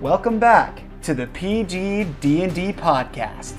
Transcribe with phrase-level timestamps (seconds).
[0.00, 3.52] Welcome back to the PG D&D podcast.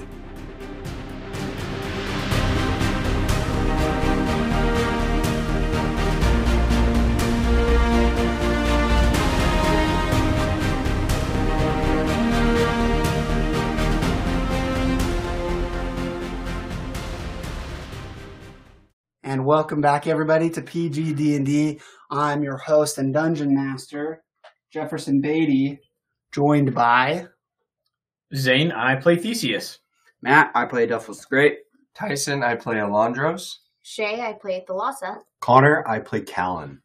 [19.23, 21.80] And welcome back everybody to PG D&D.
[22.10, 24.23] I'm your host and dungeon master,
[24.73, 25.79] Jefferson Beatty,
[26.32, 27.28] joined by
[28.34, 29.80] Zane, I play Theseus.
[30.21, 31.60] Matt, I play Duffus Great.
[31.94, 33.58] Tyson, I play Alondros.
[33.81, 35.20] Shay, I play Thalassa.
[35.42, 36.81] Connor, I play Callan.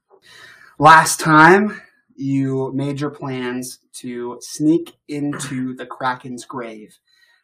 [0.79, 1.81] last time
[2.17, 6.99] you made your plans to sneak into the Kraken's grave,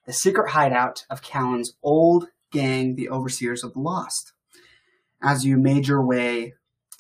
[0.07, 4.33] the secret hideout of Callan's old gang, the Overseers of the Lost.
[5.23, 6.55] As you made your way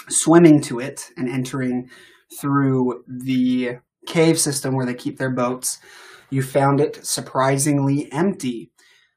[0.08, 1.90] swimming to it and entering
[2.38, 5.78] through the cave system where they keep their boats,
[6.30, 8.70] you found it surprisingly empty.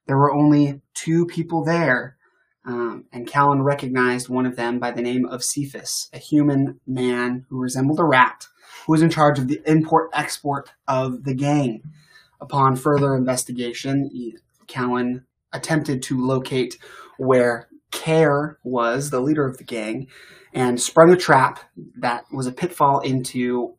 [0.08, 2.18] There were only two people there,
[2.66, 7.46] um, and Callan recognized one of them by the name of Cephas, a human man
[7.50, 8.48] who resembled a rat,
[8.86, 11.82] who was in charge of the import export of the gang.
[12.42, 14.10] Upon further investigation,
[14.68, 16.78] Callan attempted to locate
[17.18, 20.08] where Kair was, the leader of the gang,
[20.54, 21.60] and sprung a trap
[21.98, 23.76] that was a pitfall into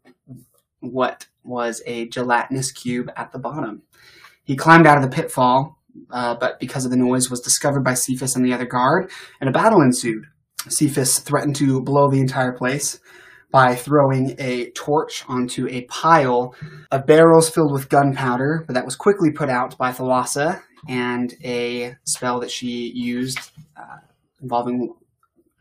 [0.92, 3.82] what was a gelatinous cube at the bottom.
[4.44, 5.78] He climbed out of the pitfall,
[6.10, 9.48] uh, but because of the noise, was discovered by Cephas and the other guard, and
[9.48, 10.24] a battle ensued.
[10.68, 12.98] Cephas threatened to blow the entire place
[13.50, 16.54] by throwing a torch onto a pile
[16.90, 21.96] of barrels filled with gunpowder, but that was quickly put out by Thalassa and a
[22.04, 23.38] spell that she used
[23.76, 23.98] uh,
[24.42, 24.94] involving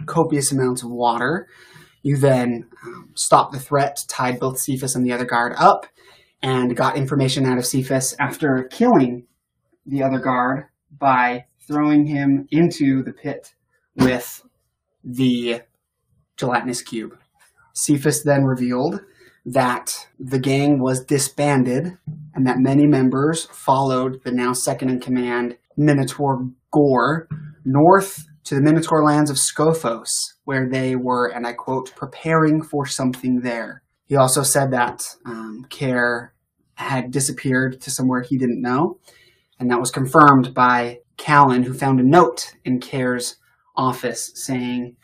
[0.05, 1.47] copious amounts of water.
[2.05, 5.87] You then um, stopped the threat, tied both Cephas and the other guard up,
[6.39, 9.25] and got information out of Cephas after killing
[9.87, 10.65] the other guard
[10.99, 13.55] by throwing him into the pit
[13.95, 14.43] with
[15.03, 15.61] the
[16.37, 17.17] gelatinous cube.
[17.73, 19.01] Cephas then revealed
[19.43, 21.97] that the gang was disbanded
[22.35, 27.27] and that many members followed the now second in command Minotaur Gore
[27.63, 30.09] north to the Minotaur lands of Scophos,
[30.45, 33.81] where they were, and I quote, preparing for something there.
[34.05, 36.29] He also said that um, Kair
[36.75, 38.99] had disappeared to somewhere he didn't know,
[39.59, 43.37] and that was confirmed by Callan, who found a note in Kair's
[43.75, 44.95] office saying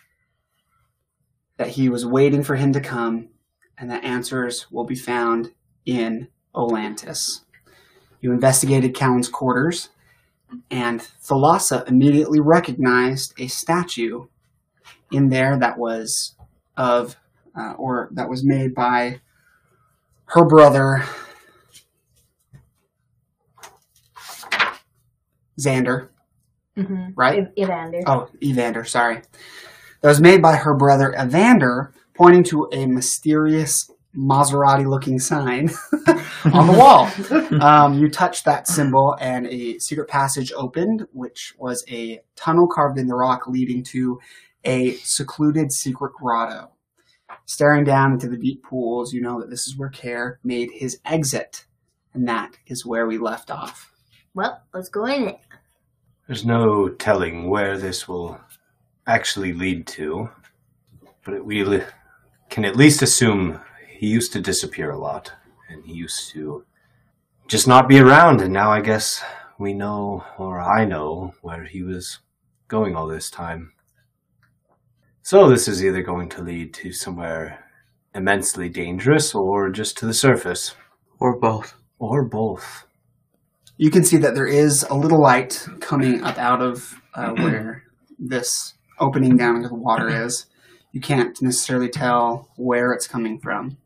[1.58, 3.30] that he was waiting for him to come
[3.78, 5.52] and that answers will be found
[5.86, 7.42] in Olantis.
[8.22, 9.90] You investigated Callan's quarters,
[10.70, 14.26] and Thalassa immediately recognized a statue
[15.12, 16.36] in there that was
[16.78, 17.16] of,
[17.58, 19.22] uh, or that was made by
[20.26, 21.04] her brother,
[25.60, 26.08] Xander,
[26.78, 27.10] Mm-hmm.
[27.16, 27.48] right?
[27.60, 28.00] Evander.
[28.08, 29.22] Oh, Evander, sorry.
[30.02, 35.70] That was made by her brother Evander, pointing to a mysterious Maserati looking sign
[36.46, 37.10] on the wall.
[37.62, 43.00] Um, you touched that symbol, and a secret passage opened, which was a tunnel carved
[43.00, 44.20] in the rock leading to
[44.66, 46.72] a secluded secret grotto.
[47.46, 51.00] Staring down into the deep pools, you know that this is where Kair made his
[51.06, 51.66] exit,
[52.14, 53.92] and that is where we left off.
[54.34, 55.40] Well, let's go in it.
[56.28, 58.40] There's no telling where this will
[59.08, 60.30] actually lead to,
[61.26, 61.84] but we li-
[62.50, 63.60] can at least assume
[64.02, 65.32] he used to disappear a lot,
[65.70, 66.66] and he used to
[67.48, 69.24] just not be around, and now I guess
[69.60, 72.18] we know, or I know, where he was
[72.68, 73.74] going all this time.
[75.22, 77.64] So this is either going to lead to somewhere
[78.16, 80.74] immensely dangerous, or just to the surface,
[81.20, 81.76] Or both.
[82.00, 82.86] or both.
[83.78, 87.84] you can see that there is a little light coming up out of uh, where
[88.18, 90.48] this opening down into the water is.
[90.92, 93.78] You can't necessarily tell where it's coming from,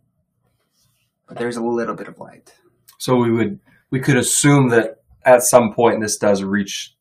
[1.27, 2.53] but there's a little bit of light.
[2.99, 3.59] So we would
[3.91, 6.93] we could assume that at some point this does reach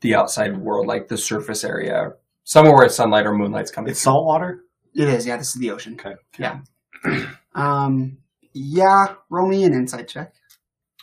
[0.00, 2.12] the outside world, like the surface area,
[2.44, 3.90] somewhere where sunlight or moonlight's coming.
[3.90, 4.60] It's salt water?
[4.94, 5.36] It is, yeah.
[5.36, 5.94] This is the ocean.
[6.00, 6.14] Okay.
[6.38, 6.60] Yeah.
[7.54, 8.18] Um.
[8.52, 9.14] Yeah.
[9.30, 10.34] Roll me an insight check.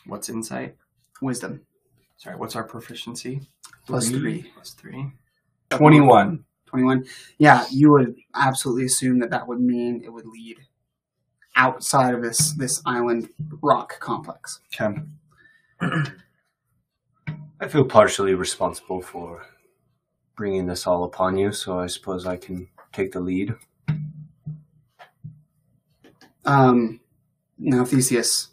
[0.06, 0.76] What's insight?
[1.22, 1.62] Wisdom
[2.16, 3.40] Sorry, what's our proficiency?
[3.86, 4.50] plus three.
[4.54, 5.12] Plus three.
[5.70, 6.44] Twenty-one.
[6.66, 7.04] Twenty-one.
[7.38, 10.56] Yeah, you would absolutely assume that that would mean it would lead
[11.56, 13.28] outside of this this island
[13.62, 14.60] rock complex.
[14.80, 15.00] Okay.
[17.60, 19.46] I feel partially responsible for
[20.36, 23.54] bringing this all upon you, so I suppose I can take the lead.
[26.44, 27.00] Um,
[27.58, 28.50] now, Theseus,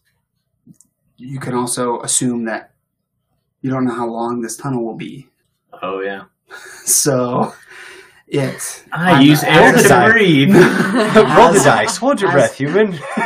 [1.18, 2.74] you can also assume that
[3.62, 5.28] you don't know how long this tunnel will be.
[5.82, 6.26] Oh yeah.
[6.86, 7.54] So
[8.32, 10.54] it I I'm- use air to a- breathe.
[10.56, 11.98] Roll the dice.
[11.98, 12.94] Hold your as- breath, human.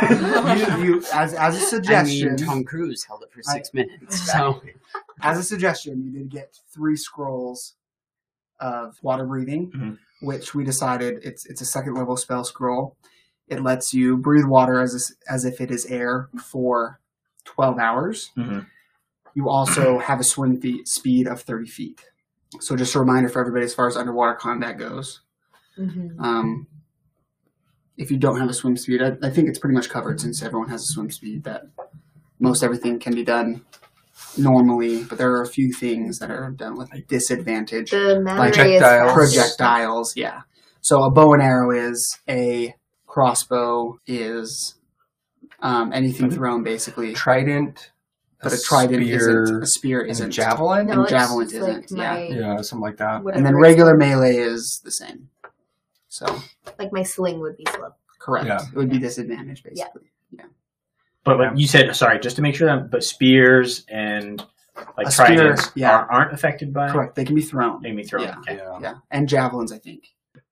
[0.78, 2.28] you, you as as a I suggestion.
[2.34, 4.30] mean, Tom Cruise held it for I- six minutes.
[4.32, 4.60] So
[5.22, 7.74] as a suggestion, you did get three scrolls
[8.60, 9.98] of water breathing, Mhm.
[10.22, 12.96] which we decided it's it's a second level spell scroll.
[13.48, 16.98] It lets you breathe water as as if it is air for
[17.44, 18.32] twelve hours.
[18.36, 18.66] Mhm.
[19.34, 22.00] You also have a swim feet speed of thirty feet.
[22.60, 25.20] So just a reminder for everybody as far as underwater combat goes.
[25.78, 26.18] Mhm.
[26.20, 26.66] Um,
[27.96, 30.42] if you don't have a swim speed, I, I think it's pretty much covered since
[30.42, 31.66] everyone has a swim speed that
[32.38, 33.64] most everything can be done
[34.36, 37.90] normally, but there are a few things that are done with a disadvantage.
[37.90, 39.12] The Like projectiles.
[39.12, 40.42] Projectiles, yeah.
[40.80, 42.74] So a bow and arrow is a
[43.06, 44.74] crossbow is
[45.60, 47.90] um, anything thrown basically, Trident,
[48.50, 49.62] but a trident spear, isn't.
[49.62, 50.30] A spear isn't.
[50.30, 50.86] javelin.
[50.86, 53.22] No, And javelin isn't, my, Yeah, something like that.
[53.34, 55.28] And then regular melee is the same.
[56.08, 56.26] So
[56.78, 57.90] Like my sling would be slow.
[58.18, 58.46] correct.
[58.46, 58.60] Yeah.
[58.62, 60.10] It would be disadvantage basically.
[61.24, 64.44] But, but you said sorry, just to make sure that but spears and
[64.96, 65.90] like A spear, tridents yeah.
[65.90, 67.16] are, aren't affected by Correct.
[67.16, 67.82] They can be thrown.
[67.82, 68.24] They can be thrown.
[68.24, 68.38] Yeah.
[68.38, 68.56] Okay.
[68.56, 68.78] Yeah.
[68.80, 70.04] Yeah, and javelins, I think.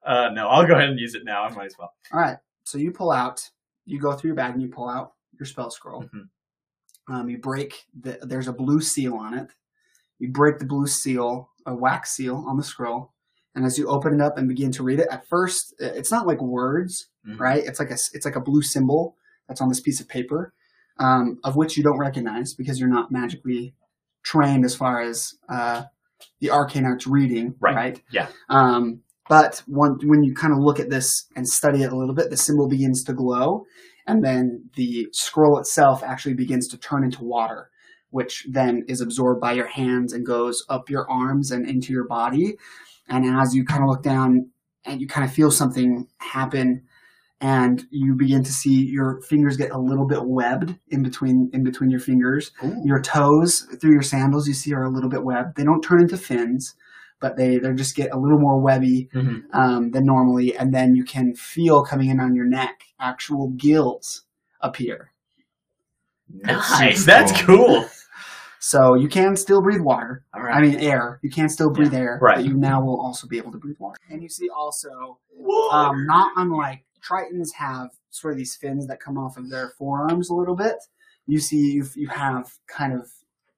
[0.05, 1.45] Uh, no, I'll go ahead and use it now.
[1.45, 1.93] I might as well.
[2.13, 2.39] All right.
[2.65, 3.41] So you pull out.
[3.87, 6.03] You go through your bag and you pull out your spell scroll.
[6.03, 6.29] Mhm.
[7.09, 7.85] Um, you break.
[8.01, 9.51] The, there's a blue seal on it.
[10.19, 13.13] You break the blue seal, a wax seal on the scroll,
[13.55, 16.27] and as you open it up and begin to read it, at first it's not
[16.27, 17.39] like words, Mhm.
[17.39, 17.65] right?
[17.65, 19.17] It's like a it's like a blue symbol
[19.49, 20.55] that's on this piece of paper,
[20.99, 23.75] um, of which you don't recognize because you're not magically
[24.23, 25.83] trained as far as uh,
[26.41, 27.75] the arcane arts reading, Right.
[27.77, 28.03] right?
[28.11, 28.29] Yeah.
[28.49, 32.15] Um, but when, when you kind of look at this and study it a little
[32.15, 33.67] bit, the symbol begins to glow,
[34.07, 34.25] and hmm.
[34.25, 37.71] then the scroll itself actually begins to turn into water,
[38.11, 42.07] which then is absorbed by your hands and goes up your arms and into your
[42.07, 42.57] body.
[43.09, 44.51] And as you kind of look down
[44.85, 46.85] and you kind of feel something happen,
[47.41, 51.63] and you begin to see your fingers get a little bit webbed in between in
[51.63, 52.53] between your fingers.
[52.85, 55.57] Your toes through your sandals you see are a little bit webbed.
[55.57, 56.75] They don't turn into fins,
[57.21, 59.43] but they they just get a little more webby Mhm.
[59.53, 64.23] um, than normally, and then you can feel coming in on your neck actual gills
[64.61, 65.11] appear.
[66.29, 67.05] Nice.
[67.05, 67.85] That's cool.
[68.59, 70.25] So you can still breathe water.
[70.35, 71.21] All I mean air.
[71.23, 72.37] You can still breathe air, right.
[72.37, 74.01] but you now will also be able to breathe water.
[74.11, 75.19] And you see also,
[75.71, 80.31] um, not unlike Tritons have sort of these fins that come off of their forearms
[80.31, 80.77] a little bit.
[81.27, 83.11] You see, you you have kind of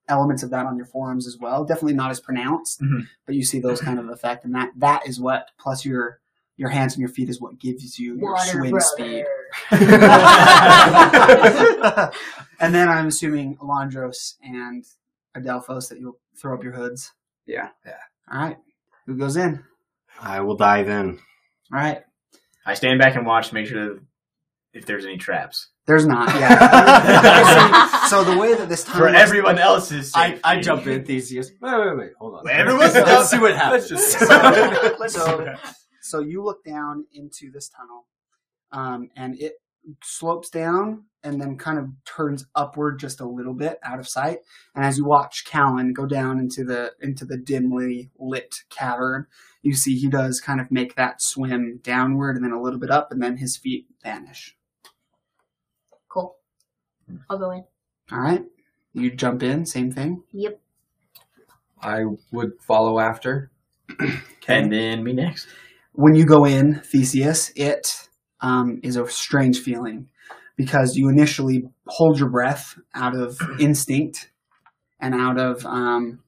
[0.09, 1.65] elements of that on your forearms as well.
[1.65, 3.07] Definitely not as pronounced, Mhm.
[3.27, 6.21] but you see those kind of effect, and that that is what plus your
[6.59, 8.81] your hands and your feet is what gives you your Water swim brother.
[8.87, 9.27] speed.
[12.61, 14.85] and then I'm assuming Alondros and
[15.37, 17.13] Adelphos that you'll throw up your hoods.
[17.47, 17.69] Yeah.
[18.33, 18.57] All right.
[19.07, 19.63] Who goes in?
[20.21, 21.19] I will dive in.
[21.73, 22.03] All right.
[22.65, 24.01] I stand back and watch to make sure that
[24.73, 26.29] if there's any traps There's not.
[26.35, 28.07] Yeah.
[28.09, 30.13] so the way that this time for everyone else's.
[30.15, 31.51] I, I jump in, Theseus.
[31.61, 32.11] Wait, wait, wait.
[32.19, 32.49] Hold on.
[32.49, 33.91] Everyone's Let's see what happens.
[33.91, 34.31] Let's just-
[35.01, 35.55] Let's So-
[36.03, 38.07] So you look down into this tunnel,
[38.73, 39.55] um, and it
[40.03, 44.39] slopes down and then kind of turns upward just a little bit out of sight.
[44.75, 49.27] And as you watch Callan go down into the into the dimly lit cavern,
[49.63, 52.91] you see he does kind of make that swim downward and then a little bit
[52.91, 54.57] up, and then his feet vanish.
[57.09, 57.19] Cool.
[57.31, 57.65] I'll go in.
[58.13, 58.43] All right,
[58.93, 60.23] you jump in, same thing.
[60.33, 60.61] Yep.
[61.81, 62.01] I
[62.33, 63.51] would follow after.
[64.49, 65.47] and then me next.
[65.93, 68.09] when you go in, Theseus, it
[68.41, 70.09] um, is a strange feeling
[70.57, 74.31] because you initially hold your breath out of instinct
[75.01, 76.21] and out of um,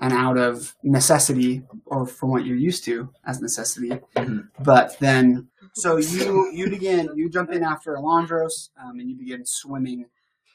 [0.00, 3.90] and out of necessity or from what you're used to as necessity.
[4.16, 4.48] Mhm.
[4.60, 9.44] But then, so you you begin you jump in after Alondros um, and you begin
[9.44, 10.06] swimming,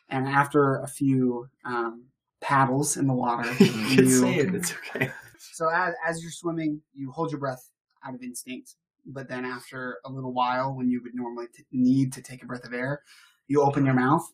[0.09, 2.05] and after a few um,
[2.41, 4.55] paddles in the water, you can say it.
[4.55, 5.11] It's okay.
[5.39, 7.69] so as, as you're swimming, you hold your breath
[8.03, 8.75] out of instinct,
[9.05, 12.45] but then after a little while, when you would normally t- need to take a
[12.45, 13.01] breath of air,
[13.47, 14.27] you open your mouth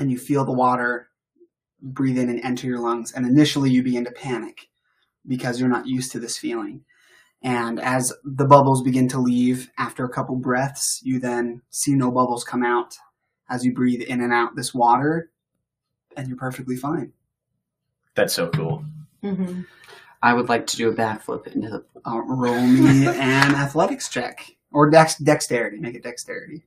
[0.00, 1.08] and you feel the water
[1.82, 3.12] breathe in and enter your lungs.
[3.12, 4.68] And initially, you begin to panic
[5.26, 6.84] because you're not used to this feeling.
[7.42, 12.10] And as the bubbles begin to leave after a couple breaths, you then see no
[12.10, 12.96] bubbles come out
[13.48, 15.30] as you breathe in and out this water,
[16.16, 17.12] and you're perfectly fine.
[18.14, 18.84] That's so cool.
[19.22, 19.62] Mm-hmm.
[20.22, 21.84] I would like to do a backflip into the.
[22.04, 23.14] Uh, roll me an
[23.54, 25.78] athletics check or dex- dexterity.
[25.78, 26.64] Make it dexterity.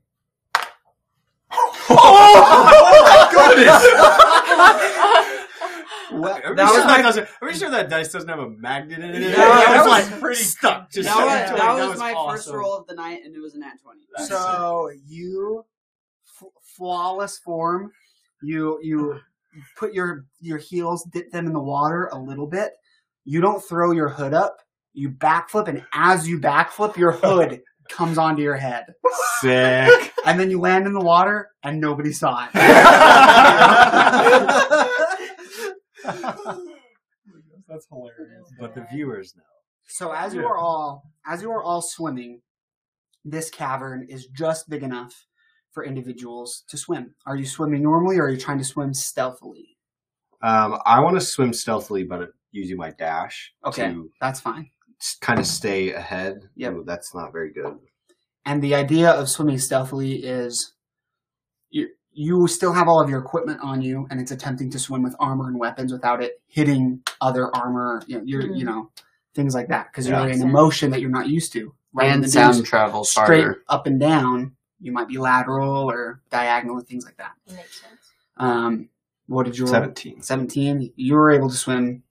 [6.12, 8.40] Well, Are we that sure was that my are we sure that dice doesn't have
[8.40, 9.22] a magnet in it?
[9.22, 10.92] Yeah, that that was was- like pretty stuck.
[10.92, 13.56] Just That was, like- that was my first roll of the night, and it was
[13.56, 14.00] a nat 20.
[14.28, 15.66] So you
[16.42, 17.92] f- flawless form.
[18.42, 19.20] You you
[19.78, 22.72] put your your heels, dip them in the water a little bit.
[23.26, 24.58] You don't throw your hood up.
[24.94, 28.86] You backflip, and as you backflip, your hood comes onto your head,
[29.42, 30.14] Sick.
[30.26, 32.50] and then you land in the water, and nobody saw it.
[37.68, 38.52] That's hilarious.
[38.60, 39.44] but the viewers know.
[39.88, 42.42] So as you are all as you are all swimming,
[43.26, 45.26] this cavern is just big enough
[45.72, 47.16] for individuals to swim.
[47.26, 49.78] Are you swimming normally, or are you trying to swim stealthily?
[50.42, 53.90] Um, I want to swim stealthily, but using my dash Okay.
[53.92, 54.70] to That's fine.
[55.22, 56.50] kind of stay ahead.
[56.56, 57.78] Yeah, that's not very good.
[58.46, 60.74] And the idea of swimming stealthily is
[61.70, 65.02] you you still have all of your equipment on you, and it's attempting to swim
[65.02, 68.02] with armor and weapons without it hitting other armor.
[68.08, 68.92] You know, you're, you know
[69.36, 70.24] things like that because Yeah.
[70.24, 71.74] you're in a Makes motion that you're not used to.
[71.94, 73.64] Rather and than sound doing travels straight farther.
[73.70, 77.32] up and down, you might be lateral or diagonal and things like that.
[77.48, 78.02] Makes sense.
[78.36, 78.90] Um,
[79.28, 79.74] what did you roll?
[79.74, 80.22] 17.
[80.22, 80.92] 17.
[80.98, 82.04] You were able to swim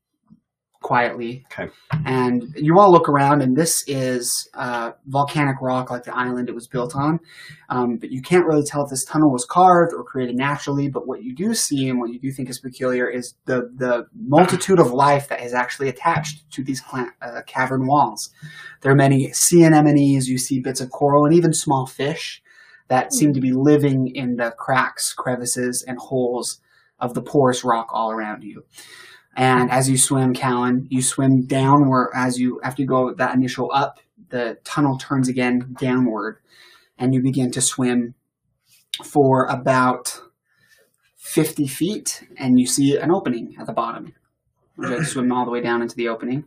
[0.81, 1.45] quietly.
[1.53, 1.71] Okay.
[2.07, 6.55] And you all look around, and this is uh, volcanic rock like the island it
[6.55, 7.21] was built on.
[7.69, 10.89] Um, but you can't really tell if this tunnel was carved or created naturally.
[10.89, 14.07] But what you do see and what you do think is peculiar is the, the
[14.15, 18.31] multitude of life that is actually attached to these cla- uh, cavern walls.
[18.81, 22.43] There are many sea anemones, you see bits of coral, and even small fish
[22.89, 26.61] that seem to be living in the cracks, crevices, and holes
[26.99, 28.65] of the porous rock all around you.
[29.39, 33.71] And as you swim, Callan, you swim downward as you after you go that initial
[33.73, 36.41] up, the tunnel turns again downward,
[36.99, 38.17] and you begin to swim
[39.05, 40.21] for about
[41.17, 44.13] fifty feet, and you see an opening at the bottom.
[44.77, 46.43] Would you like to swim all the way down into the opening?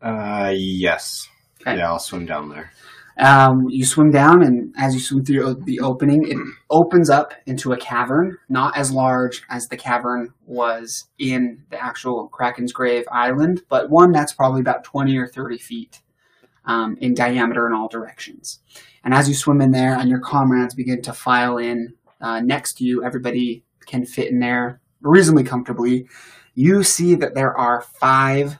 [0.00, 1.28] Uh, yes.
[1.60, 1.76] Okay.
[1.76, 2.70] Yeah, I'll swim down there.
[3.20, 6.38] Um, you swim down, and as you swim through the opening, it
[6.70, 12.28] opens up into a cavern, not as large as the cavern was in the actual
[12.28, 16.00] Kraken's Grave Island, but one that's probably about 20 or 30 feet
[16.64, 18.60] um, in diameter in all directions.
[19.04, 22.78] And as you swim in there, and your comrades begin to file in uh, next
[22.78, 26.06] to you, everybody can fit in there reasonably comfortably.
[26.54, 28.58] You see that there are five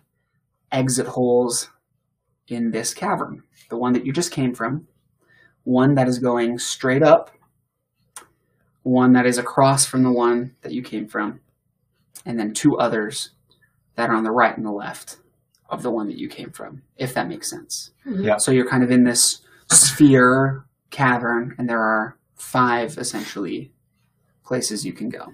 [0.71, 1.71] exit holes
[2.47, 4.87] in this cavern the one that you just came from,
[5.65, 7.31] one that is going straight up,
[8.83, 11.41] one that is across from the one that you came from,
[12.27, 13.31] and then two others
[13.95, 15.17] that are on the right and the left
[15.69, 17.93] of the one that you came from, if that makes sense.
[18.07, 18.25] Mm-hmm.
[18.25, 18.37] Yeah.
[18.39, 23.73] So you're kind of in this sphere cavern, and there are five essentially
[24.45, 25.33] places you can go.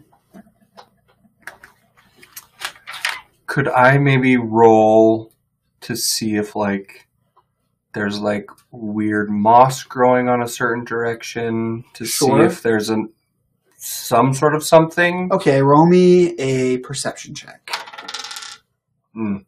[3.46, 5.32] Could I maybe roll
[5.82, 7.05] to see if like
[7.96, 12.40] there's like weird moss growing on a certain direction to Sure.
[12.40, 13.08] see if there's an
[13.78, 15.28] some sort of something?
[15.32, 17.70] Okay, roll me a perception check.
[19.14, 19.38] Hmm.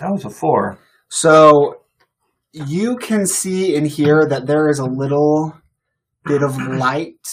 [0.00, 0.78] That was a four.
[1.08, 1.82] So
[2.52, 5.54] you can see and hear that there is a little
[6.24, 7.24] bit of light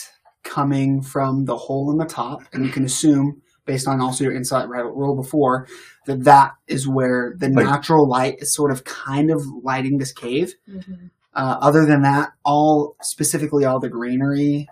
[0.43, 4.33] coming from the hole in the top, and you can assume, based on also your
[4.35, 5.67] insight right, roll before,
[6.05, 10.11] that that is where the Like- natural light is sort of kind of lighting this
[10.13, 10.53] cave.
[10.69, 11.09] Mhm.
[11.33, 14.67] Uh, other than that, all specifically all the greenery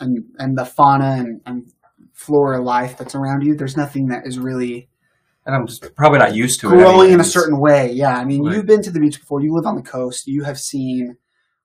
[0.00, 1.72] and and the fauna and, and
[2.14, 4.88] flora life that's around you, there's nothing that is really
[5.44, 6.76] And I'm just probably not used to it.
[6.76, 7.92] growing in a certain way.
[7.92, 9.40] Yeah, I mean, Like- you've been to the beach before.
[9.42, 10.26] You live on the coast.
[10.26, 11.16] You have seen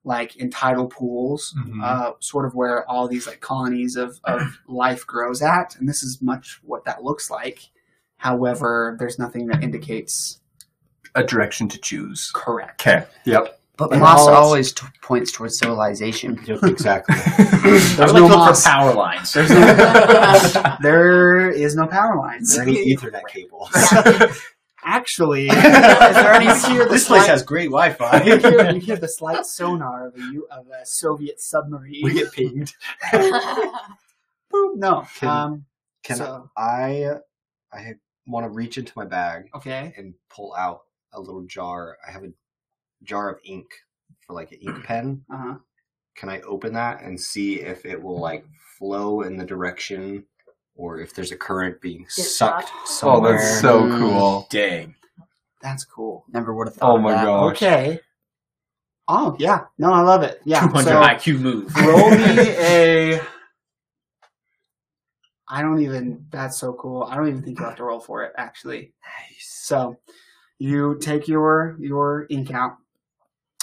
[0.04, 1.82] like in tidal pools, Mhm.
[1.82, 6.02] uh, sort of where all these like colonies of, of life grows at, and this
[6.02, 7.70] is much what that looks like.
[8.18, 10.40] However, there's nothing that indicates
[11.14, 12.30] a direction to choose.
[12.34, 12.86] correct.
[12.86, 13.06] Okay.
[13.24, 13.60] Yep.
[13.76, 16.38] But And moss all- always t- points towards civilization.
[16.46, 17.16] Yep, exactly.
[17.16, 17.60] I
[17.96, 18.62] There's would no to look moss.
[18.62, 19.32] for power lines.
[19.32, 22.50] There's no, there is no power lines.
[22.50, 23.70] Is there any Ethernet cables?
[24.84, 28.20] Actually, is there any hear the this place has great Wi-Fi.
[28.22, 32.00] hear, you hear the slight sonar of a, U- of a Soviet submarine.
[32.04, 32.72] we get pinged.
[34.52, 35.06] Boop, no.
[35.18, 35.64] Can- um,
[36.02, 37.14] Can So- I?
[37.72, 37.94] I
[38.26, 39.92] want to reach into my bag okay.
[39.96, 41.98] and pull out a little jar.
[42.06, 42.32] I have a
[43.02, 43.66] jar of ink
[44.26, 45.24] for like an ink pen.
[45.32, 45.54] Uh huh.
[46.16, 48.44] Can I open that and see if it will like
[48.78, 50.24] flow in the direction,
[50.76, 53.32] or if there's a current being Get sucked Oh, somewhere?
[53.38, 53.98] that's so Mm.
[53.98, 54.46] cool.
[54.50, 54.94] Dang.
[55.62, 56.24] That's cool.
[56.32, 57.24] Never would have thought Oh of my that.
[57.24, 57.52] gosh.
[57.56, 58.00] Okay.
[59.08, 59.64] Oh yeah.
[59.78, 60.40] No, I love it.
[60.44, 60.60] Yeah.
[60.66, 61.74] 200 So IQ move.
[61.86, 62.16] roll me
[62.58, 63.20] a
[65.48, 66.26] I don't even.
[66.30, 67.04] That's so cool.
[67.04, 68.32] I don't even think you have to roll for it.
[68.38, 69.60] Actually, nice.
[69.62, 69.98] so
[70.58, 72.83] you take your your ink out and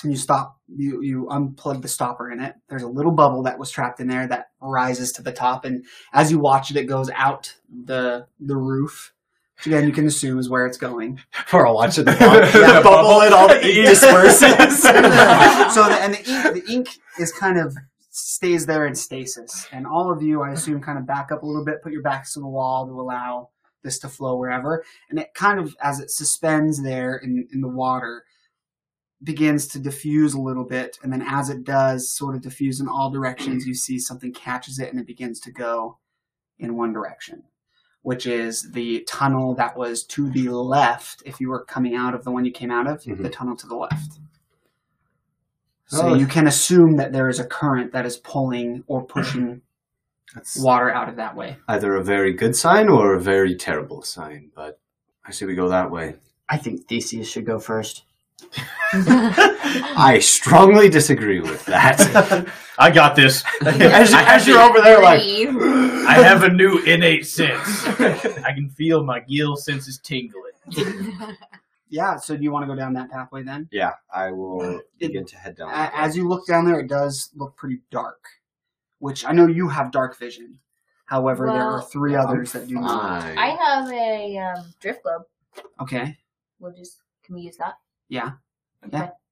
[0.09, 0.57] you stop.
[0.67, 2.55] You you unplug the stopper in it.
[2.69, 5.85] There's a little bubble that was trapped in there that rises to the top, and
[6.13, 9.13] as you watch it, it goes out the the roof.
[9.57, 11.19] Which again, you can assume is where it's going.
[11.53, 12.81] We're all watching the Yeah.
[12.81, 14.81] bubble and all the ink disperses.
[14.81, 16.87] so the, and the ink, the ink
[17.19, 17.77] is kind of
[18.09, 21.45] stays there in stasis, and all of you, I assume, kind of back up a
[21.45, 23.49] little bit, put your backs to the wall to allow
[23.83, 27.67] this to flow wherever, and it kind of as it suspends there in, in the
[27.69, 28.23] water
[29.23, 32.87] begins to diffuse a little bit, and then as it does, sort of diffuse in
[32.87, 35.97] all directions, you see something catches it and it begins to go
[36.57, 37.43] in one direction.
[38.03, 42.23] Which is the tunnel that was to the left if you were coming out of
[42.23, 43.31] the one you came out of, the Mhm.
[43.31, 44.19] tunnel to the left.
[45.87, 46.13] So Oh.
[46.15, 49.61] you can assume that there is a current that is pulling or pushing
[50.33, 51.57] That's water out of that way.
[51.67, 54.79] either a very good sign or a very terrible sign, but
[55.23, 56.15] I say we go that way.
[56.49, 58.05] I think Theseus should go first.
[58.93, 62.47] I strongly disagree with that.
[62.77, 63.43] I got this.
[63.65, 67.85] as, as you're over there, like, I have a new innate sense.
[67.87, 70.51] I can feel my gill senses tingling.
[71.93, 73.67] Yeah, so do you want to go down that pathway then?
[73.69, 75.67] yeah, I will begin to head down.
[75.69, 75.99] A- that way.
[75.99, 78.23] As you look down there, it does look pretty dark,
[78.99, 80.57] which I know you have dark vision.
[81.05, 83.23] However, there are Well, three others that do not.
[83.23, 83.37] Fine.
[83.37, 85.23] I have a um, drift globe.
[85.81, 86.17] Okay.
[86.59, 87.73] We'll just can we use that?
[88.11, 88.31] Yeah.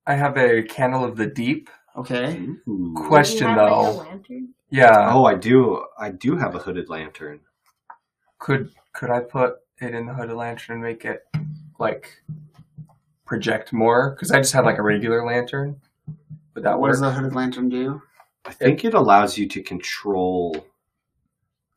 [0.07, 1.69] I have a candle of the deep.
[1.97, 2.47] Okay.
[2.67, 2.93] Ooh.
[2.95, 3.91] Question, Do you have, like, though.
[3.91, 4.49] a lantern?
[4.69, 5.09] Yeah.
[5.13, 5.83] Oh, I do.
[5.99, 7.41] I do have a hooded lantern.
[8.39, 11.27] Could could I put it in the hooded lantern and make it
[11.77, 12.21] like
[13.25, 14.11] project more?
[14.11, 15.81] Because I just have like a regular lantern.
[16.55, 16.91] Would that What work?
[16.93, 18.01] does the hooded lantern do
[18.45, 20.55] I think it allows you to control.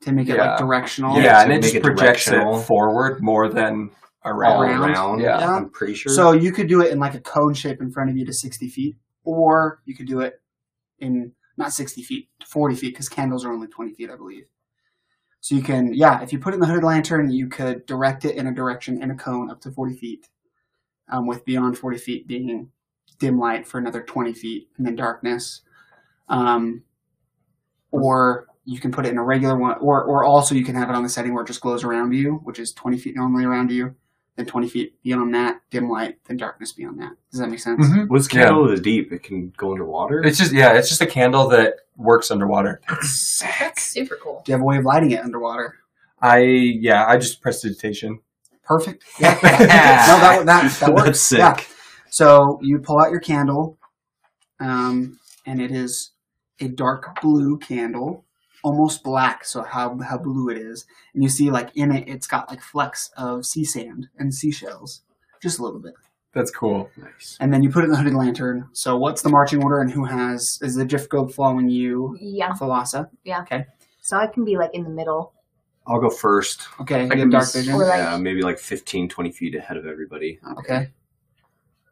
[0.03, 0.51] to make it Yeah.
[0.53, 1.17] like directional?
[1.17, 2.61] Yeah, yeah, to and it make just it projects directional.
[2.61, 4.63] it forward more than all around.
[4.63, 4.91] Around?
[4.91, 5.21] around.
[5.21, 5.39] Yeah.
[5.39, 6.13] I'm pretty sure.
[6.13, 8.33] So you could do it in like a cone shape in front of you to
[8.33, 10.41] 60 feet, or you could do it
[10.99, 14.45] in not 60 feet, 40 feet, because candles are only 20 feet, I believe.
[15.41, 18.25] So you can, yeah, if you put it in the hooded lantern, you could direct
[18.25, 20.29] it in a direction in a cone up to 40 feet,
[21.11, 22.71] um, with beyond 40 feet being
[23.19, 25.63] dim light for another 20 feet, and then darkness.
[26.29, 26.85] Um,
[27.91, 30.89] or you can put it in a regular one, or, or also you can have
[30.89, 33.45] it on the setting where it just glows around you, which is 20 feet normally
[33.45, 33.95] around you,
[34.37, 37.13] then 20 feet beyond that, dim light, then darkness beyond that.
[37.31, 37.87] Does that make sense?
[37.87, 38.09] Mhm.
[38.09, 39.13] What's candle of the deep?
[39.13, 40.23] It can go underwater.
[40.25, 42.81] It's just yeah, it's just a candle that works underwater.
[42.89, 44.43] That's super cool.
[44.45, 45.77] Do you have a way of lighting it underwater?
[46.21, 48.21] I yeah, I just prestidigitation.
[48.65, 49.05] Perfect.
[49.21, 49.35] Yeah.
[49.35, 51.05] no, that, that, that works.
[51.05, 51.39] That's sick.
[51.39, 51.61] Yeah.
[52.11, 53.79] So you pull out your candle,
[54.61, 56.13] um, and it is
[56.61, 58.25] a dark blue candle,
[58.63, 59.45] almost black.
[59.45, 62.61] So how how blue it is, and you see like in it, it's got like
[62.61, 65.03] flecks of sea sand and seashells,
[65.43, 65.95] just a little bit.
[66.35, 66.91] That's cool.
[66.97, 67.37] nice.
[67.41, 68.69] And then you put it in the hooded lantern.
[68.73, 72.53] So what's the marching order, and who has is the drift globe following you, Yeah.
[72.53, 73.11] Thalassa?
[73.25, 73.43] Yeah.
[73.43, 73.67] Okay.
[74.01, 75.35] So I can be like in the middle.
[75.87, 76.63] I'll go first.
[76.81, 77.75] Okay, you can dark vision.
[77.75, 80.39] Or like- Yeah, maybe like 15, 20 feet ahead of everybody.
[80.59, 80.91] Okay.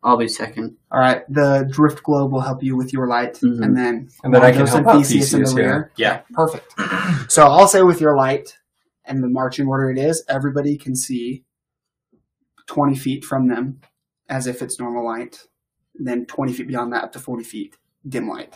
[0.03, 0.77] I'll be second.
[0.91, 1.23] All right.
[1.29, 3.63] The drift globe will help you with your light, Mhm.
[3.63, 5.65] and then And then I can Marcos help and out Theseus in the Theseus, yeah.
[5.67, 5.93] rear.
[5.97, 6.21] Yeah.
[6.33, 6.75] Perfect.
[7.29, 8.57] So I'll say with your light
[9.05, 11.45] and the marching order it is, everybody can see
[12.67, 13.81] twenty feet from them
[14.29, 15.47] as if it's normal light.
[15.95, 17.77] Then twenty feet beyond that, up to forty feet,
[18.09, 18.55] dim light.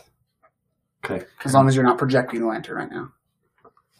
[1.04, 1.26] Okay.
[1.44, 3.11] As long as you're not projecting the lantern right now.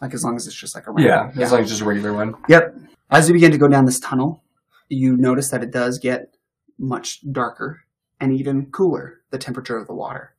[0.01, 1.85] Like as long as it's just like a Yeah, random- as long as just a
[1.85, 2.33] regular one.
[2.49, 2.75] Yep.
[3.11, 4.43] As you begin to go down this tunnel,
[4.89, 6.34] you notice that it does get
[6.77, 7.81] much darker
[8.19, 10.33] and even cooler, the temperature of the water.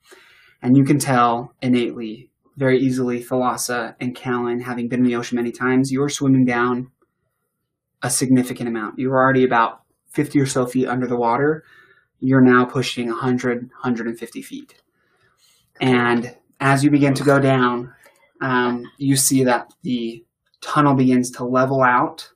[0.63, 5.37] And you can tell innately, very easily, Thalassa and Callan, having been in the ocean
[5.37, 6.91] many times, you are swimming down
[8.03, 8.99] a significant amount.
[8.99, 11.65] You're already about 50 or so feet under the water.
[12.21, 14.83] You're now pushing 100, 150 feet.
[15.81, 17.93] And as you begin to go down,
[18.41, 20.25] um, you see that the
[20.63, 22.33] tunnel begins to level out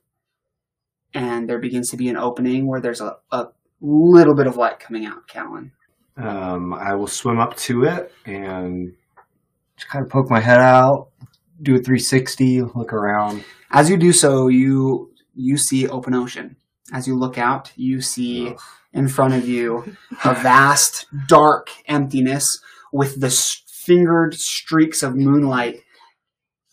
[1.13, 3.47] and there begins to be an opening where there's a, a
[3.81, 5.71] little bit of light coming out, Callan.
[6.17, 8.93] Um, I will swim up to it and
[9.77, 11.09] just kind of poke my head out,
[11.61, 13.43] do a 360, look around.
[13.71, 16.57] As you do so, you you see open ocean.
[16.93, 18.59] As you look out, you see Ugh.
[18.93, 22.45] in front of you a vast, dark emptiness
[22.91, 25.79] with the s- fingered streaks of moonlight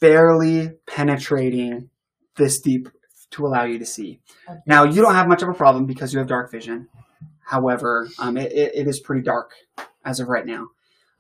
[0.01, 1.88] barely penetrating
[2.37, 2.88] this deep
[3.31, 4.21] to allow you to see.
[4.67, 6.88] Now, you don't have much of a problem because you have dark vision.
[7.41, 9.53] However, um, it, it, it is pretty dark
[10.05, 10.69] as of right now.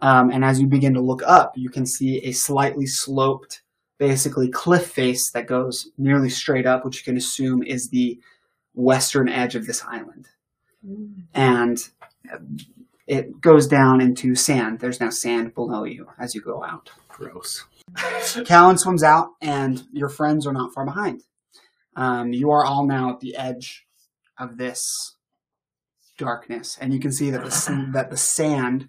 [0.00, 3.62] Um, and as you begin to look up, you can see a slightly sloped
[3.98, 8.18] basically cliff face that goes nearly straight up, which you can assume is the
[8.74, 10.28] western edge of this island.
[11.34, 11.78] And
[13.06, 14.78] it goes down into sand.
[14.78, 16.90] There's now sand below you as you go out.
[17.08, 17.64] Gross.
[18.44, 21.22] Callan swims out, and your friends are not far behind.
[21.98, 23.84] Um, you are all now at the edge
[24.38, 25.16] of this
[26.16, 28.88] darkness, and you can see that the that the sand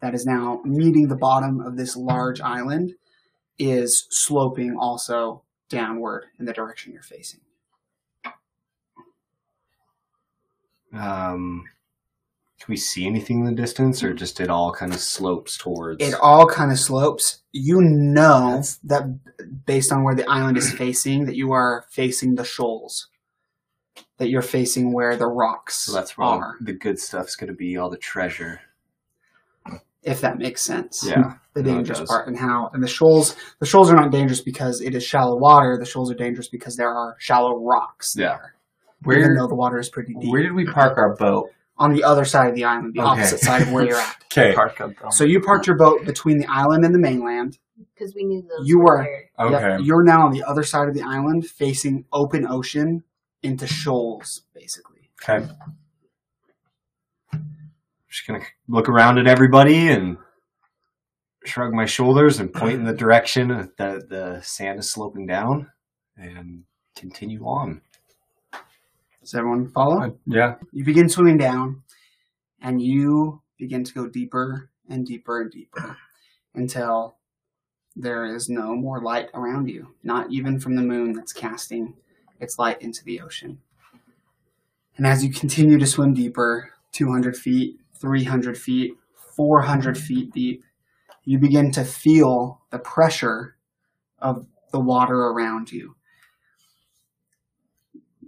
[0.00, 2.94] that is now meeting the bottom of this large island
[3.58, 7.40] is sloping also downward in the direction you're facing.
[10.94, 11.64] Um,
[12.60, 16.04] can we see anything in the distance, or just it all kind of slopes towards?
[16.04, 17.40] It all kind of slopes.
[17.52, 22.34] You know That's- that based on where the island is facing, that you are facing
[22.34, 23.08] the shoals.
[24.18, 26.54] That you're facing where the rocks so that's where are.
[26.60, 28.60] the good stuff's going to be, all the treasure.
[30.02, 31.02] if that makes sense.
[31.06, 34.40] Yeah, The no, dangerous part and how and the shoals the shoals are not dangerous
[34.42, 35.78] because it is shallow water.
[35.78, 38.36] The shoals are dangerous because there are shallow rocks Yeah.
[38.36, 38.54] there.
[39.16, 40.30] even Where though the water is pretty deep.
[40.30, 41.48] where did we park our boat?
[41.80, 43.08] On the other side of the island, the Okay.
[43.08, 44.16] opposite side of where you're at.
[44.36, 44.54] Okay.
[45.10, 47.58] So you parked your boat between the island and the mainland.
[47.92, 49.70] Because we knew those You were were- Okay.
[49.70, 53.02] Yep, you're now on the other side of the island facing open ocean
[53.42, 55.10] into shoals, basically.
[55.28, 55.48] Okay.
[58.08, 60.16] Just gonna look around at everybody and
[61.44, 65.70] shrug my shoulders and point in the direction that the sand is sloping down,
[66.16, 66.64] and
[66.96, 67.80] continue on.
[69.20, 70.00] Does everyone follow?
[70.00, 70.54] Uh, yeah.
[70.72, 71.82] You begin swimming down,
[72.60, 75.96] and you begin to go deeper and deeper and deeper
[76.54, 77.16] until
[77.94, 81.94] there is no more light around you, not even from the moon that's casting
[82.40, 83.58] its light into the ocean.
[84.96, 88.94] And as you continue to swim deeper, 200 feet, 300 feet,
[89.36, 90.64] 400 feet deep,
[91.24, 93.56] you begin to feel the pressure
[94.18, 95.96] of the water around you.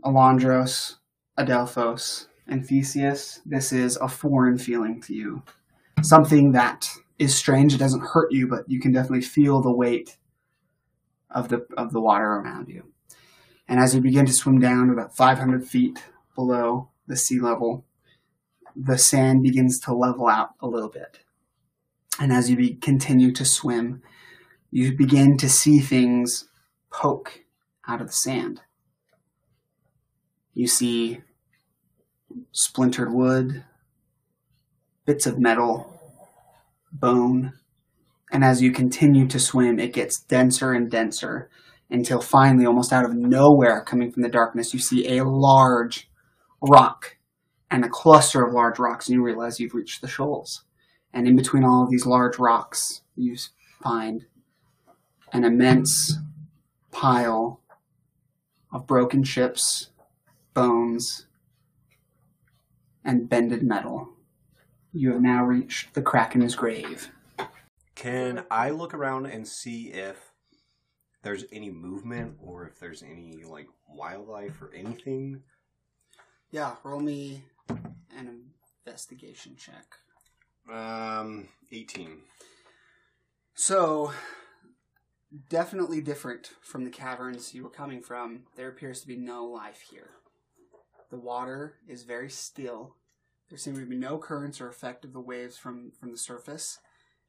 [0.05, 0.97] Alondros,
[1.39, 5.43] Adelphos, and Theseus, this is a foreign feeling to you.
[6.03, 6.89] Something that
[7.19, 7.75] is strange.
[7.75, 10.17] It doesn't hurt you, but you can definitely feel the weight
[11.31, 12.93] of the of the water around you.
[13.69, 16.03] And as you begin to swim down about 500 feet
[16.35, 17.85] below the sea level,
[18.75, 21.21] the sand begins to level out a little bit.
[22.21, 24.03] And as you be, continue to swim,
[24.71, 26.49] you begin to see things
[26.91, 27.45] poke
[27.87, 28.61] out of the sand.
[30.55, 31.21] You see
[32.53, 33.65] splintered wood,
[35.07, 36.01] bits of metal,
[36.93, 37.53] bone,
[38.33, 41.51] and as you continue to swim, it gets denser and denser
[41.91, 46.09] until finally, almost out of nowhere, coming from the darkness, you see a large
[46.63, 47.19] rock
[47.71, 50.65] and a cluster of large rocks, and you realize you've reached the shoals.
[51.13, 53.37] And in between all of these large rocks, you
[53.83, 54.25] find
[55.35, 56.17] an immense
[56.91, 57.61] pile
[58.73, 59.91] of broken ships,
[60.55, 61.27] bones,
[63.05, 64.09] and bended metal.
[64.93, 67.11] You have now reached the Kraken's grave.
[67.95, 70.33] Can I look around and see if
[71.23, 75.43] there's any movement or if there's any like wildlife or anything?
[76.51, 77.45] Yeah, roll me
[78.17, 78.43] an
[78.85, 79.95] investigation check.
[80.71, 82.19] Um, 18.
[83.55, 84.13] So,
[85.49, 88.45] definitely different from the caverns you were coming from.
[88.57, 90.11] There appears to be no life here.
[91.13, 92.97] The water is very still.
[93.51, 96.79] There seem to be no currents or effect of the waves from, from the surface.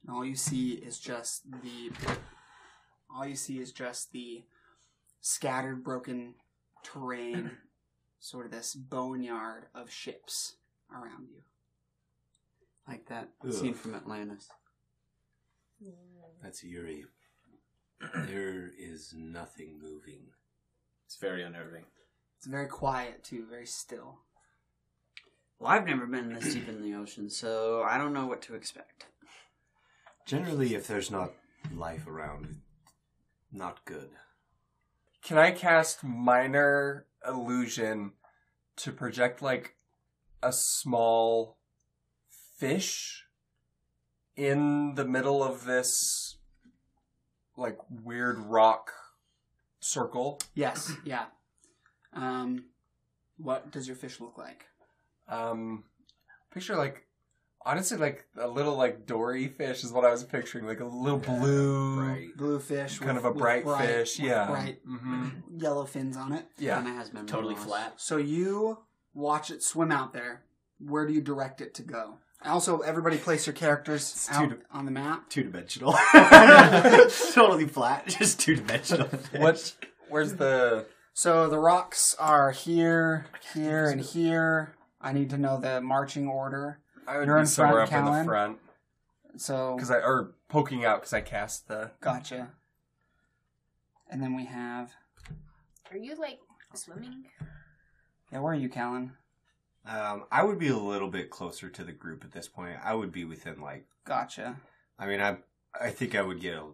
[0.01, 1.91] And all you see is just the
[3.13, 4.45] all you see is just the
[5.19, 6.35] scattered broken
[6.81, 7.51] terrain,
[8.19, 10.55] sort of this boneyard of ships
[10.89, 11.41] around you.
[12.87, 13.51] Like that Ugh.
[13.51, 14.47] scene from Atlantis.
[16.41, 17.05] That's eerie.
[18.27, 20.27] There is nothing moving.
[21.05, 21.85] It's very unnerving.
[22.43, 24.19] It's very quiet too, very still.
[25.59, 28.53] Well, I've never been this deep in the ocean, so I don't know what to
[28.53, 29.05] expect.
[30.25, 31.31] Generally, if there's not
[31.73, 32.59] life around,
[33.49, 34.09] not good.
[35.23, 38.11] Can I cast minor illusion
[38.75, 39.77] to project like
[40.41, 41.55] a small
[42.57, 43.23] fish
[44.35, 46.39] in the middle of this
[47.55, 48.91] like weird rock
[49.79, 50.41] circle?
[50.53, 51.27] Yes, yeah.
[52.15, 52.65] Um,
[53.37, 54.65] what does your fish look like?
[55.27, 55.83] Um
[56.51, 57.05] picture like
[57.65, 61.17] honestly like a little like dory fish is what I was picturing, like a little
[61.19, 62.27] blue Right.
[62.37, 64.47] Blue fish, kind with- of a with bright, fish, yeah.
[64.47, 66.45] bright hmm yellow fins on it.
[66.57, 66.75] Yeah.
[66.81, 67.63] Kinda has memory Totally loss.
[67.65, 67.93] flat.
[67.97, 68.79] So you
[69.13, 70.43] watch it swim out there.
[70.79, 72.17] Where do you direct it to go?
[72.45, 75.29] Also, everybody place your characters out to- on the map.
[75.29, 75.93] Two dimensional.
[77.33, 78.07] totally flat.
[78.07, 79.07] Just two dimensional.
[79.37, 79.73] What?
[80.09, 80.85] Where's the?
[81.13, 84.75] So the rocks are here, here, and here.
[84.99, 86.79] I need to know the marching order.
[87.07, 88.57] I would You're be in somewhere front, up in the front
[89.35, 91.91] So because I or poking out because I cast the.
[92.01, 92.49] gotcha.
[94.09, 94.91] And then we have
[95.91, 96.39] Are you like
[96.73, 97.25] swimming?
[98.31, 98.39] yeah.
[98.39, 99.13] Where are you, Callan?
[99.85, 102.77] Um, I would be a little bit closer to the group at this point.
[102.83, 103.85] I would be within like.
[104.05, 104.55] Gotcha.
[104.97, 105.37] I mean, I
[105.79, 106.65] I think I would get a,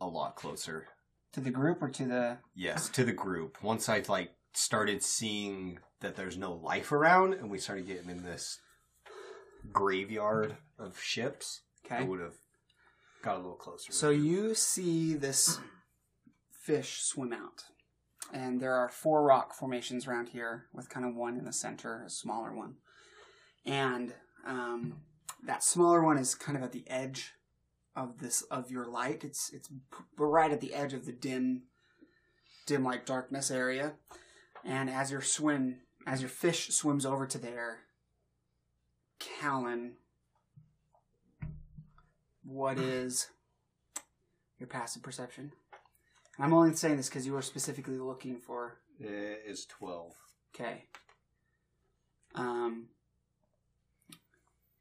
[0.00, 0.86] a lot closer.
[1.32, 2.38] To the group or to the?
[2.54, 3.62] Yes, to the group.
[3.62, 8.22] Once I like started seeing that there's no life around, and we started getting in
[8.22, 8.60] this
[9.72, 12.36] graveyard of ships, I would have
[13.22, 13.92] got a little closer.
[13.92, 15.58] So you see this
[16.50, 17.64] fish swim out,
[18.32, 22.04] and there are four rock formations around here, with kind of one in the center,
[22.06, 22.76] a smaller one,
[23.66, 24.14] and
[24.46, 25.02] um,
[25.44, 27.34] that smaller one is kind of at the edge
[27.98, 29.24] of this of your light.
[29.24, 29.68] It's it's
[30.16, 31.64] right at the edge of the dim,
[32.64, 33.94] dim like darkness area,
[34.64, 37.80] and as your swim as your fish swims over to there,
[39.18, 39.96] Callan,
[42.44, 43.28] what is
[44.58, 45.52] your passive perception?
[46.36, 48.78] And I'm only saying this because you were specifically looking for.
[49.00, 50.14] it is twelve.
[50.54, 50.84] Okay.
[52.34, 52.86] Um.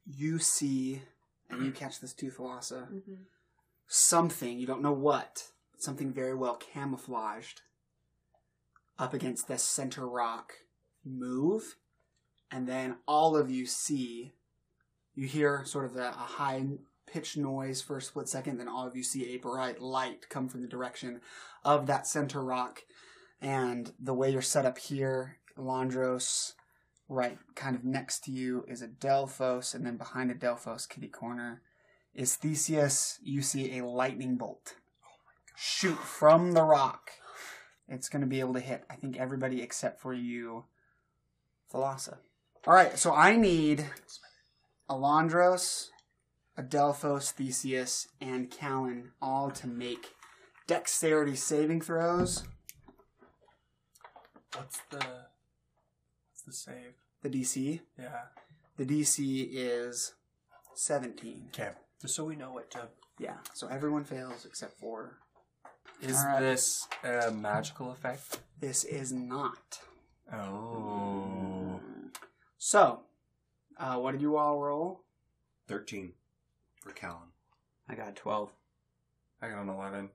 [0.06, 1.02] You see,
[1.50, 3.14] and you catch this too, Thalassa, Mm-hmm.
[3.88, 5.44] something, you don't know what,
[5.78, 7.62] something very well camouflaged
[9.00, 10.54] up against this center rock
[11.06, 11.76] move.
[12.52, 14.34] And then all of you see,
[15.16, 16.64] you hear sort of a, a high
[17.06, 20.48] pitched noise for a split second, then all of you see a bright light come
[20.50, 21.22] from the direction
[21.64, 22.84] of that center rock.
[23.42, 26.54] And the way you're set up here, Landros,
[27.10, 31.62] right kind of next to you is Adelphos, and then behind Adelphos, kitty corner,
[32.14, 33.20] is Theseus.
[33.22, 34.76] You see a lightning bolt
[35.58, 37.12] shoot from the rock.
[37.88, 40.66] It's going to be able to hit, I think, everybody except for you,
[41.74, 42.18] Thalassa.
[42.66, 43.86] All right, so I need
[44.90, 45.88] Alondros,
[46.60, 50.14] Adelphos, Theseus, and Callan all to make
[50.68, 52.44] dexterity saving throws.
[54.54, 55.00] What's the?
[56.48, 56.94] What's the save?
[57.24, 57.82] The DC.
[58.00, 58.22] Yeah.
[58.78, 60.14] The DC is
[60.76, 61.48] 17.
[61.50, 61.72] Okay.
[62.02, 62.88] Just so we know what to.
[63.20, 65.18] Yeah, so everyone fails except for.
[66.02, 66.40] Is All right.
[66.40, 68.40] this a magical effect?
[68.62, 69.80] This is not.
[70.32, 71.82] Oh.
[72.58, 73.02] So,
[73.78, 75.02] uh, what did you all roll?
[75.68, 76.14] Thirteen
[76.80, 77.34] for Callan.
[77.90, 78.52] I got 12.
[79.42, 80.10] I got an eleven.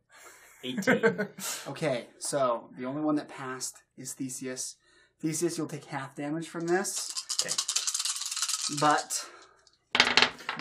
[0.65, 1.27] 18.
[1.69, 4.77] Okay, so the only one that passed is Theseus.
[5.23, 7.13] Theseus, you'll take half damage from this.
[7.41, 7.55] Okay.
[8.81, 9.25] But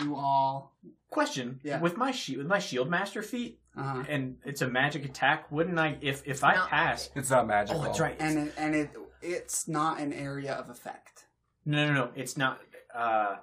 [0.00, 0.76] you all.
[1.10, 1.80] Question: Yeah.
[1.80, 5.50] With my shield, with my shield master feat, Uh, and it's a magic attack.
[5.50, 6.66] Wouldn't I, if if I No.
[6.66, 7.10] pass?
[7.14, 7.80] It's not magical.
[7.82, 8.16] Oh, that's right.
[8.18, 11.26] and it, and it it's not an area of effect.
[11.66, 12.10] No, no, no.
[12.14, 12.60] It's not.
[12.94, 13.36] Uh,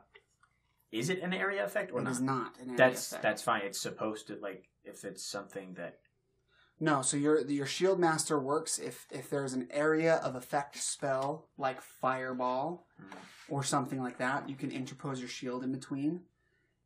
[0.92, 2.12] is it an area effect or It not?
[2.14, 3.24] is not an area That's effect.
[3.24, 3.62] that's fine.
[3.64, 6.00] It's supposed to like if it's something that
[6.80, 11.48] No, so your your shield master works if if there's an area of effect spell
[11.58, 12.88] like fireball
[13.50, 16.22] or something like that, you can interpose your shield in between,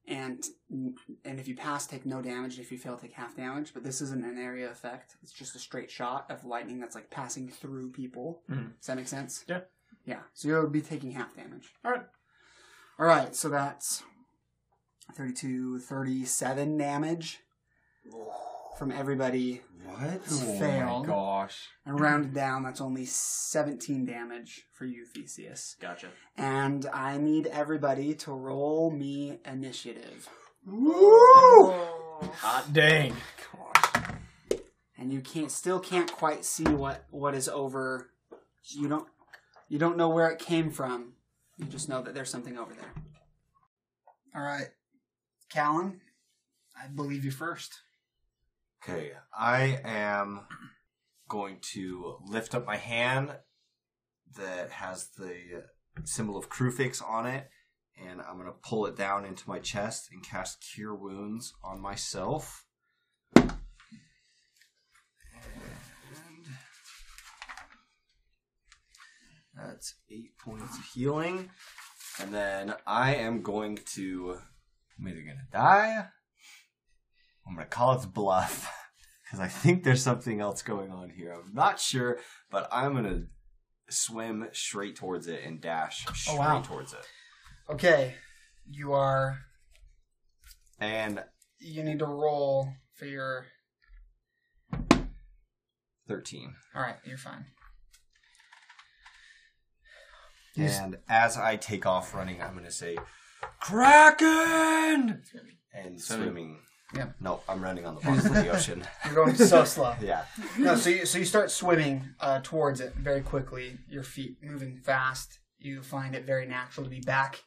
[0.08, 2.60] and and if you pass, take no damage.
[2.60, 3.74] If you fail, take half damage.
[3.74, 7.10] But this isn't an area effect; it's just a straight shot of lightning that's like
[7.12, 8.42] passing through people.
[8.50, 8.78] Mhm.
[8.78, 9.46] Does that make sense?
[9.48, 9.62] Yeah.
[10.06, 10.22] Yeah.
[10.34, 11.72] So you'll be taking half damage.
[11.86, 12.06] All right.
[12.98, 13.36] All right.
[13.36, 14.04] So that's
[15.14, 17.42] 32, 37 damage
[18.78, 20.00] from everybody What?
[20.26, 21.08] who Oh failed.
[21.08, 21.68] my gosh.
[21.86, 25.76] And rounded down, that's only 17 damage for you, Theseus.
[25.80, 26.08] gotcha.
[26.38, 30.28] And I need everybody to roll me initiative.
[30.66, 31.72] Woo!
[31.72, 33.14] Hot dang.
[34.98, 38.10] And you can't still can't quite see what what is over.
[38.70, 39.08] You don't
[39.68, 41.14] you don't know where it came from.
[41.58, 42.94] You just know that there's something over there.
[44.36, 44.68] All right,
[45.50, 46.00] Callan,
[46.82, 47.82] I believe you first.
[48.86, 50.42] Okay, I am
[51.30, 53.34] going to lift up my hand
[54.36, 55.64] that has the
[56.04, 57.50] symbol of Crufix on it,
[57.98, 61.80] and I'm going to pull it down into my chest and cast Cure Wounds on
[61.80, 62.66] myself.
[63.38, 63.54] And
[69.56, 71.52] that's eight points of healing.
[72.20, 74.40] And then I am going to.
[75.00, 76.10] I'm either going to die
[77.48, 78.72] I'm gonna call it bluff
[79.24, 81.34] because I think there's something else going on here.
[81.34, 83.24] I'm not sure, but I'm gonna
[83.90, 86.62] swim straight towards it and dash oh, straight wow.
[86.62, 87.06] towards it.
[87.70, 88.16] Okay,
[88.70, 89.40] you are.
[90.80, 91.24] And
[91.60, 93.46] You need to roll for your.
[96.08, 96.54] 13.
[96.76, 97.46] All right, you're fine.
[100.58, 102.98] And as I take off running, I'm going to say,
[103.60, 105.24] Kraken!
[105.74, 106.60] And swimming.
[106.96, 107.16] Yep.
[107.22, 108.84] No, I'm running on the bottom of the ocean.
[109.06, 109.96] You're going so slow.
[110.02, 110.26] Yeah.
[110.58, 113.78] No, so you, so you start swimming uh, towards it very quickly.
[113.90, 115.40] Your feet moving fast.
[115.60, 117.44] You find it very natural to be back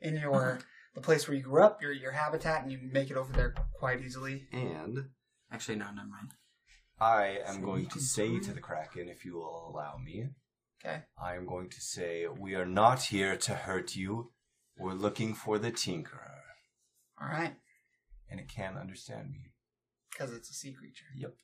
[0.00, 0.58] in your
[0.94, 3.54] the place where you grew up, your your habitat, and you make it over there
[3.78, 4.48] quite easily.
[4.52, 5.10] And
[5.52, 6.32] Actually, no, never mind.
[7.00, 10.28] I am going to say to the Kraken, if you will allow me,
[10.84, 11.02] Okay.
[11.22, 14.32] I am going to say, We are not here to hurt you.
[14.78, 16.40] We're looking for the Tinkerer.
[17.20, 17.54] All right.
[18.30, 19.50] And it can't understand me.
[20.12, 21.06] Because it's a sea creature.
[21.16, 21.34] Yep.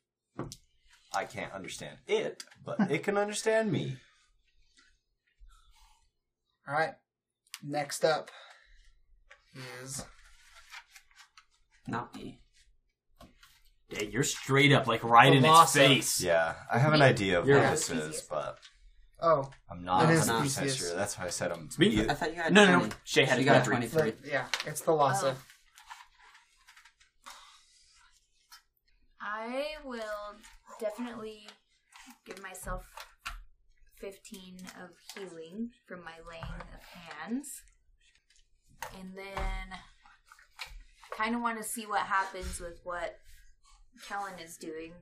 [1.14, 3.96] I can't understand it, but it can understand me.
[6.68, 6.94] All right.
[7.62, 8.30] Next up
[9.82, 10.04] is
[11.88, 12.40] Not me.
[13.88, 15.86] Yeah, you're straight up, like right in its Velocity.
[15.96, 16.20] face.
[16.20, 18.58] Yeah, I have an idea of You're- what this is, but
[19.22, 20.76] oh I'm not It is 100% Theseus.
[20.76, 20.96] sure.
[20.96, 21.68] That's why I said I'm.
[21.78, 22.04] me.
[22.08, 22.88] I thought you had No, no, 20.
[22.88, 22.94] no.
[23.04, 23.90] Shay had you a got 23.
[24.00, 24.20] 23.
[24.22, 25.36] the, yeah, it's the Lhasa.
[29.26, 30.36] I will
[30.80, 31.48] definitely
[32.24, 32.84] give myself
[33.98, 37.62] 15 of healing from my laying of hands.
[39.00, 39.78] And then
[41.10, 43.16] kind of want to see what happens with what
[44.06, 44.92] Kellen is doing.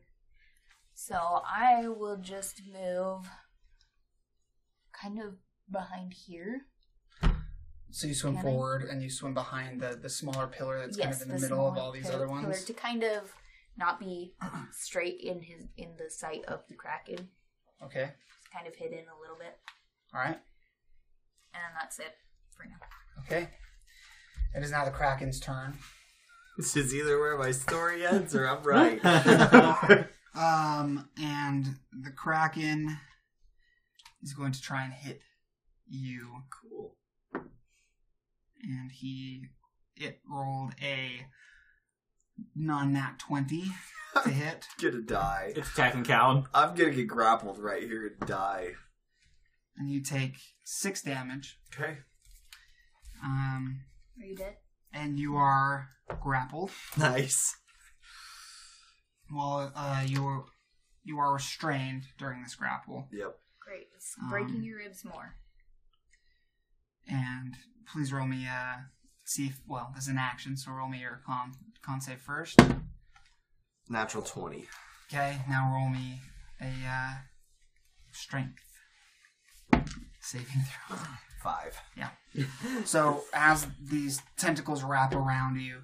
[0.94, 3.28] So I will just move
[4.98, 5.34] kind of
[5.70, 6.62] behind here.
[7.90, 8.50] So you swim Can I?
[8.50, 11.68] forward and you swim behind the, the smaller pillar that's kind of in the, middle
[11.68, 12.64] of all these other ones.
[12.64, 13.32] to kind of
[13.76, 14.34] not be
[14.72, 17.28] straight in his in the sight of the kraken.
[17.82, 18.10] Okay.
[18.38, 19.56] It's kind of hidden a little bit,
[20.14, 20.38] All right.
[21.52, 22.14] and that's it
[22.56, 22.76] for now.
[23.26, 23.48] Okay.
[24.56, 25.76] It is now the Kraken's turn.
[26.56, 29.00] This is either where my story ends or I'm right.
[30.36, 32.98] Um, and the Kraken
[34.20, 35.20] is going to try and hit
[35.88, 36.42] you.
[36.50, 36.96] cool.
[37.34, 39.46] And he,
[39.96, 41.26] it rolled a
[42.54, 43.64] non-nat 20
[44.24, 44.64] to hit.
[44.80, 45.52] Gonna die.
[45.56, 46.44] It's attacking Callan.
[46.54, 48.70] I'm gonna get grappled right here and die.
[49.76, 51.58] And you take six damage.
[51.74, 51.98] Okay.
[53.22, 53.80] Um,
[54.20, 54.56] Are you dead?
[54.92, 55.88] and you are
[56.20, 56.70] grappled.
[56.96, 57.56] Nice.
[59.30, 60.44] While uh, you're
[61.02, 63.08] you are restrained during this grapple.
[63.12, 63.36] Yep.
[63.60, 63.86] Great.
[63.96, 65.34] It's Um, breaking your ribs more.
[67.08, 67.54] And
[67.92, 68.76] please roll me uh
[69.24, 71.52] see if well, this is an action, so roll me your con
[71.84, 72.60] con save first.
[73.88, 74.66] Natural 20.
[75.12, 76.20] Okay, now roll me
[76.60, 77.14] a uh
[78.12, 78.62] strength
[80.20, 80.46] saving
[80.88, 80.96] throw.
[81.42, 81.78] Five.
[81.94, 82.08] Yeah.
[82.86, 85.80] so as these tentacles wrap around you,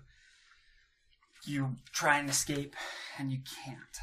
[1.45, 2.75] you try and escape
[3.19, 3.99] and you can't.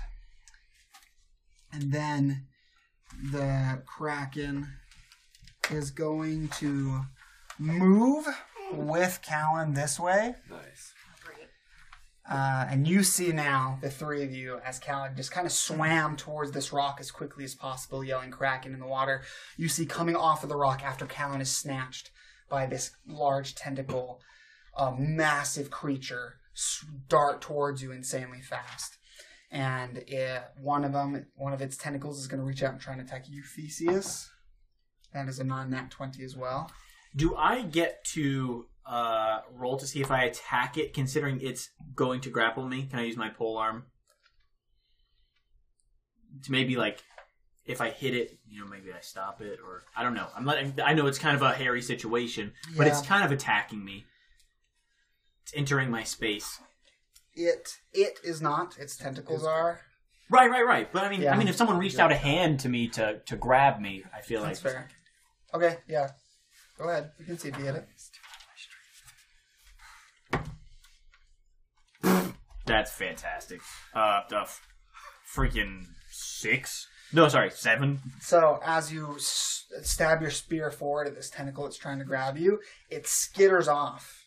[1.74, 2.46] And then
[3.32, 4.68] the Kraken
[5.72, 7.02] is going to
[7.58, 8.28] move
[8.72, 10.36] with Callan this way.
[10.50, 10.94] Nice.
[12.30, 16.18] Uh, and you see now the three of you as Callan just kind of swam
[16.18, 19.22] towards this rock as quickly as possible, yelling Kraken in the water.
[19.56, 22.12] You see coming off of the rock after Callan is snatched
[22.50, 24.20] by this large tentacle,
[24.78, 26.36] a massive creature
[27.08, 28.98] dart towards you insanely fast.
[29.50, 32.82] And it, one of them, one of its tentacles is going to reach out and
[32.82, 34.30] try and attack you, Theseus.
[35.14, 36.70] That is a non-nat 20 as well.
[37.16, 42.22] Do I get to uh, roll to see if I attack it, considering it's going
[42.22, 42.84] to grapple me?
[42.84, 43.86] Can I use my pole arm
[46.44, 47.04] to maybe like
[47.66, 50.28] if I hit it, you know, maybe I stop it, or I don't know.
[50.36, 50.74] I'm letting.
[50.84, 53.08] I know it's kind of a hairy situation, but it's Yeah.
[53.10, 54.06] kind of attacking me.
[55.44, 56.60] It's entering my space.
[57.34, 58.78] It it is not.
[58.78, 59.82] Its tentacles are.
[60.30, 60.92] Right, right, right.
[60.92, 61.34] But I mean, Yeah.
[61.34, 64.22] I mean, if someone reached out a hand to me to to grab me, I
[64.22, 64.90] feel That's like fair.
[65.54, 66.12] Okay, yeah.
[66.78, 67.12] Go ahead.
[67.20, 67.88] You can see if you hit it.
[72.68, 73.60] That's fantastic.
[73.94, 74.62] Uh, the f-
[75.36, 76.88] freaking six.
[77.14, 78.00] No, sorry, seven.
[78.20, 82.38] So as you s- stab your spear forward at this tentacle that's trying to grab
[82.38, 82.60] you,
[82.90, 84.26] it skitters off.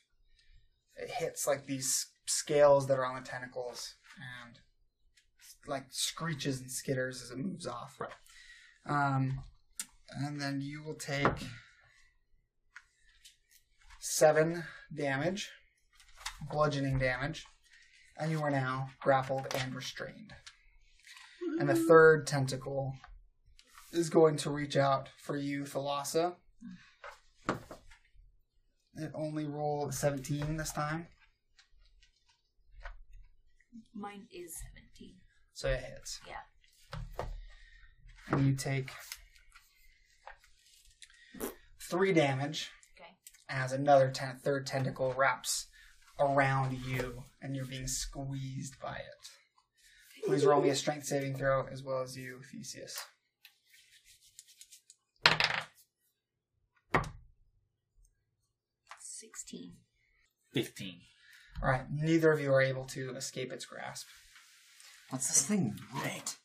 [0.97, 3.95] It hits like these scales that are on the tentacles
[4.45, 4.59] and
[5.67, 7.99] like screeches and skitters as it moves off.
[8.01, 8.11] Right.
[8.87, 9.41] Um,
[10.19, 11.27] and then you will take
[14.01, 14.65] seven
[14.95, 15.51] damage,
[16.51, 17.47] bludgeoning damage,
[18.21, 20.33] and you are now grappled and restrained.
[21.59, 22.95] And the third tentacle
[23.93, 26.35] is going to reach out for you, Thalassa.
[27.49, 31.07] It only rolled 17 this time,
[33.95, 35.15] Mine is 17.
[35.53, 36.21] so it hits.
[36.27, 37.27] Yeah.
[38.31, 38.91] And you take
[41.89, 43.11] three damage Okay.
[43.49, 45.67] as another ten- third tentacle wraps
[46.21, 50.25] around you, and you're being squeezed by it.
[50.27, 52.97] Please roll me a strength saving throw as well as you, Theseus.
[58.99, 59.73] Sixteen.
[60.53, 61.01] Fifteen.
[61.63, 64.07] All right, neither of you are able to escape its grasp.
[65.11, 65.79] What's this thing?
[65.95, 66.37] Right.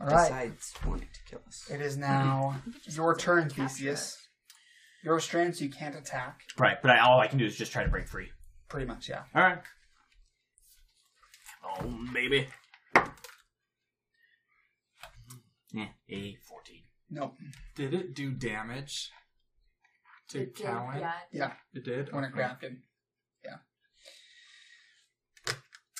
[0.00, 1.70] All right, Besides wanting to kill us.
[1.70, 2.60] it is now
[2.90, 4.18] your turn, Theseus.
[5.04, 6.40] You're restrained, so you can't attack.
[6.58, 8.28] Right, but I, all I can do is just try to break free.
[8.72, 9.24] Pretty much, yeah.
[9.34, 9.58] All right.
[11.62, 12.48] Oh, baby.
[15.74, 16.80] Yeah, a fourteen.
[17.10, 17.36] Nope.
[17.76, 19.10] Did it do damage
[20.30, 21.00] to It did, Cowan?
[21.00, 21.12] Yeah.
[21.30, 22.10] Yeah, It did?
[22.14, 22.34] when it Okay.
[22.34, 22.82] grabbed him.
[23.44, 23.56] Yeah.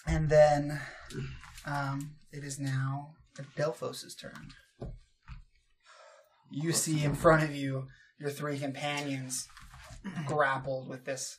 [0.07, 0.81] And then
[1.67, 3.17] um, it is now
[3.55, 4.55] Delphos' turn.
[6.51, 9.47] You see in front of you your three companions
[10.27, 11.39] grappled with this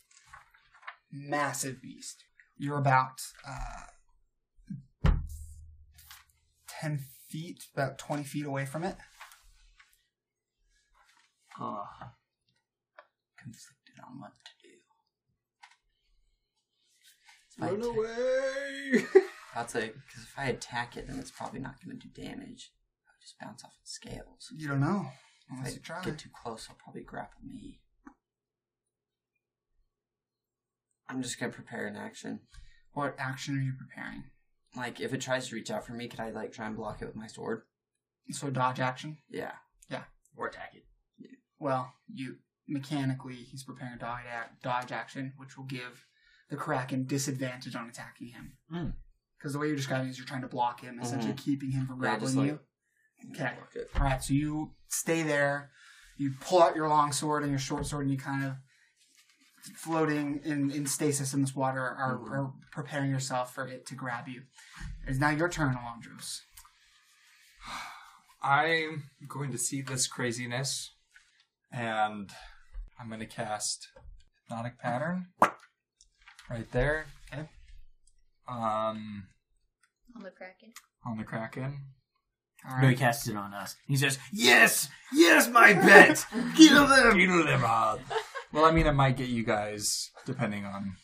[1.14, 2.24] massive beast.
[2.58, 5.12] You're about uh,
[6.68, 7.00] 10
[7.30, 8.96] feet, about 20 feet away from it.
[11.60, 11.86] Oh.
[13.38, 14.76] Conflicted on what to do.
[17.58, 19.06] If I Run atta- away!
[19.56, 22.72] I'll say, because if I attack it, then it's probably not going to do damage.
[23.08, 24.52] I'll just bounce off its scales.
[24.56, 25.08] You don't know
[25.60, 26.04] If I you try.
[26.04, 27.80] get too close, I'll probably grapple me.
[31.14, 32.40] I'm just going to prepare an action.
[32.94, 34.24] What action are you preparing?
[34.76, 37.02] Like, if it tries to reach out for me, could I, like, try and block
[37.02, 37.64] it with my sword?
[38.32, 39.18] So dodge action.
[39.30, 39.52] Yeah.
[39.90, 40.04] Yeah.
[40.36, 40.86] Or attack it.
[41.60, 42.38] Well, you
[42.68, 46.06] mechanically he's preparing a dodge, ac- dodge action, which will give
[46.50, 48.54] the Kraken disadvantage on attacking him.
[48.74, 48.94] Mm.
[49.38, 51.86] Because the way you're describing it is you're trying to block him, essentially keeping him
[51.86, 52.04] from Mm-hmm.
[52.06, 52.60] Yeah, grappling just, like, you.
[53.32, 53.86] Okay.
[53.96, 55.70] All right, so you stay there.
[56.18, 58.54] You pull out your long sword and your short sword, and you kind of
[59.76, 62.34] floating in, in stasis in this water are, Mm-hmm.
[62.34, 64.42] are preparing yourself for it to grab you.
[65.08, 66.40] It's now your turn, Alondros.
[68.42, 70.94] I'm going to see this craziness
[71.72, 72.30] and
[73.00, 73.88] I'm going to cast
[74.50, 75.28] Hypnotic Pattern
[76.50, 77.06] right there.
[77.32, 77.48] Okay.
[78.48, 79.28] Um,
[80.16, 80.74] On the Kraken.
[81.06, 81.80] on the Kraken.
[82.70, 82.98] All No, he right.
[82.98, 83.76] casts it on us.
[83.88, 88.00] He says, "Yes, yes, my pet, kill them." Kill them all.
[88.54, 90.96] Well, I mean, it might get you guys, depending on.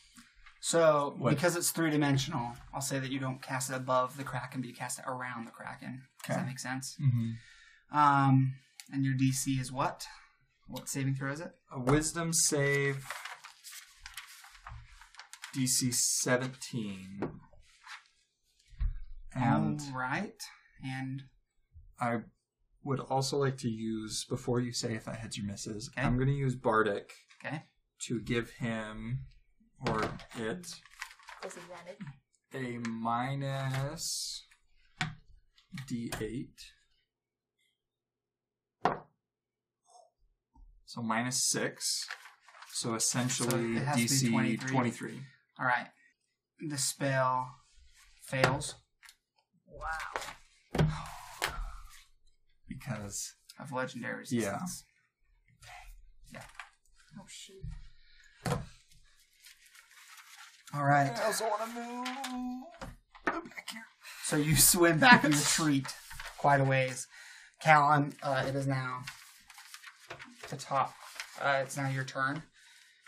[0.62, 1.32] So, What?
[1.32, 4.68] because it's three dimensional, I'll say that you don't cast it above the Kraken, but
[4.70, 6.04] you cast it around the Kraken.
[6.24, 6.40] Does Okay.
[6.42, 6.96] that make sense?
[7.02, 7.98] Mm-hmm.
[7.98, 8.54] Um,
[8.92, 10.06] and your DC is what?
[10.68, 11.52] What saving throw is it?
[11.72, 13.08] A Wisdom save.
[15.56, 17.22] DC 17.
[19.34, 20.40] And All right.
[20.84, 21.24] And
[22.00, 22.20] I
[22.84, 26.06] would also like to use, before you say if that hits or misses, Okay.
[26.06, 27.12] I'm going to use Bardic
[27.46, 27.64] okay.
[28.08, 29.20] to give him,
[29.88, 30.04] or
[30.38, 30.68] it,
[31.42, 32.00] Disadvantage.
[32.54, 34.46] a minus
[35.88, 36.48] d8.
[40.86, 42.08] So minus 6.
[42.74, 44.72] So essentially it has to be DC 23.
[44.72, 45.20] 23.
[45.60, 45.88] All right.
[46.68, 47.48] The spell
[48.24, 48.76] fails
[49.68, 50.88] Wow.
[52.68, 54.52] Because of legendary Yeah.
[54.52, 54.84] resistance.
[57.20, 57.64] Oh shoot.
[60.74, 61.12] All right.
[61.20, 62.06] I also want to move.
[63.26, 63.86] Back here.
[64.24, 65.88] So you swim back and retreat
[66.38, 67.08] quite a ways.
[67.62, 69.04] Callan, uh, it is now
[70.50, 70.94] the top.
[71.42, 72.44] Uh, it's now your turn.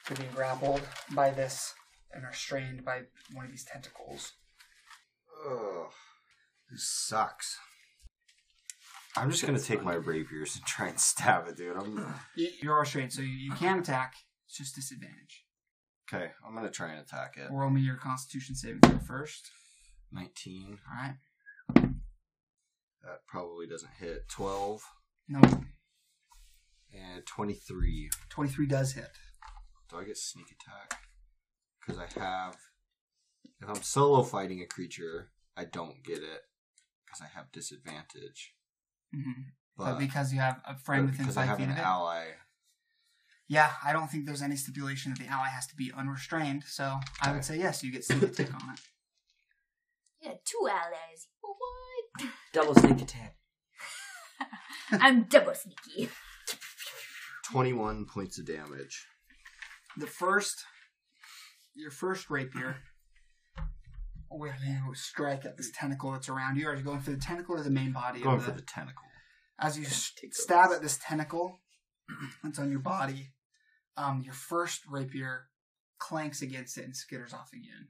[0.09, 0.82] You're being grappled
[1.12, 1.74] by this
[2.12, 3.03] and are strained by
[3.34, 4.34] one of these tentacles.
[5.47, 5.91] Ugh.
[6.70, 7.57] This sucks.
[9.18, 11.76] I'm just gonna take my rapiers and try and stab it, dude.
[11.76, 11.97] I'm
[12.36, 14.14] You, are all restrained, so you, you can attack.
[14.47, 15.45] It's just disadvantage.
[16.12, 16.32] okay.
[16.45, 17.49] I'm gonna try and attack it.
[17.51, 19.49] Roll me your Constitution saving throw first.
[20.14, 20.78] 19.
[20.89, 21.16] All right.
[23.03, 24.28] That probably doesn't hit.
[24.30, 24.82] 12
[25.30, 25.39] No,
[26.93, 28.09] and 23.
[28.30, 29.09] 23 does hit.
[29.89, 30.99] Do I get sneak attack?
[31.80, 32.57] Because I have.
[33.62, 36.41] If I'm solo fighting a creature, I don't get it
[37.05, 38.53] because I have disadvantage.
[39.14, 39.41] Hmm
[39.78, 42.26] But, But, because you have a friend within because five feet of it, ally,
[43.47, 46.64] yeah, I don't think there's any stipulation that the ally has to be unrestrained.
[46.66, 48.80] So I would say yes, you get sneak attack on it.
[50.22, 51.28] Yeah, two allies.
[51.41, 52.30] What?
[52.53, 53.36] Double sneak attack.
[54.91, 56.09] I'm double sneaky.
[57.51, 59.05] 21 points of damage.
[59.97, 60.64] the first,
[61.76, 62.78] your first rapier,
[64.32, 66.68] where you strike at this tentacle that's around you.
[66.68, 68.22] Are you going for the tentacle or the main body?
[68.22, 69.04] Going of for the, the tentacle.
[69.60, 71.60] as you s- stab at this tentacle
[72.44, 73.34] that's on your body,
[73.98, 75.48] um, your first rapier
[76.00, 77.90] clanks against it and skitters off again,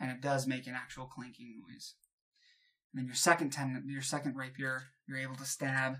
[0.00, 1.94] and it does make an actual clanking noise.
[2.92, 5.96] And then your second ten, your second rapier, you're able to stab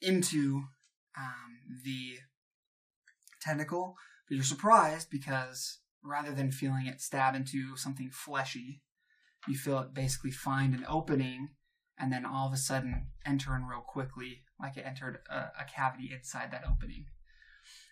[0.00, 0.62] into
[1.18, 2.18] um, the
[3.40, 3.96] tentacle,
[4.28, 8.82] but you're surprised because rather than feeling it stab into something fleshy,
[9.46, 11.50] you feel it basically find an opening
[11.98, 15.64] and then all of a sudden enter in real quickly, like it entered a, a
[15.64, 17.06] cavity inside that opening.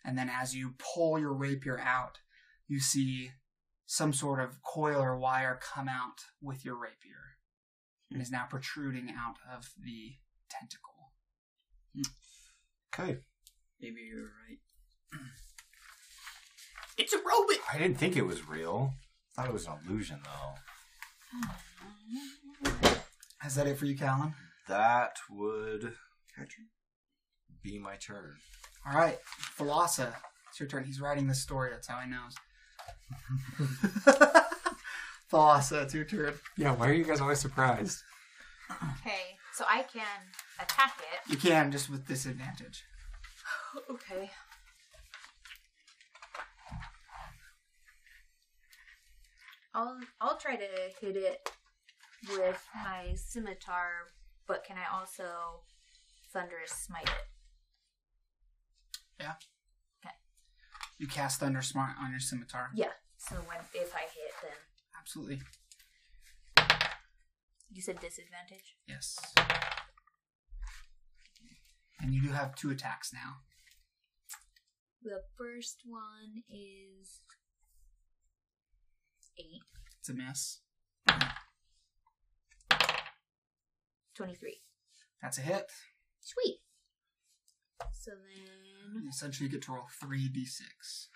[0.05, 2.19] And then as you pull your rapier out,
[2.69, 3.31] you see
[3.87, 7.39] some sort of coil or wire come out with your rapier.
[8.11, 10.17] and is now protruding out of the
[10.51, 11.13] tentacle.
[11.95, 12.03] Hmm.
[12.95, 13.19] Okay.
[13.81, 15.21] Maybe you're right.
[16.97, 17.57] It's a robot.
[17.73, 18.93] I didn't think it was real.
[19.35, 20.55] thought it was an illusion, though.
[23.45, 24.35] Is that it for you, Callan?
[24.69, 25.93] That would
[27.63, 28.37] be my turn.
[28.87, 29.19] All right,
[29.59, 30.15] Thalassa,
[30.49, 30.85] it's your turn.
[30.85, 31.71] He's writing this story.
[31.71, 32.35] That's how he knows.
[35.33, 36.35] Thalassa, it's your turn.
[36.57, 37.99] Yeah, why are you guys always surprised?
[38.71, 40.07] Okay, so I can
[40.61, 41.31] attack it.
[41.31, 42.85] You can just with disadvantage.
[43.91, 44.31] Okay.
[49.75, 50.67] I'll I'll try to
[51.01, 51.51] hit it
[52.31, 54.07] with my scimitar,
[54.47, 55.63] but can I also
[56.33, 57.27] thunderous smite it?
[59.21, 59.33] Yeah.
[60.05, 60.15] Okay.
[60.99, 62.71] You cast Thunder Smite on your scimitar.
[62.75, 62.93] Yeah.
[63.17, 64.53] So when if I hit, then
[64.99, 65.41] Absolutely.
[67.73, 68.77] you said disadvantage.
[68.87, 69.19] Yes.
[72.01, 73.39] And you do have two attacks now.
[75.03, 77.21] The first one is
[79.39, 79.63] eight.
[80.01, 80.61] It's a miss.
[84.15, 84.61] Twenty-three.
[85.23, 85.71] That's a hit.
[86.21, 86.59] Sweet.
[87.93, 91.09] So then, Essentially, you get to roll 3d6.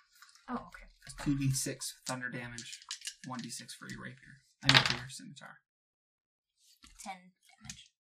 [0.51, 0.87] oh okay.
[1.07, 2.81] That's 2d6 thunder damage,
[3.27, 4.41] 1d6 for your rapier.
[4.65, 5.59] I mean, for your scimitar.
[7.03, 7.15] Ten
[7.63, 7.91] damage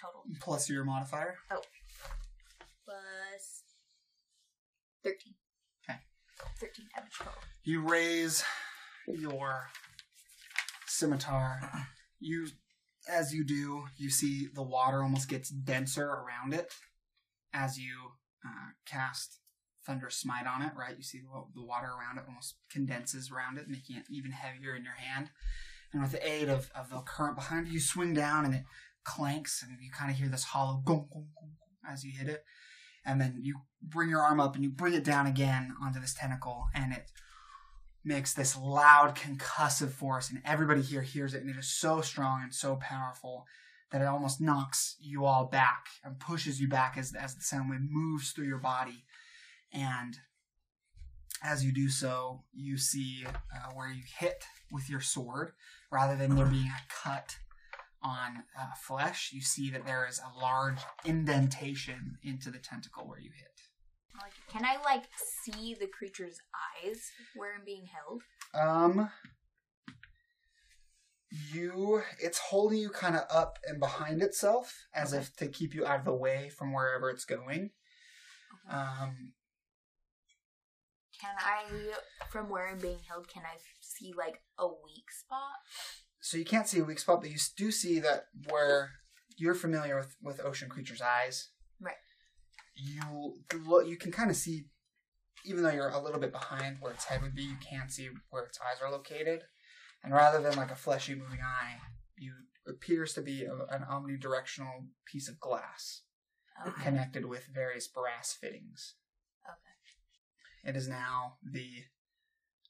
[0.00, 0.22] total.
[0.40, 1.36] Plus your modifier.
[1.50, 1.62] Oh.
[2.84, 3.62] plus
[5.02, 5.34] 13.
[5.88, 5.98] Okay.
[6.60, 7.32] 13 damage total.
[7.64, 8.44] You raise
[9.06, 9.68] your
[10.86, 11.60] scimitar.
[12.18, 12.48] You,
[13.08, 16.72] as you do, you see the water almost gets denser around it
[17.52, 17.94] as you
[18.44, 19.38] uh, cast
[19.86, 20.72] Thunder Smite on it.
[20.76, 24.74] Right, you see the, water around it almost condenses around it, making it even heavier
[24.74, 25.30] in your hand.
[25.92, 28.64] And with the aid of, of the current behind you, you swing down and it
[29.04, 31.52] clanks, and you kind of hear this hollow gong, gong, gong
[31.88, 32.44] as you hit it.
[33.04, 36.14] And then you bring your arm up and you bring it down again onto this
[36.14, 37.06] tentacle, and it
[38.06, 42.42] makes this loud concussive force, and everybody here hears it, and it is so strong
[42.42, 43.46] and so powerful
[43.90, 47.70] that it almost knocks you all back and pushes you back as, as the sound
[47.70, 49.04] wave moves through your body.
[49.72, 50.16] And
[51.42, 55.52] as you do so, you see uh, where you hit with your sword,
[55.90, 57.36] rather than there being a cut
[58.02, 63.20] on uh, flesh, you see that there is a large indentation into the tentacle where
[63.20, 63.55] you hit.
[64.20, 64.32] Like.
[64.50, 66.38] Can I, like, see the creature's
[66.84, 67.00] eyes
[67.34, 68.22] where I'm being held?
[68.54, 69.10] Um,
[71.52, 75.86] you, it's holding you kind of up and behind itself, as if to keep you
[75.86, 77.70] out of the way from wherever it's going.
[78.70, 79.32] Um,
[81.20, 81.92] Can I,
[82.30, 85.60] from where I'm being held, can I see, like, a weak spot?
[86.26, 88.90] so you can't see a weak spot, but you do see that where
[89.36, 91.50] you're familiar with with ocean creatures' eyes.
[92.76, 93.38] You
[93.86, 94.66] you can kind of see,
[95.44, 98.10] even though you're a little bit behind where its head would be, you can't see
[98.30, 99.42] where its eyes are located.
[100.04, 101.78] And rather than like a fleshy moving eye,
[102.16, 102.32] you
[102.68, 106.02] appears to be a, an omnidirectional piece of glass
[106.66, 106.82] Okay.
[106.84, 108.94] connected with various brass fittings.
[109.46, 110.70] Okay.
[110.70, 111.84] It is now the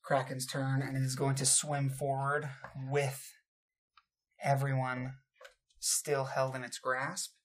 [0.03, 2.49] Kraken's turn, and it is going to swim forward
[2.91, 3.33] with
[4.43, 5.15] everyone
[5.79, 7.36] still held in its grasp.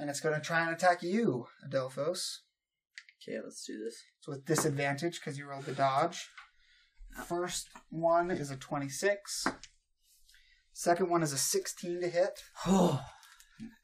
[0.00, 2.38] And it's going to try and attack you, Adelphos.
[3.22, 4.02] Okay, let's do this.
[4.18, 6.26] It's with disadvantage because you rolled the dodge.
[7.26, 9.46] First one is a 26.
[10.72, 12.40] Second one is a 16 to hit.
[12.66, 13.04] Oh,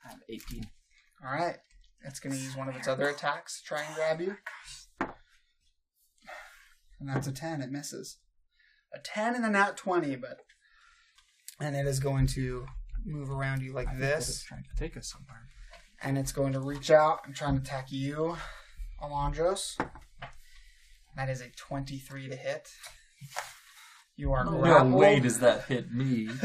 [0.06, 0.66] I have 18.
[1.22, 1.58] All right.
[2.02, 4.36] It's going to use one of its other attacks to try and grab you.
[6.98, 7.60] And that's a 10.
[7.60, 8.16] It misses.
[8.94, 10.38] A 10 and a nat 20, but.
[11.60, 12.64] And it is going to
[13.04, 14.44] move around you like It's this.
[14.44, 15.48] trying to take us somewhere.
[16.06, 18.36] And it's going to reach out and try and attack you,
[19.02, 19.76] Alondros.
[21.16, 22.68] That is a 23 to hit.
[24.14, 24.92] You are No No grappled.
[24.92, 26.28] way does that hit me.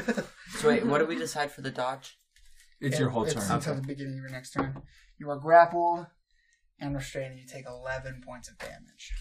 [0.58, 2.18] So wait, what do we decide for the dodge?
[2.82, 3.44] It's It- your whole it's turn.
[3.52, 4.82] until the beginning of your next turn.
[5.20, 6.08] You are grappled
[6.80, 7.34] and restrained.
[7.34, 9.14] and You take 11 points of damage.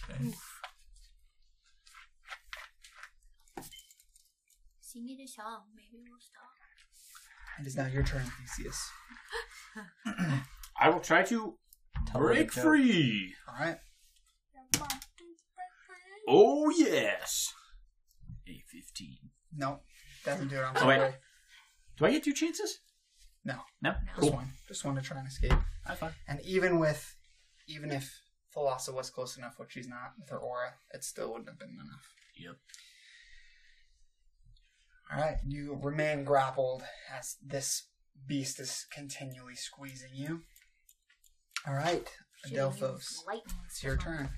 [4.81, 5.67] Sing it a song.
[5.77, 7.61] Maybe we'll stop.
[7.61, 8.25] It is now your turn,
[8.57, 8.91] Theseus.
[10.79, 11.59] I will try to
[12.07, 13.35] Tell break to free.
[13.49, 13.79] All right.
[16.29, 17.53] Oh yes.
[18.49, 19.19] A fifteen.
[19.57, 19.81] No,
[20.25, 20.63] doesn't do it.
[20.63, 21.13] I'm Oh, wait.
[21.97, 22.79] Do I get two chances?
[23.45, 23.95] No, No.
[24.19, 24.49] just one.
[24.69, 25.53] Just one to try and escape.
[25.87, 26.13] That's fine.
[26.29, 27.17] And even with,
[27.67, 28.21] even if
[28.55, 31.71] Thalassa was close enough, which she's not with her aura, it still wouldn't have been
[31.71, 32.15] enough.
[32.39, 32.57] Yep.
[35.13, 37.89] All right, you remain grappled as this
[38.27, 40.43] beast is continually squeezing you.
[41.67, 42.09] All right,
[42.47, 43.19] Adelphos,
[43.67, 44.31] it's your stuff on turn.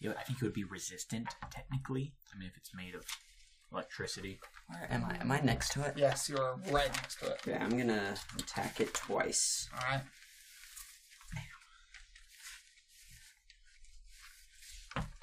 [0.00, 2.12] Yeah, I think it would be resistant technically.
[2.34, 3.04] I mean, if it's made of
[3.72, 4.38] electricity.
[4.68, 5.16] Where am I?
[5.20, 5.94] Am I next to it?
[5.96, 7.40] Yes, you're right next to it.
[7.46, 9.68] Yeah, I'm gonna attack it twice.
[9.74, 10.02] All right.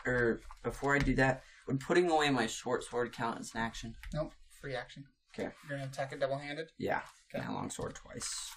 [0.06, 3.96] Or before I do that, would putting away my short sword count as an action?
[4.14, 5.06] Nope, free action.
[5.34, 5.50] Okay.
[5.70, 6.72] You're gonna attack it double-handed.
[6.80, 7.02] Yeah.
[7.34, 7.46] Okay.
[7.46, 8.52] Now long sword twice.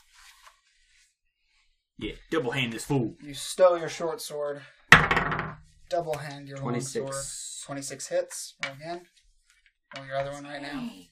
[1.98, 3.14] Yeah, double hand this fool.
[3.22, 4.62] You stow your short sword.
[5.88, 7.06] Double hand your long sword.
[7.12, 7.62] 26.
[7.66, 8.54] 26 hits.
[8.64, 9.02] Roll again.
[9.96, 10.80] Roll your other one right now.
[10.80, 11.10] Hey,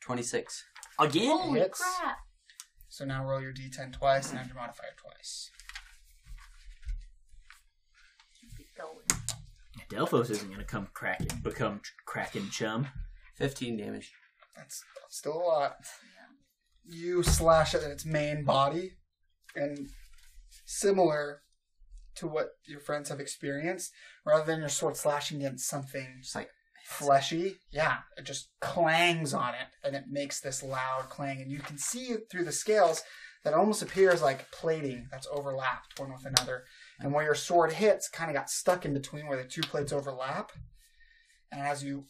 [0.00, 0.64] 26.
[0.98, 1.38] Again?
[1.38, 1.80] Holy hits.
[1.80, 2.16] crap!
[2.88, 5.50] So now roll your d10 twice and add your modifier twice.
[8.56, 9.04] Keep going.
[9.90, 12.88] Delphos isn't gonna come Kraken, become tr- Kraken chum.
[13.36, 14.12] 15 damage.
[14.58, 15.76] That's still a lot.
[16.84, 18.92] You slash at its main body,
[19.54, 19.88] and
[20.66, 21.42] similar
[22.16, 23.92] to what your friends have experienced,
[24.26, 26.50] rather than your sword slashing against something Just like,
[26.84, 31.60] fleshy, yeah, it just clangs on it, and it makes this loud clang, and you
[31.60, 33.02] can see it through the scales
[33.44, 36.64] that almost appears like plating that's overlapped one with another,
[36.98, 39.92] and where your sword hits, kind of got stuck in between where the two plates
[39.92, 40.50] overlap,
[41.50, 42.04] and as you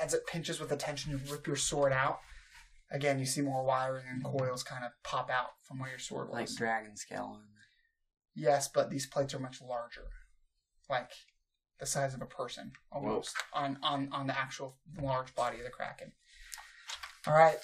[0.00, 2.20] as it pinches with the tension, you rip your sword out.
[2.90, 6.28] Again, you see more wiring and coils kind of pop out from where your sword
[6.28, 6.34] was.
[6.34, 7.40] like dragon scale armor.
[8.36, 10.06] Yes, but these plates are much larger,
[10.88, 11.10] like
[11.80, 15.70] the size of a person almost on on on the actual large body of the
[15.70, 16.12] kraken.
[17.26, 17.58] All right,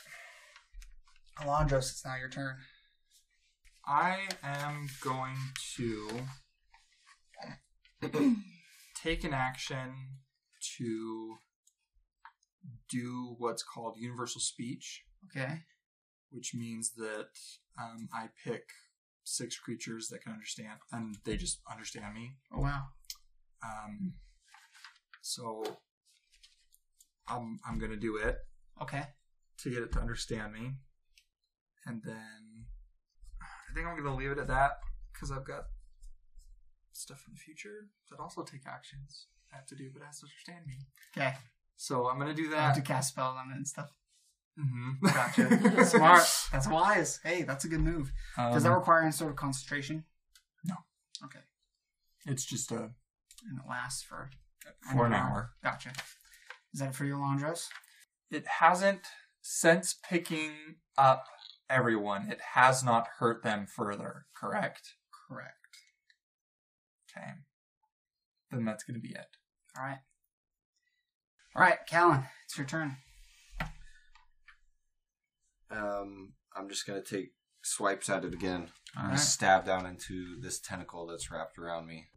[1.38, 2.56] Alondros, it's now your turn.
[3.86, 5.36] I am going
[5.76, 6.08] to
[8.94, 9.90] take an action
[10.78, 11.36] to
[12.90, 15.62] do what's called universal speech, Okay.
[16.30, 17.30] which means that
[17.80, 18.70] um, I pick
[19.24, 22.36] six creatures that can understand, and they just understand me.
[22.52, 22.84] Oh wow.
[23.64, 24.14] Um,
[25.22, 25.78] so
[27.28, 28.38] I'm I'm gonna do it
[28.82, 29.04] Okay.
[29.58, 30.72] to get it to understand me,
[31.86, 32.66] and then
[33.40, 34.78] I think I'm gonna leave it at that
[35.12, 35.64] because I've got
[36.92, 40.20] stuff in the future that also take actions I have to do, but it has
[40.20, 40.78] to understand me.
[41.16, 41.34] Okay.
[41.76, 42.58] So I'm gonna do that.
[42.58, 43.90] I have to cast spells on it and stuff.
[44.58, 45.84] hmm Gotcha.
[45.86, 46.22] Smart.
[46.52, 47.20] That's wise.
[47.24, 48.12] Hey, that's a good move.
[48.36, 50.04] Does that Um, require any sort of concentration?
[50.64, 50.76] No.
[51.24, 51.40] Okay.
[52.26, 52.76] it's just a
[53.48, 54.30] And it lasts for
[54.92, 55.52] for an hour.
[55.62, 55.92] Gotcha.
[56.74, 57.68] Is that for your Alondros?
[58.30, 59.06] It hasn't
[59.40, 60.52] since picking
[60.98, 61.26] up
[61.70, 62.30] everyone.
[62.30, 64.26] It has not hurt them further.
[64.36, 64.94] Correct.
[65.28, 65.56] Correct.
[67.16, 67.30] Okay.
[68.50, 69.26] Then that's gonna be it.
[69.80, 69.98] All right.
[71.56, 72.96] All right, Callan, it's your turn.
[75.70, 78.68] Um, I'm just gonna take swipes at it again.
[78.94, 79.18] I'm gonna right.
[79.18, 82.08] stab down into this tentacle that's wrapped around me.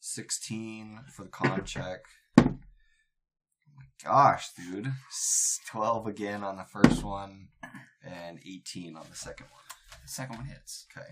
[0.00, 2.00] Sixteen for the con check.
[2.36, 2.58] Oh
[3.76, 4.92] my gosh, dude!
[5.66, 7.48] Twelve again on the first one,
[8.04, 9.62] and eighteen on the second one.
[10.02, 10.86] The second one hits.
[10.92, 11.08] Okay.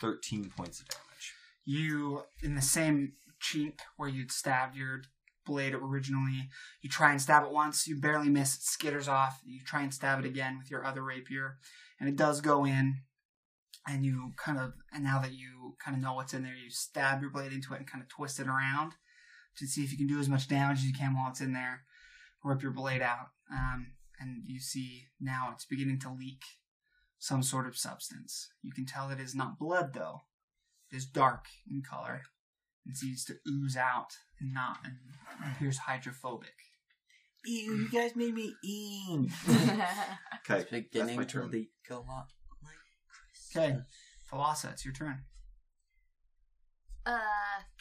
[0.00, 1.34] Thirteen points of damage.
[1.64, 5.02] You, in the same chink where you'd stabbed your
[5.44, 6.48] blade originally,
[6.82, 9.40] you try and stab it once, you barely miss, it skitters off.
[9.44, 11.58] You try and stab it again with your other rapier,
[11.98, 13.02] and it does go in.
[13.86, 16.68] And you kind of, and now that you kind of know what's in there, you
[16.68, 18.92] stab your blade into it and kind of twist it around
[19.56, 21.54] to see if you can do as much damage as you can while it's in
[21.54, 21.84] there.
[22.44, 26.42] Rip your blade out, um, and you see now it's beginning to leak
[27.18, 28.48] some sort of substance.
[28.62, 30.22] You can tell it is not blood though.
[30.90, 32.22] It is dark in color
[32.86, 34.96] and seems to ooze out and not and
[35.52, 36.54] appears hydrophobic.
[37.44, 39.30] Ew, you guys made me eat.
[40.50, 41.50] Okay, Beginning my turn.
[41.50, 42.28] leak a lot
[42.62, 42.74] like
[43.54, 43.78] Okay,
[44.32, 45.20] Thalassa, it's your turn.
[47.04, 47.18] uh,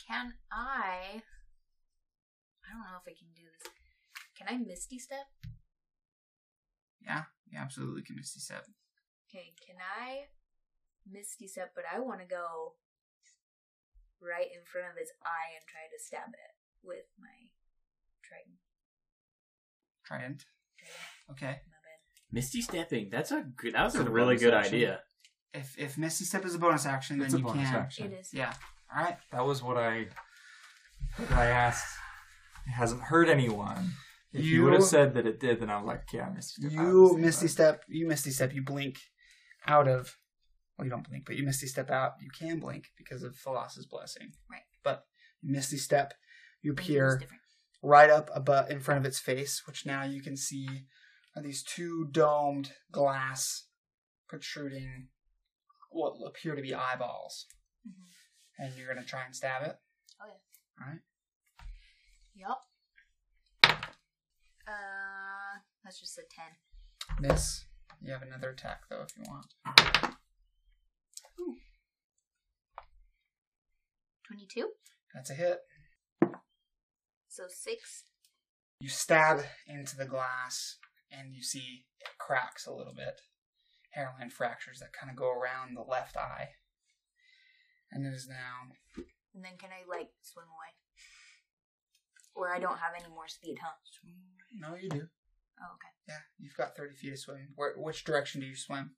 [0.08, 1.22] can I?
[2.66, 3.72] I don't know if I can do this.
[4.38, 5.28] Can I Misty Step?
[7.02, 8.66] Yeah, you absolutely can Misty Step.
[9.30, 10.26] Okay, can I
[11.10, 11.72] Misty Step?
[11.76, 12.74] But I want to go
[14.22, 16.54] right in front of his eye and try to stab it
[16.84, 17.52] with my
[18.24, 18.58] trident.
[20.06, 20.46] Trident.
[20.78, 21.62] Trident, Okay.
[21.68, 22.00] my bad.
[22.32, 23.10] Misty stepping.
[23.10, 23.74] That's a good.
[23.74, 24.76] That was It's a a really bonus good action.
[24.76, 25.02] idea.
[25.54, 27.76] If if Misty Step is a bonus action, then It's a you bonus can.
[27.76, 28.12] action.
[28.14, 28.34] It is.
[28.34, 28.54] Yeah.
[28.96, 29.18] All right.
[29.32, 30.08] That was what I
[31.18, 31.98] what I asked.
[32.66, 33.92] It hasn't hurt anyone.
[34.34, 36.62] If you, You- would have said that it did, then I was like, yeah, Misty
[36.62, 36.72] Step.
[36.72, 37.84] You obviously, Misty Step.
[37.88, 38.54] You Misty Step.
[38.54, 38.98] You blink
[39.66, 40.18] out of.
[40.78, 42.14] Well, you don't blink, but you Misty Step out.
[42.22, 44.34] You can blink because of Thalassa's blessing.
[44.50, 44.62] Right.
[44.84, 45.06] But
[45.42, 46.14] you Misty Step.
[46.62, 47.22] You appear
[47.82, 50.68] right up above in front of its face, which now you can see
[51.36, 53.66] are these two domed glass
[54.28, 55.08] protruding
[55.92, 57.48] what appear to be eyeballs.
[57.88, 58.06] Mhm.
[58.60, 59.80] And you're gonna try and stab it.
[60.20, 60.86] Oh yeah.
[60.86, 61.02] All right.
[62.36, 62.64] Yup.
[64.68, 66.58] Uh, that's just a ten.
[67.20, 67.66] Miss.
[68.02, 69.48] You have another attack though if you want.
[74.26, 74.70] Twenty-two.
[75.14, 75.60] That's a hit.
[77.28, 78.04] So six.
[78.80, 80.78] You stab into the glass
[81.12, 83.22] and you see it cracks a little bit.
[83.92, 86.50] Hairline fractures that kind of go around the left eye.
[87.92, 88.74] And it is now
[89.34, 90.74] And then can I like swim away?
[92.36, 93.74] Or I don't have any more speed, huh?
[94.54, 95.08] No, you do.
[95.62, 95.92] Oh, okay.
[96.08, 97.50] Yeah, you've got 30 feet of swim.
[97.56, 98.92] Where, which direction do you swim?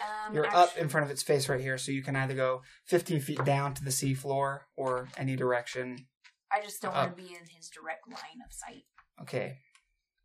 [0.00, 2.62] Um, You're up in front of its face right here, so you can either go
[2.86, 6.06] 15 feet down to the seafloor or any direction.
[6.52, 7.08] I just don't up.
[7.08, 8.84] want to be in his direct line of sight.
[9.20, 9.58] Okay.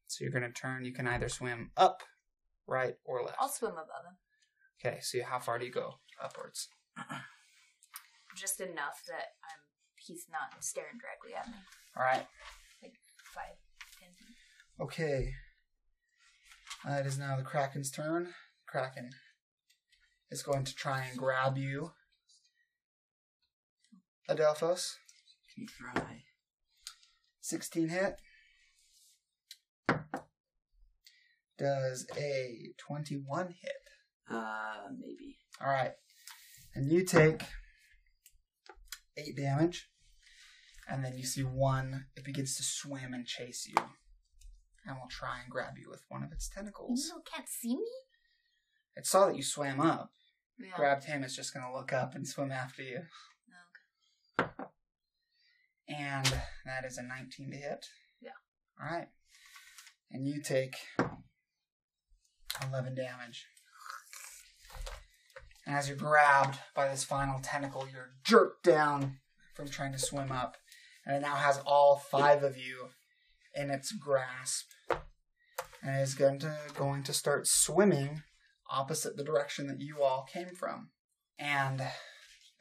[0.08, 0.86] So you're going to turn.
[0.86, 2.04] You can either swim up,
[2.68, 3.38] right, or left.
[3.40, 4.18] I'll swim above him,
[4.86, 5.96] Okay, so how far do you go?
[6.24, 6.70] Upwards.
[8.36, 9.60] just enough that I'm
[10.06, 11.56] he's not staring directly at me.
[11.96, 12.26] All right.
[12.82, 12.94] Like
[13.34, 13.56] five,
[14.00, 14.36] ten feet.
[14.82, 15.34] Okay.
[16.88, 18.30] Uh, it is now the Kraken's turn.
[18.68, 19.12] Kraken
[20.30, 21.92] is going to try and grab you.
[24.30, 24.96] Adelphos,
[25.56, 26.24] Can try.
[27.42, 28.16] 16 hit.
[31.58, 33.72] Does a 21 hit.
[34.30, 35.38] Uh, maybe.
[35.62, 35.92] All right.
[36.76, 37.44] And you take
[39.16, 39.90] 8 damage.
[40.90, 43.76] And then you see one, it begins to swim and chase you.
[44.86, 47.06] And will try and grab you with one of its You tentacles.
[47.06, 47.88] still can't see me.
[48.96, 50.12] It saw that you swam up.
[50.60, 50.76] Yeah.
[50.76, 53.02] Grabbed him, it's just going to look up and swim after you.
[54.40, 54.54] Okay.
[55.90, 56.26] And
[56.66, 57.86] that is a 19 to hit.
[58.22, 58.32] Yeah.
[58.80, 59.08] All right.
[60.12, 60.76] And you take
[62.70, 63.46] 11 damage.
[65.66, 69.20] And as you're grabbed by this final tentacle, you're jerked down
[69.56, 70.58] from trying to swim up.
[71.06, 72.90] And it now has all five of you
[73.56, 74.68] in its grasp.
[75.86, 78.22] And is going to, going to start swimming
[78.72, 80.90] opposite the direction that you all came from.
[81.38, 81.82] And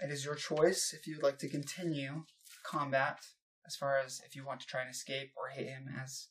[0.00, 2.24] it is your choice if you'd like to continue
[2.64, 3.18] combat
[3.66, 6.28] as far as if you want to try and escape or hit him as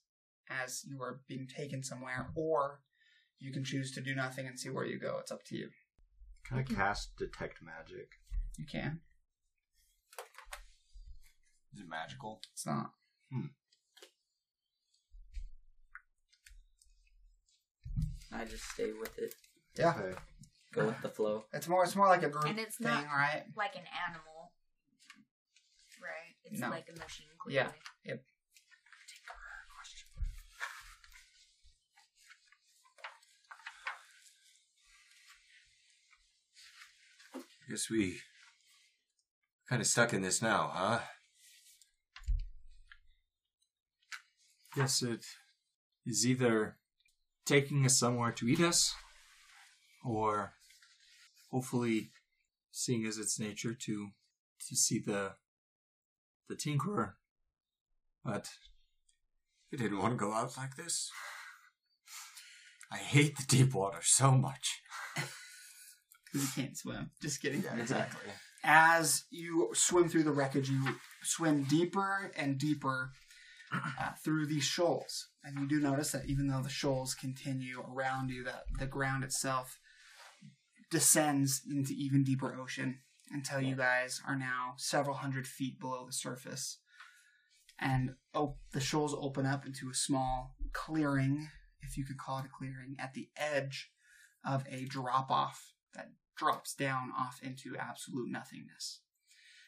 [0.49, 2.81] as you are being taken somewhere or
[3.39, 5.69] you can choose to do nothing and see where you go it's up to you
[6.45, 8.09] Can I cast detect magic?
[8.57, 8.99] you can
[11.73, 12.41] Is it magical?
[12.53, 12.91] it's not
[13.31, 13.47] hmm.
[18.33, 19.33] I just stay with it.
[19.77, 20.17] yeah Okay.
[20.73, 21.45] Go with the flow.
[21.53, 24.51] it's more it's more like a group And it's thing not- right Like an animal,
[26.01, 26.35] right?
[26.45, 26.69] It's No.
[26.69, 27.27] like a machine.
[27.37, 27.55] Clearly.
[27.55, 27.63] Yeah.
[27.67, 27.81] Clearly.
[28.05, 28.23] Yep.
[37.69, 38.17] Guess we
[39.69, 40.99] kind of stuck in this now, huh?
[44.75, 45.25] Yes, it
[46.05, 46.77] is either
[47.45, 48.93] taking us somewhere to eat us,
[50.05, 50.53] or
[51.51, 52.11] hopefully,
[52.71, 54.09] seeing as its nature, to
[54.69, 55.33] to see the
[56.49, 57.13] the tinkerer.
[58.23, 58.49] But
[59.73, 61.09] I didn't want to go out like this.
[62.91, 64.81] I hate the deep water so much.
[66.25, 68.29] because you can't swim just kidding Yeah, exactly.
[68.65, 70.83] as you swim through the wreckage, you
[71.23, 73.11] swim deeper and deeper
[73.73, 75.27] uh, through these shoals.
[75.43, 79.23] And you do notice that even though the shoals continue around you, that the ground
[79.23, 79.79] itself
[80.89, 82.99] descends into even deeper ocean
[83.31, 86.79] until you guys are now several hundred feet below the surface.
[87.81, 91.49] and oh, the shoals open up into a small clearing,
[91.81, 93.89] if you could call it a clearing, at the edge
[94.45, 98.99] of a drop off that drops down off into absolute nothingness.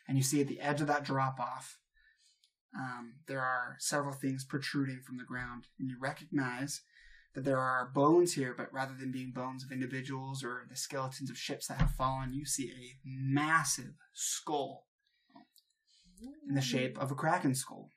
[0.07, 1.79] And you see at the edge of that drop off,
[2.77, 6.81] um, there are several things protruding from the ground, and you recognize
[7.35, 11.29] that there are bones here, but rather than being bones of individuals or the skeletons
[11.29, 14.85] of ships that have fallen, you see a massive skull
[16.47, 17.89] in the shape of a kraken skull.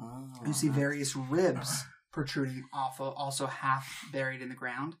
[0.00, 4.96] Oh, You see various ribs protruding off, also half buried in the ground,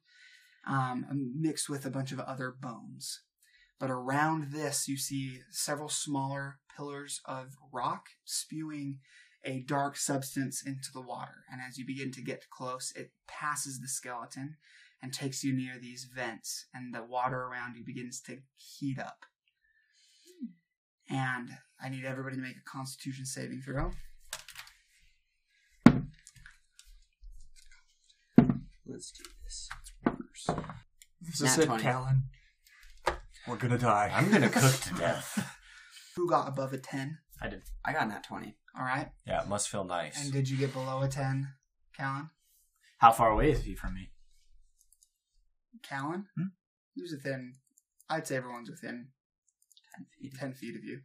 [0.66, 1.06] um,
[1.38, 3.22] mixed with a bunch of other bones.
[3.80, 8.98] But around this, you see several smaller pillars of rock spewing
[9.42, 11.44] a dark substance into the water.
[11.50, 14.56] And as you begin to get close, it passes the skeleton
[15.02, 19.24] and takes you near these vents, and the water around you begins to heat up.
[21.08, 21.48] And
[21.82, 23.92] I need everybody to make a constitution saving throw.
[28.86, 29.68] Let's do this.
[31.22, 31.82] This Nat is it, 20.
[31.82, 32.24] Callan.
[33.50, 34.12] We're gonna die.
[34.14, 35.58] I'm gonna cook to death.
[36.16, 37.18] Who got above a 10?
[37.42, 37.62] I did.
[37.84, 38.56] I got nat 20.
[38.78, 39.08] All right.
[39.26, 40.22] Yeah, it must feel nice.
[40.22, 41.48] And did you get below a 10,
[41.96, 42.30] Callan?
[42.98, 44.12] How far away is he from me?
[45.82, 46.26] Callan?
[46.36, 46.48] Hmm?
[46.94, 47.54] He was within,
[48.08, 49.08] I'd say everyone's within
[49.96, 50.38] 10 feet.
[50.38, 51.00] 10 feet of you.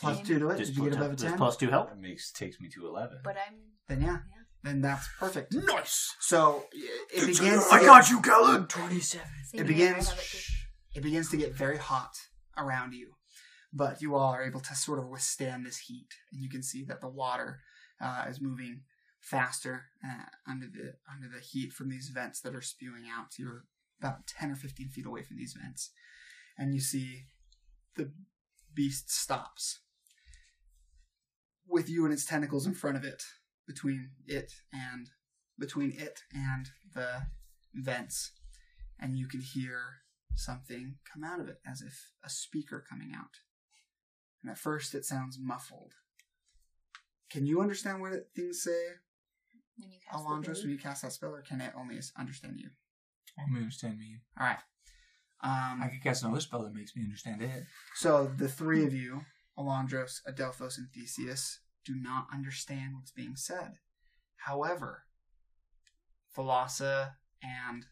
[0.00, 0.26] Plus Same.
[0.26, 0.56] 2 to it.
[0.58, 1.36] Does Did you get above a 10?
[1.36, 1.90] plus two help?
[1.90, 3.18] That makes takes me to eleven.
[3.22, 3.54] But I'm
[3.86, 4.12] Then yeah.
[4.12, 4.18] Yeah.
[4.62, 5.52] Then that's perfect.
[5.52, 6.10] Nice.
[6.20, 7.68] So it begins.
[7.68, 8.66] to I got you, Callan.
[8.66, 9.28] Twenty-seven.
[9.52, 10.10] It begins.
[10.94, 12.16] It begins to get very hot
[12.56, 13.14] around you,
[13.72, 16.84] but you all are able to sort of withstand this heat, and you can see
[16.84, 17.60] that the water
[18.00, 18.82] uh, is moving
[19.20, 23.32] faster uh, under the under the heat from these vents that are spewing out.
[23.32, 23.64] So You're
[24.00, 25.90] about ten or fifteen feet away from these vents,
[26.56, 27.24] and you see
[27.96, 28.12] the
[28.72, 29.80] beast stops
[31.66, 33.24] with you and its tentacles in front of it,
[33.66, 35.08] between it and
[35.58, 37.22] between it and the
[37.74, 38.30] vents,
[39.00, 40.03] and you can hear
[40.36, 43.40] something come out of it as if a speaker coming out.
[44.42, 45.94] And at first, it sounds muffled.
[47.30, 48.84] Can you understand what things say,
[49.76, 52.70] When you cast Alondros, when you cast that spell, or can it only understand you?
[53.40, 54.18] Only understand me.
[54.38, 54.58] All right.
[55.42, 57.64] Um, I could cast another spell that makes me understand it.
[57.96, 59.22] So the three of you,
[59.58, 63.74] Alondros, Adelphos, and Theseus, do not understand what's being said.
[64.36, 65.04] However,
[66.36, 67.12] Thalassa
[67.42, 67.86] and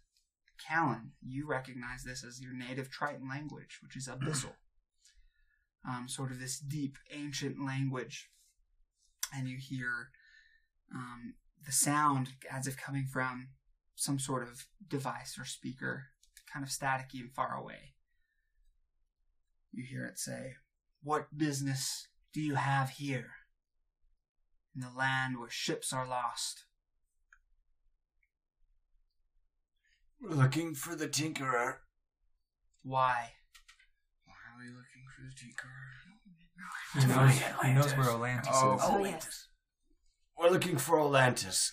[0.67, 4.55] Callan, you recognize this as your native Triton language, which is Abyssal.
[5.85, 8.31] Um, sort of this deep, ancient language.
[9.35, 10.11] And you hear
[10.95, 11.35] um,
[11.67, 13.49] the sound as if coming from
[13.97, 16.05] some sort of device or speaker,
[16.53, 17.95] kind of staticky and far away
[19.73, 20.55] you hear it say,
[21.03, 23.31] What business do you have here?
[24.75, 26.65] In the land where ships are lost.
[30.23, 31.77] Looking for the Tinkerer.
[32.83, 33.31] Why?
[34.27, 35.93] Why are we looking for the Tinkerer?
[36.95, 38.75] He knows, he knows where Atlantis Oh.
[38.75, 38.81] is.
[38.85, 39.49] Oh, oh yes.
[40.39, 41.73] We're looking for Atlantis.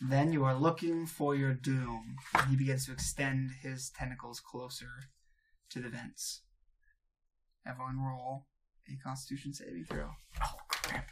[0.00, 2.16] Then you are looking for your doom.
[2.34, 4.90] And he begins to extend his tentacles closer
[5.70, 6.42] to the vents.
[7.66, 8.46] Everyone roll
[8.88, 10.10] a constitution saving throw.
[10.42, 11.08] Oh crap!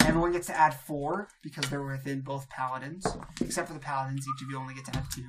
[0.00, 3.04] Everyone gets to add four because they're within both paladins.
[3.40, 5.26] Except for the paladins, each of you only get to add two.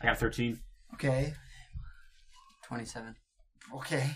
[0.00, 0.58] I got 13.
[0.94, 1.34] Okay.
[2.66, 3.14] 27.
[3.74, 4.10] Okay.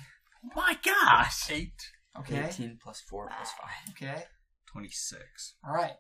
[0.55, 1.51] My gosh!
[1.51, 1.73] Eight.
[2.19, 2.47] Okay.
[2.49, 3.71] 18 plus 4 plus 5.
[3.91, 4.23] Okay.
[4.71, 5.55] Twenty-six.
[5.67, 5.93] All right.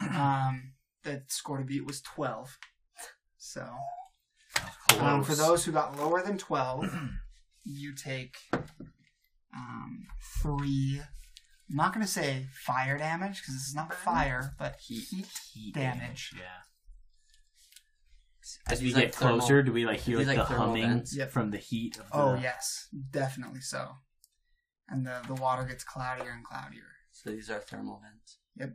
[0.16, 0.72] Um,
[1.04, 2.56] the score to beat was 12.
[3.36, 3.66] So,
[4.98, 6.90] um, for those who got lower than 12,
[7.64, 8.36] you take
[9.54, 10.06] um,
[10.42, 11.02] three.
[11.68, 15.26] I'm not going to say fire damage because this is not fire, but heat,
[15.74, 16.32] damage.
[16.34, 16.62] Yeah.
[18.68, 20.66] Are As we get like, thermal- closer, do we like hear like, like, the thermal
[20.66, 21.04] humming?
[21.12, 21.30] Yep.
[21.30, 22.88] from the heat of the Oh, yes.
[23.10, 23.96] Definitely so.
[24.88, 26.82] And the, the water gets cloudier and cloudier.
[27.12, 28.38] So these are thermal vents.
[28.56, 28.74] Yep.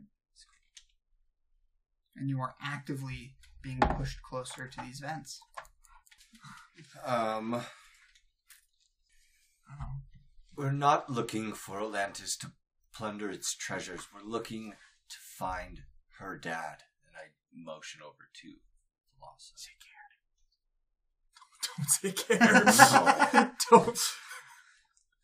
[2.16, 5.40] And you are actively being pushed closer to these vents.
[7.04, 7.62] Um,
[10.56, 12.52] we're not looking for Atlantis to
[12.94, 14.06] plunder its treasures.
[14.14, 14.72] We're looking
[15.10, 15.82] to find
[16.18, 16.84] her dad.
[17.06, 18.48] And I motion over to
[19.20, 19.54] Lhasa.
[21.76, 23.52] Don't take care.
[23.70, 23.98] Don't.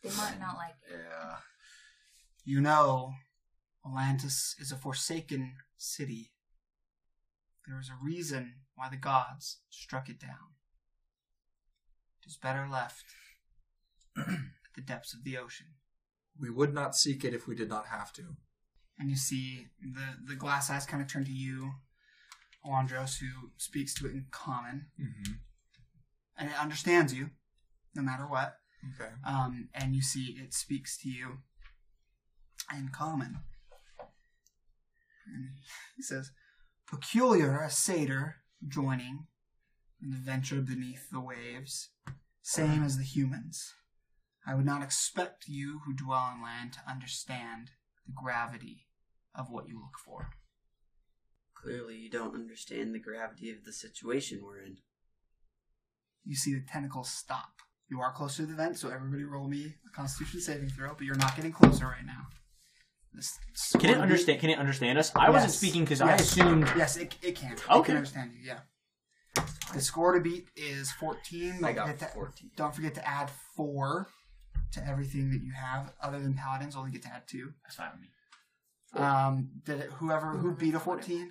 [0.03, 0.99] They might not like it.
[0.99, 1.37] Yeah.
[2.45, 3.15] You know,
[3.87, 6.33] Atlantis is a forsaken city.
[7.67, 10.57] There is a reason why the gods struck it down.
[12.23, 13.05] It is better left
[14.19, 14.27] at
[14.75, 15.69] the depths of the ocean.
[16.39, 18.37] We would not seek it if we did not have to.
[18.99, 21.73] and you see the the glass eyes kind of turn to you,
[22.65, 25.33] Alondros, who speaks to it in common, Mm-hmm.
[26.39, 27.31] and it understands you,
[27.95, 28.57] no matter what.
[29.01, 29.11] Okay.
[29.27, 31.39] Um, and you see it speaks to you
[32.77, 33.39] in common.
[35.27, 35.51] And
[35.97, 36.31] he says,
[36.87, 38.37] "Peculiar a satyr
[38.67, 39.27] joining
[40.01, 41.91] an adventure beneath the waves,
[42.43, 43.75] same as the humans.
[44.45, 47.71] I would not expect you who dwell on land to understand
[48.07, 48.87] the gravity
[49.35, 50.31] of what you look for."
[51.63, 54.79] Clearly, you don't understand the gravity of the situation we're in.
[56.25, 57.51] You see the tentacles stop.
[57.89, 61.03] You are close to the vent, so everybody roll me a Constitution saving throw, but
[61.05, 62.27] you're not getting closer right now.
[63.13, 63.39] This
[63.79, 64.41] Can it understand?
[64.41, 65.13] Can it understand us?
[65.15, 65.59] I wasn't Yes.
[65.59, 66.21] speaking because I Yes.
[66.33, 66.73] assumed.
[66.77, 67.53] Yes, it, it can.
[67.53, 67.87] It Okay.
[67.87, 68.61] can understand you, yeah.
[69.75, 71.55] The score to beat is 14.
[71.61, 72.51] Don't I got forget to- 14.
[72.57, 74.09] Don't forget to add 4
[74.73, 77.53] to everything that you have, other than Paladins, only get to add 2.
[77.63, 78.11] That's fine with me.
[78.95, 81.31] Um, did it, whoever who beat a 14,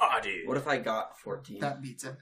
[0.00, 0.46] Ah, dude.
[0.46, 1.60] What if I got 14?
[1.60, 2.14] that beats it.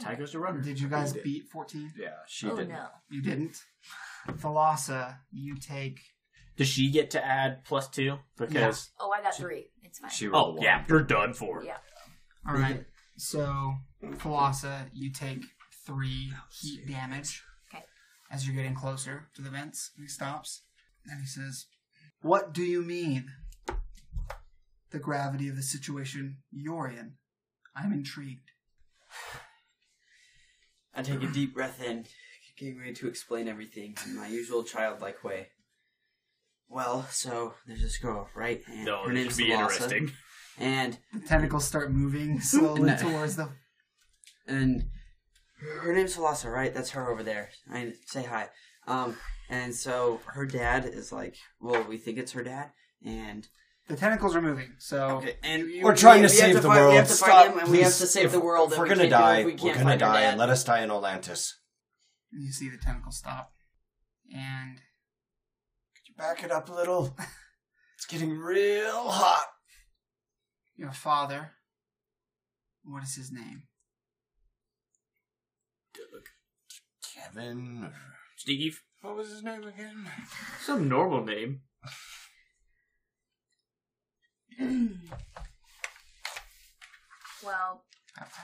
[0.00, 0.60] Tie goes to runner.
[0.60, 1.92] Did you guys beat 14?
[1.98, 2.68] Yeah, she oh did.
[2.68, 2.86] no.
[3.10, 3.62] You didn't.
[4.28, 6.00] Thalassa, you take.
[6.56, 8.18] Does she get to add plus two?
[8.38, 9.70] Because Oh, I got three.
[9.82, 10.10] It's fine.
[10.10, 10.64] She oh rolled one.
[10.64, 11.62] yeah, you're done for.
[11.64, 11.76] yeah.
[12.48, 12.84] All right.
[13.16, 15.44] So, Thalassa, you take
[15.86, 17.42] 3 heat damage.
[17.72, 17.84] Okay.
[18.30, 20.62] As you're getting closer to the vents, he stops
[21.06, 21.66] and he says,
[22.22, 23.30] What do you mean?
[24.92, 27.14] The gravity of the situation you're in.
[27.74, 28.50] I'm intrigued.
[30.94, 32.04] I take a deep breath in,
[32.58, 35.48] getting ready to explain everything in my usual childlike way.
[36.68, 38.62] Well, so there's this girl, right?
[38.70, 40.12] And No, her name's be Thalassa, interesting.
[40.58, 42.96] And The tentacles start moving slowly No.
[42.96, 43.48] towards the.
[44.46, 44.84] and
[45.82, 46.74] her name's Thalassa, right?
[46.74, 47.48] That's her over there.
[47.72, 48.48] I say hi.
[48.86, 49.16] Um,
[49.48, 52.70] and so her dad is like, well, we think it's her dad,
[53.04, 53.46] and
[53.88, 55.18] The tentacles are moving, so.
[55.18, 56.90] okay, and you- We're trying we- to we have save the fight- world.
[56.92, 57.84] We have to Stop, fight him, and we please.
[57.84, 58.72] have to save If- the world.
[58.72, 60.06] If we're we gonna can't do it die, if we we're can't gonna find her
[60.06, 60.28] die, dad.
[60.30, 61.58] and let us die in Atlantis.
[62.30, 63.52] You see the tentacles stop.
[64.34, 64.76] And.
[64.76, 67.16] Could you back it up a little?
[67.96, 69.46] It's getting real hot.
[70.74, 71.52] Your father.
[72.82, 73.64] What is his name?
[77.14, 77.92] Kevin.
[78.36, 80.10] Steve, What was his name again?
[80.60, 81.60] some normal name.
[87.44, 87.82] Well,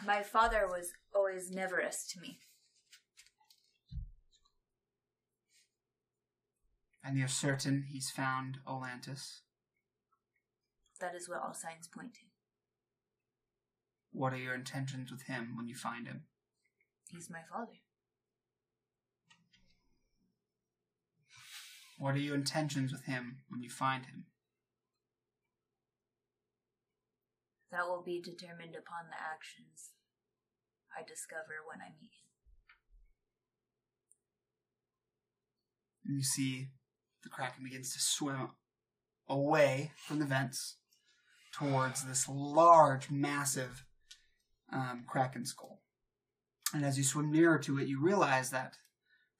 [0.05, 2.39] my father was always Neverus to me.
[7.05, 9.41] And you're certain he's found Olantis.
[11.01, 12.21] That is what all signs point to.
[14.13, 16.23] What are your intentions with him when you find him?
[17.11, 17.79] He's my father.
[21.99, 24.27] What are your intentions with him when you find him?
[27.71, 29.91] That will be determined upon the actions
[30.97, 32.29] I discover when I meet him.
[36.07, 36.69] And you see
[37.23, 38.51] the Kraken begins to swim
[39.29, 40.77] away from the vents
[41.53, 43.85] towards this large, massive
[44.73, 45.83] um, Kraken skull.
[46.73, 48.77] And as you swim nearer to it, you realize that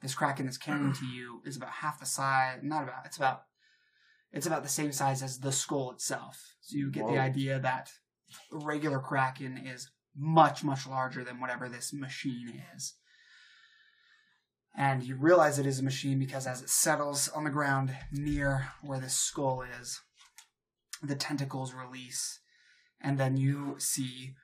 [0.03, 3.43] this Kraken that's carrying to you is about half the size, not about, it's about,
[4.33, 6.55] it's about the same size as the skull itself.
[6.61, 8.08] So you get the idea that a
[8.51, 12.95] regular Kraken is much, much larger than whatever this machine is.
[14.77, 18.69] And you realize it is a machine because as it settles on the ground near
[18.83, 20.01] where this skull is,
[21.03, 22.41] the tentacles release,
[23.01, 24.35] and then you see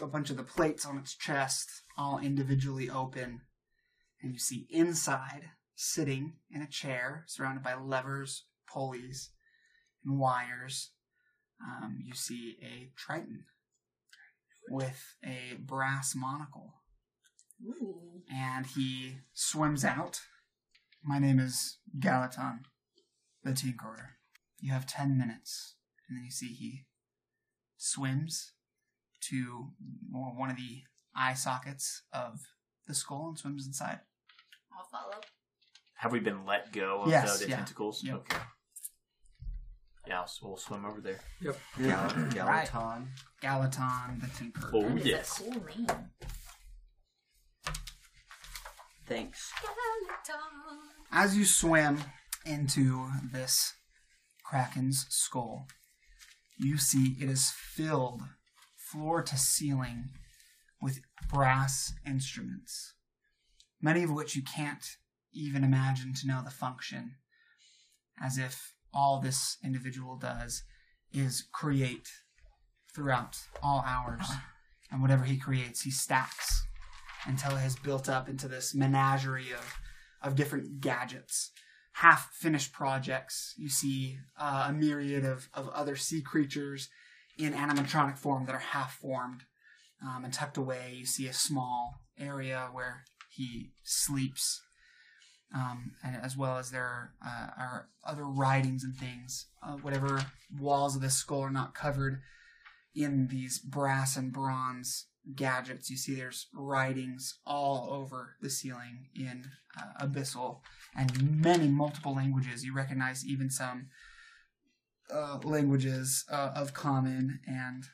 [0.00, 3.42] a bunch of the plates on its chest all individually open,
[4.20, 9.30] and you see inside, sitting in a chair surrounded by levers, pulleys,
[10.04, 10.90] and wires,
[11.60, 13.44] um, you see a Triton
[14.70, 16.74] with a brass monocle
[18.32, 20.20] and he swims out.
[21.02, 22.60] My name is Galaton,
[23.42, 24.08] the Tinkerer.
[24.60, 25.74] You have ten minutes,
[26.08, 26.86] and then you see he
[27.76, 28.52] swims
[29.28, 29.72] to
[30.10, 30.82] one of the
[31.14, 32.40] eye sockets of
[32.86, 34.00] the skull and swims inside.
[34.76, 35.20] I'll follow.
[35.96, 37.56] Have we been let go of Yes, the, the yeah.
[37.56, 38.02] tentacles?
[38.02, 38.14] Yep.
[38.16, 38.38] Okay.
[40.06, 41.18] Yeah, I'll, we'll swim over there.
[41.42, 42.68] Gal- Right.
[42.68, 43.06] Galaton.
[43.42, 44.70] Galaton, the Tinkerer.
[44.74, 45.40] Oh That is yes.
[45.40, 45.86] a cool name.
[49.06, 49.52] Thanks.
[51.12, 51.98] As you swim
[52.46, 53.74] into this
[54.44, 55.66] kraken's skull,
[56.58, 58.22] you see it is filled
[58.76, 60.10] floor to ceiling
[60.80, 61.00] with
[61.30, 62.94] brass instruments,
[63.80, 64.84] many of which you can't
[65.32, 67.16] even imagine to know the function,
[68.22, 70.62] as if all this individual does
[71.12, 72.08] is create
[72.94, 74.26] throughout all hours.
[74.90, 76.66] And whatever he creates, he stacks
[77.26, 79.74] until it has built up into this menagerie of,
[80.22, 81.50] of different gadgets.
[81.94, 83.54] Half finished projects.
[83.56, 86.88] You see uh, a myriad of, of other sea creatures
[87.38, 89.42] in animatronic form that are half formed.
[90.02, 94.60] Um, and tucked away, you see a small area where he sleeps,
[95.54, 99.46] um, and as well as there uh, are other writings and things.
[99.62, 100.24] Uh, whatever
[100.58, 102.20] walls of this skull are not covered
[102.94, 105.90] in these brass and bronze gadgets.
[105.90, 109.44] You see there's writings all over the ceiling in
[109.78, 110.60] uh, abyssal
[110.96, 112.64] and many multiple languages.
[112.64, 113.88] You recognize even some
[115.12, 117.84] uh, languages uh, of common and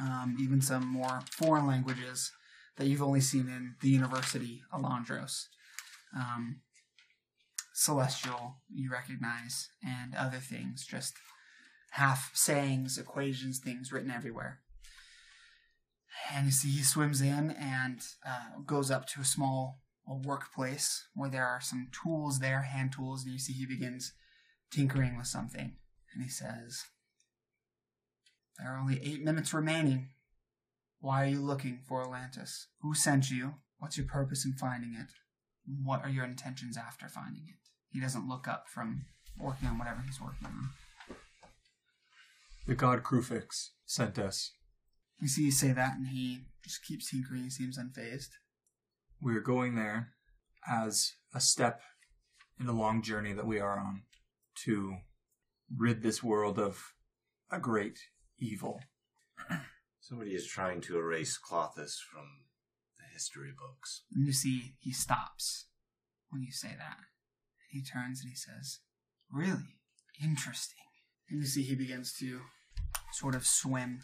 [0.00, 2.32] um, even some more foreign languages
[2.76, 5.46] that you've only seen in the University Alondros.
[6.16, 6.60] Um,
[7.74, 11.14] celestial, you recognize, and other things, just
[11.92, 14.60] half sayings, equations, things written everywhere.
[16.32, 21.06] And you see he swims in and uh, goes up to a small a workplace
[21.14, 24.14] where there are some tools there, hand tools, and you see he begins
[24.70, 25.76] tinkering with something.
[26.14, 26.84] And he says,
[28.58, 30.08] There are only eight minutes remaining.
[31.00, 32.68] Why are you looking for Atlantis?
[32.80, 33.56] Who sent you?
[33.78, 35.12] What's your purpose in finding it?
[35.84, 37.68] What are your intentions after finding it?
[37.90, 39.06] He doesn't look up from
[39.38, 40.70] working on whatever he's working on.
[42.66, 44.52] The god Kruphix sent us.
[45.20, 47.44] You see, you say that, and he just keeps tinkering.
[47.44, 48.30] He seems unfazed.
[49.20, 50.12] We're going there
[50.70, 51.80] as a step
[52.60, 54.02] in a long journey that we are on
[54.64, 54.96] to
[55.74, 56.92] rid this world of
[57.50, 57.98] a great
[58.38, 58.80] evil.
[60.00, 62.47] Somebody is trying to erase Klothys from the
[63.18, 64.02] history books.
[64.14, 65.66] And you see, he stops
[66.30, 66.98] when you say that.
[67.68, 68.78] He turns and he says,
[69.30, 69.74] Really?
[70.22, 70.78] Interesting.
[71.28, 72.40] And you see, he begins to
[73.12, 74.02] sort of swim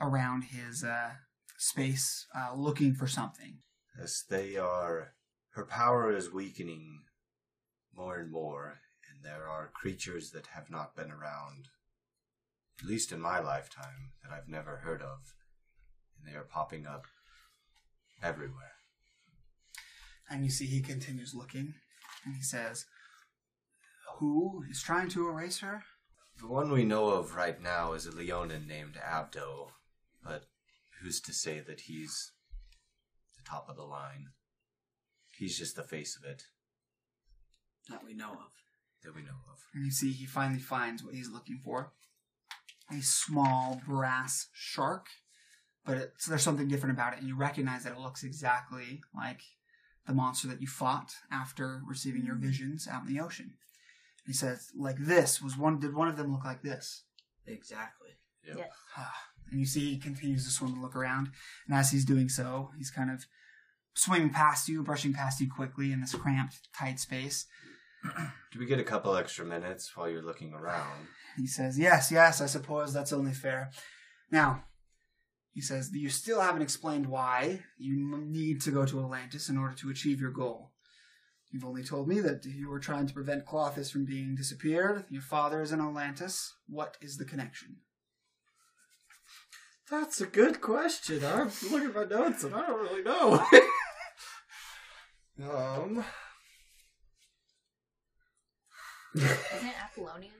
[0.00, 1.10] around his uh,
[1.58, 3.58] space uh, looking for something.
[4.02, 5.14] As they are,
[5.50, 7.04] her power is weakening
[7.94, 11.68] more and more, and there are creatures that have not been around,
[12.80, 15.34] at least in my lifetime, that I've never heard of,
[16.18, 17.04] and they are popping up
[18.24, 18.72] everywhere.
[20.30, 21.74] And you see, he continues looking
[22.24, 22.86] and he says,
[24.18, 25.82] Who is trying to erase her?
[26.40, 29.68] The one we know of right now is a Leonin named Abdo,
[30.22, 30.44] but
[31.00, 32.32] who's to say that he's
[33.36, 34.28] the top of the line?
[35.30, 36.44] He's just the face of it
[37.88, 38.52] that we know of.
[39.04, 39.58] that we know of.
[39.74, 41.92] And you see, he finally finds what he's looking for
[42.90, 45.06] a small brass shark,
[45.84, 49.40] but it's, there's something different about it, and you recognize that it looks exactly like
[50.06, 52.46] the monster that you fought after receiving your mm-hmm.
[52.46, 53.54] visions out in the ocean.
[54.26, 55.80] He says, like this was one.
[55.80, 57.04] Did one of them look like this?
[57.46, 58.10] Exactly.
[58.46, 58.56] Yep.
[58.58, 58.68] Yes.
[59.50, 61.28] And you see, he continues to swim and look around,
[61.68, 63.26] and as he's doing so, he's kind of
[63.94, 67.46] swimming past you, brushing past you quickly in this cramped, tight space.
[68.52, 71.08] Do we get a couple extra minutes while you're looking around?
[71.36, 73.70] He says, Yes, yes, I suppose that's only fair.
[74.30, 74.64] Now,
[75.54, 79.74] he says, You still haven't explained why you need to go to Atlantis in order
[79.76, 80.72] to achieve your goal.
[81.50, 85.04] You've only told me that you were trying to prevent Klothys from being disappeared.
[85.08, 86.52] Your father is in Atlantis.
[86.68, 87.76] What is the connection?
[89.88, 91.24] That's a good question.
[91.24, 93.44] I'm looking at my notes and I don't really know.
[95.42, 96.04] Um,
[99.16, 100.30] Isn't it Apollonian?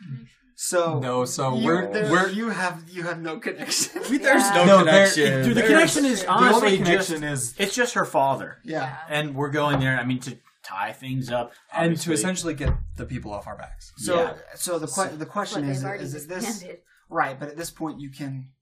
[0.64, 4.00] So No, so you, we're there- we're you have you have no connection.
[4.00, 4.52] There's Yeah.
[4.54, 5.42] no, No, there- connection.
[5.42, 8.58] Dude, the there's- connection is the honestly only connection just, is it's just her father.
[8.62, 8.98] yeah.
[9.08, 11.52] And we're going there, I mean, to tie things up.
[11.72, 13.92] and to essentially get the people off our backs.
[13.96, 14.34] So Yeah.
[14.54, 16.64] so the que- the question But is, is this.
[17.08, 18.52] Right, but at this point, you can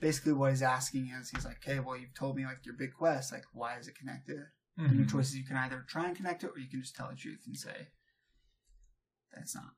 [0.00, 2.92] basically what he's asking is he's like, okay, well, you've told me like your big
[2.92, 4.38] quest, like why is it connected?
[4.80, 4.84] Mm-hmm.
[4.86, 7.08] And your choices, you can either try and connect it, or you can just tell
[7.08, 7.86] the truth and say
[9.32, 9.70] that's not.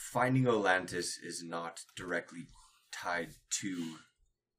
[0.00, 2.46] Finding Atlantis is not directly
[2.90, 3.96] tied to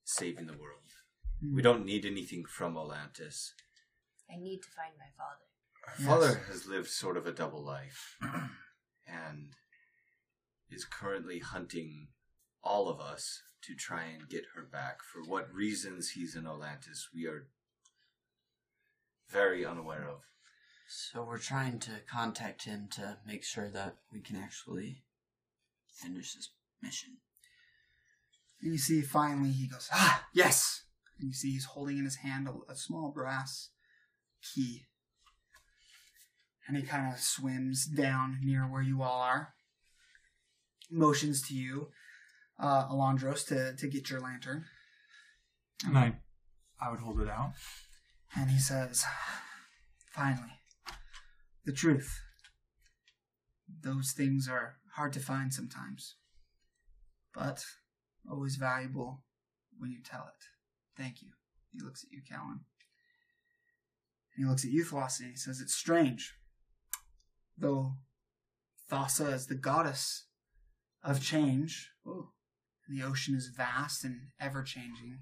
[0.05, 0.91] saving the world.
[1.41, 1.61] We hmm.
[1.61, 3.53] don't need anything from Atlantis.
[4.31, 5.45] I need to find my father.
[5.87, 6.07] Our Yes.
[6.07, 8.17] father has lived sort of a double life
[9.07, 9.55] and
[10.69, 12.09] is currently hunting
[12.63, 15.01] all of us to try and get her back.
[15.01, 17.47] For what reasons he's in Atlantis, we are
[19.27, 20.21] very unaware of.
[20.87, 25.03] So we're trying to contact him to make sure that we can actually
[25.93, 26.49] finish this
[26.81, 27.17] mission.
[28.61, 30.83] And you see, finally, he goes, ah, yes.
[31.19, 33.69] And you see, he's holding in his hand a, a small brass
[34.41, 34.83] key.
[36.67, 39.53] And he kind of swims down near where you all are.
[40.89, 41.87] Motions to you,
[42.59, 44.65] uh, Alondros, to, to get your lantern.
[45.85, 46.13] And I,
[46.79, 47.53] I would hold it out.
[48.35, 49.05] And he says,
[50.11, 50.59] Finally,
[51.65, 52.19] the truth.
[53.83, 56.15] Those things are hard to find sometimes,
[57.33, 57.63] but
[58.29, 59.23] always valuable
[59.77, 61.01] when you tell it.
[61.01, 61.29] Thank you.
[61.71, 62.61] He looks at you, Callan.
[64.35, 66.35] And he looks at you, and he says, It's strange.
[67.57, 67.93] Though
[68.89, 70.25] Thassa is the goddess
[71.03, 72.29] of change, ooh,
[72.87, 75.19] the ocean is vast and ever changing,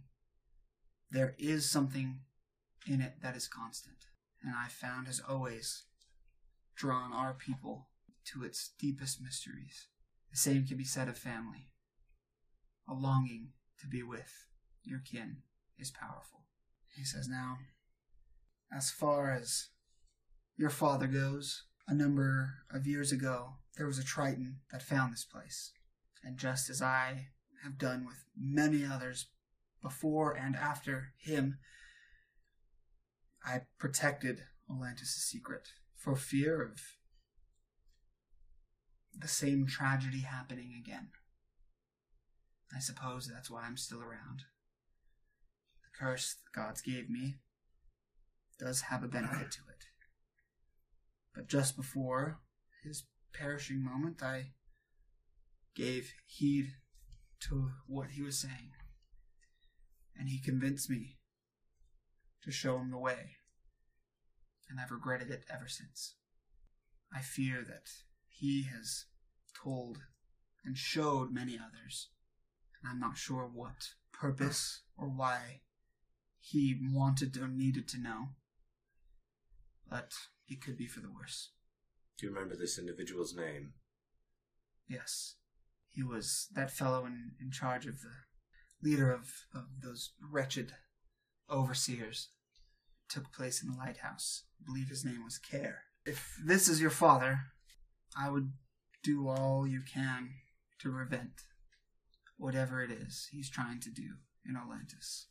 [1.12, 2.22] there is something
[2.88, 3.98] in it that is constant.
[4.44, 5.84] And I found has always
[6.76, 7.90] drawn our people
[8.26, 9.88] to its deepest mysteries.
[10.32, 11.70] The same can be said of family.
[12.88, 14.48] A longing to be with
[14.84, 15.38] your kin
[15.78, 16.46] is powerful.
[16.96, 17.58] He says, Now,
[18.76, 19.70] as far as
[20.58, 25.26] your father goes, a number of years ago, there was a Triton that found this
[25.26, 25.72] place.
[26.24, 27.30] And just as I
[27.64, 29.28] have done with many others
[29.82, 31.60] before and after him,
[33.44, 36.80] I protected Atlantis' secret for fear of
[39.20, 41.10] the same tragedy happening again.
[42.76, 44.44] I suppose that's why I'm still around.
[45.84, 47.40] The curse the gods gave me
[48.60, 49.86] does have a benefit to it.
[51.34, 52.42] But just before
[52.84, 54.52] his perishing moment, I
[55.76, 56.74] gave heed
[57.48, 58.72] to what he was saying.
[60.18, 61.18] And he convinced me
[62.44, 63.38] to show him the way.
[64.70, 66.16] And I've regretted it ever since.
[67.16, 67.90] I fear that
[68.28, 69.06] he has
[69.64, 70.00] told
[70.66, 72.10] and showed many others,
[72.82, 75.62] and I'm not sure what purpose or why
[76.40, 78.30] he wanted or needed to know.
[79.90, 80.14] But
[80.48, 81.52] it could be for the worse.
[82.18, 83.74] Do you remember this individual's name?
[84.88, 85.36] Yes.
[85.90, 90.74] He was that fellow in, in charge of the leader of, of those wretched
[91.50, 92.30] overseers.
[93.08, 94.44] It took place in the lighthouse.
[94.62, 95.76] I believe his name was Kair.
[96.06, 97.40] If this is your father,
[98.18, 98.52] I would
[99.04, 100.32] do all you can
[100.80, 101.44] to prevent
[102.38, 104.16] whatever it is he's trying to do
[104.46, 105.28] in Atlantis.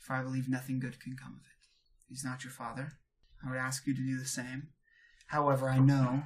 [0.00, 1.68] For I believe nothing good can come of it.
[2.08, 2.94] He's not your father.
[3.44, 4.68] I would ask you to do the same.
[5.26, 6.24] However, I know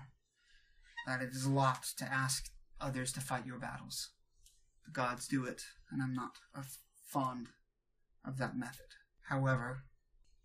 [1.07, 2.51] that it is a lot to ask
[2.81, 4.11] others to fight your battles.
[4.85, 6.39] The gods do it, and I'm not
[7.07, 7.49] fond
[8.25, 8.87] of that method.
[9.29, 9.85] However,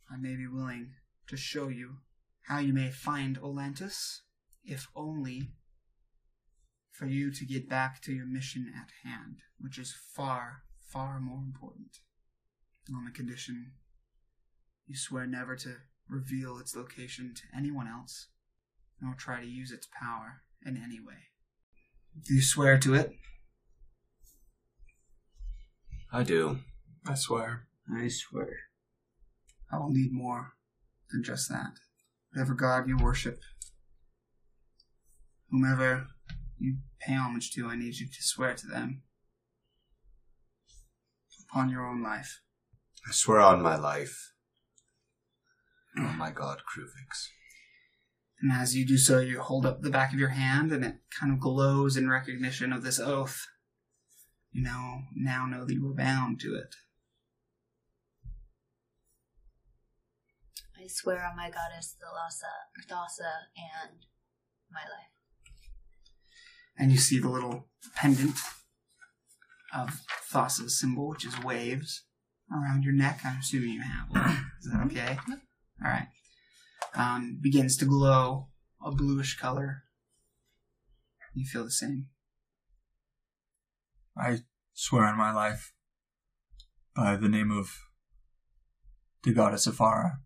[0.10, 0.92] I may be willing
[1.28, 1.98] to show you
[2.44, 4.22] how you may find Olantis,
[4.64, 5.52] if only
[6.92, 11.40] for you to get back to your mission at hand, which is far, far more
[11.40, 11.98] important.
[12.94, 13.74] On the condition
[14.88, 15.78] you swear never to
[16.10, 18.28] reveal its location to anyone else,
[19.02, 21.30] nor try to use its power in any way.
[22.28, 23.14] Do you swear to it?
[26.12, 26.60] I do.
[27.08, 27.68] I swear.
[27.90, 28.58] I swear.
[29.72, 30.54] I will need more
[31.10, 31.72] than just that.
[32.34, 33.40] Whatever god you worship,
[35.50, 36.08] whomever
[36.62, 39.02] you pay homage to, I need you to swear to them
[41.50, 42.42] upon your own life.
[43.08, 44.32] I swear on my life.
[45.98, 47.30] oh my god, Kruphix.
[48.42, 50.98] And as you do so, you hold up the back of your hand, and it
[51.20, 53.48] kind of glows in recognition of this oath.
[54.52, 56.76] You now now know that you were bound to it.
[60.78, 64.06] I swear on my goddess Thalassa, Thassa, and
[64.72, 65.21] my life.
[66.78, 68.36] And you see the little pendant
[69.76, 72.04] of Thassa's symbol, which is waves,
[72.52, 73.22] around your neck.
[73.24, 74.46] I'm assuming you have one.
[74.60, 75.18] Is that okay?
[75.84, 76.08] All right.
[76.96, 78.48] Um, begins to glow
[78.84, 79.84] a bluish color.
[81.34, 82.08] You feel the same.
[84.18, 84.40] I
[84.74, 85.74] swear on my life
[86.96, 87.72] by the name of
[89.24, 90.18] the goddess Ephara.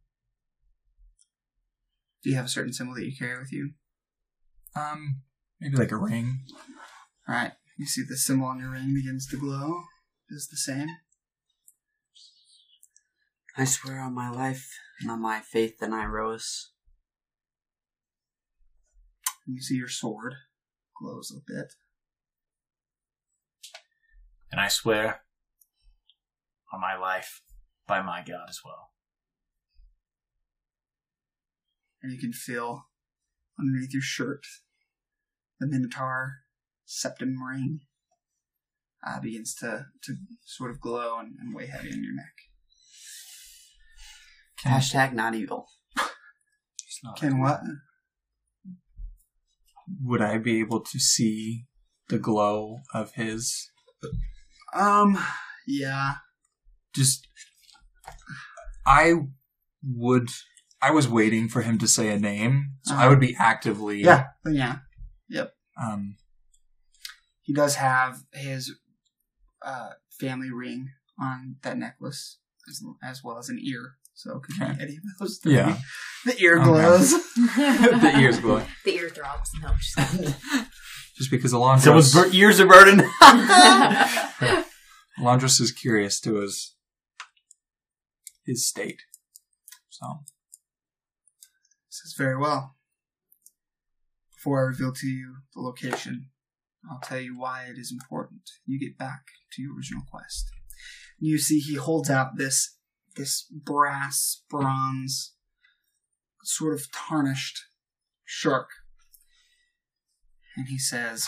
[2.23, 3.71] Do you have a certain symbol that you carry with you?
[4.75, 5.21] Um,
[5.65, 6.41] maybe like a ring.
[7.27, 7.51] All right.
[7.77, 9.81] You see the symbol on your ring begins to glow.
[10.29, 10.87] Is the same.
[13.57, 14.69] I swear on my life
[14.99, 16.67] and on my faith in Iroas.
[19.45, 20.33] And you see your sword
[20.99, 21.73] glows a bit.
[24.51, 25.21] And I swear
[26.73, 27.41] on my life
[27.87, 28.89] by my God as well.
[32.05, 32.85] and you can feel
[33.59, 34.45] underneath your shirt
[35.59, 36.33] the Minotaur
[36.85, 37.81] septum ring
[39.05, 40.15] uh, begins to, to
[40.45, 42.33] sort of glow and, and weigh heavy on your neck.
[44.65, 45.67] Hashtag not evil.
[45.95, 47.61] He's not Can what?
[50.01, 51.65] Would I be able to see
[52.09, 53.69] the glow of his?
[54.73, 55.17] Um,
[55.67, 56.15] yeah.
[56.95, 57.27] Just,
[58.85, 59.13] I
[59.83, 60.29] would.
[60.81, 64.01] I was waiting for him to say a name, so I would be actively.
[64.01, 64.77] Yeah, yeah.
[65.81, 66.15] Um,
[67.41, 68.73] He does have his
[69.61, 69.89] uh,
[70.19, 70.89] family ring
[71.19, 72.39] on that necklace,
[72.69, 73.95] as, as well as an ear.
[74.13, 75.55] So it could be any of those three.
[75.55, 75.77] yeah.
[76.25, 76.65] The ear Okay.
[76.69, 77.11] glows.
[77.35, 78.61] the ears glow.
[78.85, 79.51] The ear throbs.
[79.61, 80.35] No, I'm just.
[81.17, 82.99] Just because Alondros, Someone's bur- ears are burning.
[85.17, 86.75] Alondros is curious to his
[88.45, 89.01] his state.
[89.89, 90.05] So
[91.89, 92.75] Says very well.
[94.45, 96.29] Before I reveal to you the location,
[96.87, 98.43] I'll tell you why it is important.
[98.67, 99.23] You get back
[99.53, 100.45] to your original quest.
[101.17, 102.77] You see, he holds out this
[103.15, 105.33] this brass, bronze,
[106.43, 107.59] sort of tarnished
[108.23, 108.69] shark,
[110.55, 111.27] and he says,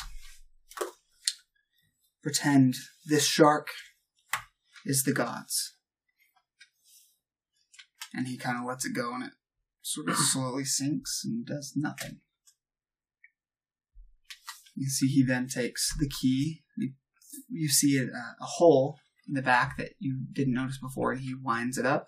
[2.22, 3.69] "Pretend this shark
[4.85, 5.76] is the gods."
[8.14, 9.34] And he kind of lets it go, and it
[9.81, 12.22] sort of slowly sinks and does nothing.
[14.77, 16.61] You see, he then takes the key.
[16.77, 16.91] You,
[17.49, 21.33] you see a, a hole in the back that you didn't notice before, and he
[21.33, 22.07] winds it up.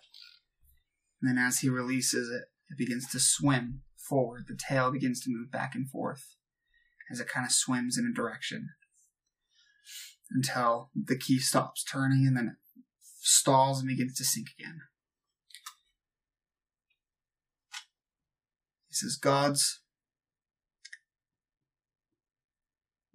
[1.22, 4.46] And then, as he releases it, it begins to swim forward.
[4.48, 6.36] The tail begins to move back and forth
[7.12, 8.70] as it kind of swims in a direction
[10.32, 12.56] until the key stops turning and then it
[13.20, 14.82] stalls and begins to sink again.
[18.88, 19.82] He says, Gods,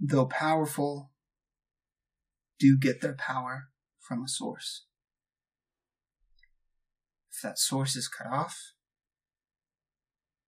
[0.09, 1.11] though powerful,
[2.59, 3.69] do get their power
[3.99, 4.87] from a source.
[7.33, 8.75] If that source is cut off,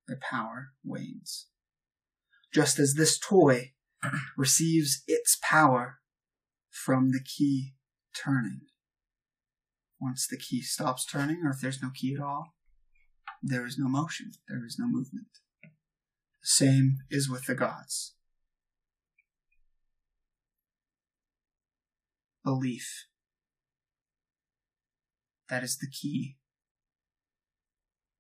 [0.07, 1.49] their power wanes.
[2.55, 3.73] Just as this toy
[4.37, 5.99] receives its power
[6.71, 7.75] from the key
[8.15, 8.61] turning.
[10.01, 12.55] Once the key stops turning, or if there's no key at all,
[13.43, 15.29] there is no motion, there is no movement.
[15.63, 15.69] The
[16.43, 18.16] same is with the gods.
[22.47, 23.07] Belief.
[25.51, 26.37] That is the key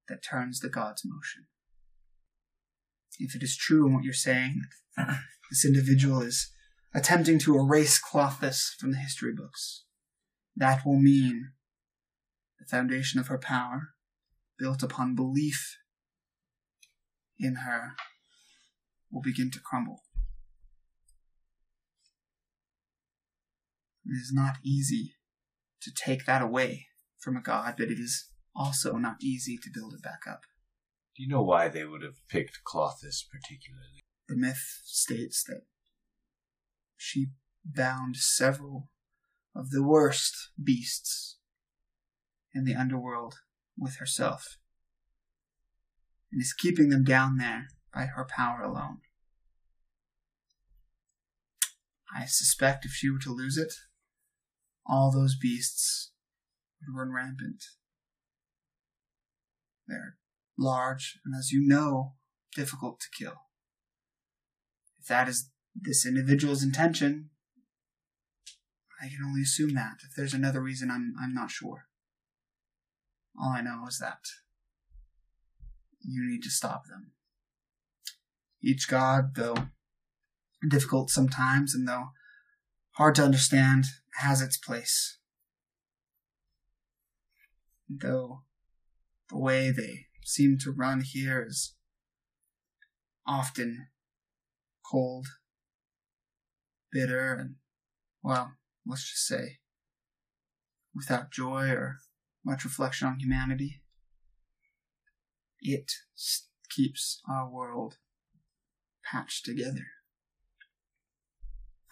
[0.09, 1.47] that turns the gods' motion.
[3.20, 4.62] If it is true in what you're saying,
[4.97, 6.51] this individual is
[6.93, 9.85] attempting to erase Klothys from the history books,
[10.57, 11.53] that will mean
[12.59, 13.90] the foundation of her power
[14.59, 15.77] built upon belief
[17.39, 17.93] in her
[19.12, 20.03] will begin to crumble.
[24.09, 25.15] It is not easy
[25.83, 26.87] to take that away
[27.19, 30.43] from a god, but it is also not easy to build it back up.
[31.16, 34.05] Do you know why they would have picked Klothys particularly?
[34.28, 35.62] The myth states that
[36.97, 37.28] she
[37.65, 38.91] bound several
[39.55, 41.39] of the worst beasts
[42.55, 43.37] in the underworld
[43.78, 44.59] with herself
[46.31, 48.99] and is keeping them down there by her power alone.
[52.15, 53.73] I suspect if she were to lose it,
[54.88, 56.12] all those beasts
[56.80, 57.64] would run rampant.
[59.86, 60.16] They're
[60.58, 62.14] large and, as you know,
[62.54, 63.34] difficult to kill.
[65.00, 67.30] If that is this individual's intention,
[69.00, 69.98] I can only assume that.
[70.02, 71.86] If there's another reason, I'm I'm not sure.
[73.38, 74.20] All I know is that
[76.00, 77.12] you need to stop them.
[78.62, 79.68] Each god, though
[80.68, 82.08] difficult sometimes and though
[82.97, 83.85] hard to understand,
[84.20, 85.18] has its place.
[87.89, 88.43] Though
[89.28, 91.74] the way they seem to run here is
[93.27, 93.89] often
[94.90, 95.27] cold,
[96.90, 97.56] bitter, and,
[98.23, 98.52] well,
[98.86, 99.59] let's just say,
[100.94, 101.98] without joy or
[102.44, 103.82] much reflection on humanity.
[105.60, 105.93] It
[106.70, 107.97] keeps our world
[109.05, 109.86] patched together.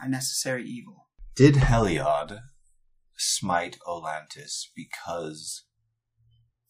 [0.00, 1.08] A necessary evil.
[1.36, 2.40] Did Heliod
[3.16, 5.64] smite Olantis because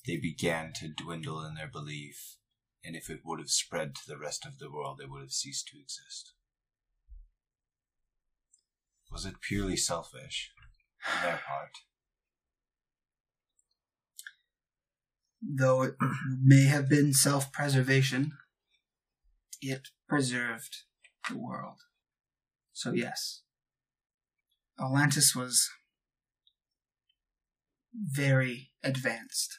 [0.06, 2.36] they began to dwindle in their belief,
[2.84, 5.32] and if it would have spread to the rest of the world, they would have
[5.32, 6.34] ceased to exist?
[9.10, 10.50] Was it purely selfish
[11.06, 11.70] on their part?
[15.40, 15.94] Though it
[16.42, 18.32] may have been self preservation,
[19.60, 20.84] it preserved
[21.28, 21.80] the world.
[22.74, 23.40] So, yes,
[24.78, 25.70] Atlantis was
[27.94, 29.58] very advanced.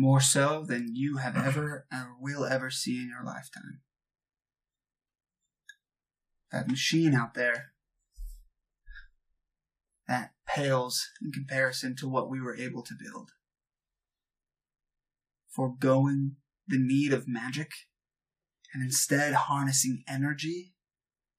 [0.00, 3.80] more so than you have ever or will ever see in your lifetime.
[6.52, 7.72] That machine out there,
[10.08, 13.30] that pales in comparison to what we were able to build.
[15.54, 16.36] Foregoing
[16.66, 17.70] the need of magic
[18.72, 20.74] and instead harnessing energy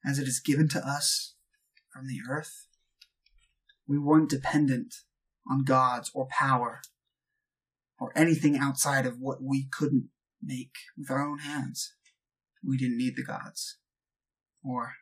[0.05, 1.35] as it is given to us
[1.93, 2.67] from the earth,
[3.87, 4.95] we weren't dependent
[5.49, 6.81] on gods or power
[7.99, 10.09] or anything outside of what we couldn't
[10.41, 11.93] make with our own hands.
[12.65, 13.77] We didn't need the gods.
[14.63, 14.93] Or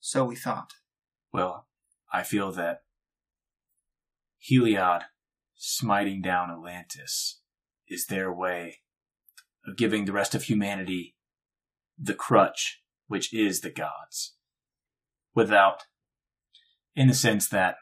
[0.00, 0.72] so we thought.
[1.32, 1.66] Well,
[2.12, 2.82] I feel that
[4.48, 5.02] Heliod
[5.54, 7.40] smiting down Atlantis
[7.88, 8.78] is their way
[9.66, 11.16] of giving the rest of humanity
[11.98, 14.34] the crutch, which is the gods.
[15.34, 15.82] Without,
[16.94, 17.76] in the sense that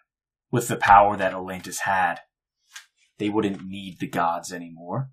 [0.50, 2.20] with the power that Atlantis had,
[3.18, 5.10] they wouldn't need the gods anymore.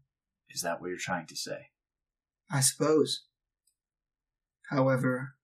[0.49, 1.69] Is that what you're trying to say?
[2.52, 3.23] I suppose.
[4.69, 5.35] However,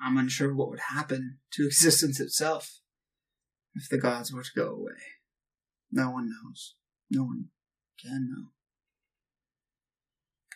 [0.00, 2.80] I'm unsure what would happen to existence itself
[3.74, 5.00] if the gods were to go away.
[5.90, 6.74] No one knows.
[7.10, 7.46] No one
[8.02, 8.48] can know.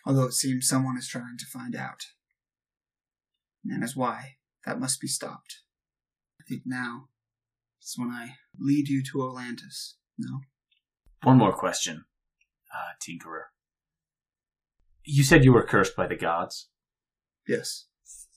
[0.05, 2.01] Although it seems someone is trying to find out.
[3.63, 5.61] And that is why that must be stopped.
[6.39, 7.09] I think now
[7.81, 9.97] is when I lead you to Atlantis.
[10.17, 10.41] No?
[11.23, 12.05] One more question,
[12.73, 13.45] uh, Tinkerer.
[15.03, 16.69] You said you were cursed by the gods.
[17.47, 17.85] Yes.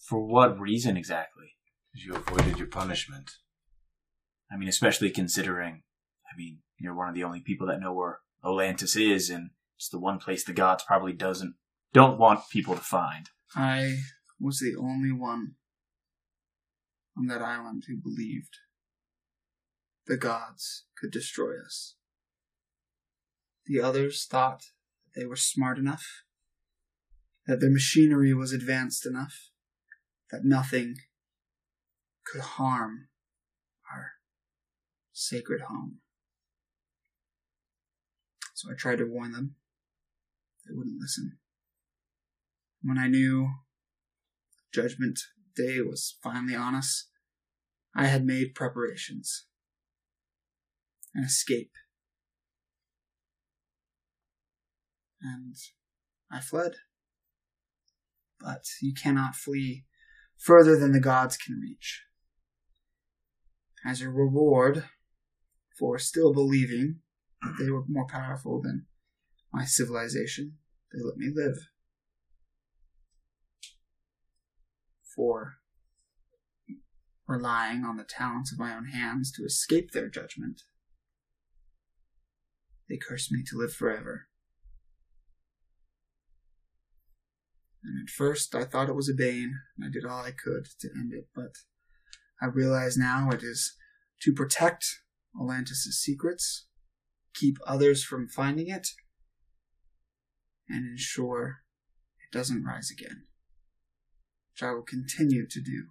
[0.09, 1.57] For what reason exactly?
[1.93, 3.31] Because you avoided your punishment.
[4.51, 5.83] I mean, especially considering,
[6.27, 9.89] I mean, you're one of the only people that know where Atlantis is, and it's
[9.89, 11.55] the one place the gods probably doesn't
[11.93, 13.31] don't want people to find.
[13.55, 13.99] I
[14.41, 15.55] was the only one
[17.17, 18.57] on that island who believed
[20.07, 21.97] the gods could destroy us.
[23.67, 24.63] The others thought
[25.05, 26.05] that they were smart enough,
[27.47, 29.51] that their machinery was advanced enough,
[30.31, 30.97] that nothing
[32.25, 33.09] could harm
[33.93, 34.13] our
[35.13, 35.99] sacred home.
[38.55, 39.57] So I tried to warn them.
[40.67, 41.39] They wouldn't listen.
[42.83, 43.49] When I knew
[44.75, 45.21] Judgment
[45.55, 47.07] Day was finally on us,
[47.95, 49.47] I had made preparations.
[51.15, 51.71] An escape.
[55.23, 55.55] And
[56.29, 56.73] I fled.
[58.41, 59.85] But you cannot flee
[60.37, 62.03] further than the gods can reach.
[63.87, 64.87] As a reward
[65.79, 66.97] for still believing
[67.43, 68.87] that they were more powerful than
[69.53, 70.59] my civilization,
[70.93, 71.69] they let me live.
[75.15, 75.55] For
[77.27, 80.63] relying on the talents of my own hands to escape their judgment,
[82.89, 84.29] they cursed me to live forever.
[87.83, 90.67] And at first I thought it was a bane, and I did all I could
[90.81, 91.53] to end it, but
[92.41, 93.77] I realize now it is
[94.23, 94.85] to protect
[95.39, 96.67] Atlantis' secrets,
[97.35, 98.89] keep others from finding it,
[100.69, 101.59] and ensure
[102.23, 103.25] it doesn't rise again,
[104.55, 105.87] which I will continue to do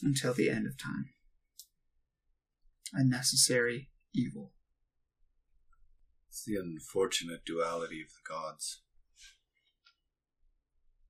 [0.00, 1.10] until the end of time.
[2.94, 4.52] A necessary evil.
[6.28, 8.82] It's the unfortunate duality of the gods.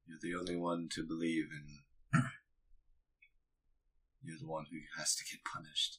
[0.07, 2.23] You're the only one to believe in.
[4.23, 5.99] You're the one who has to get punished.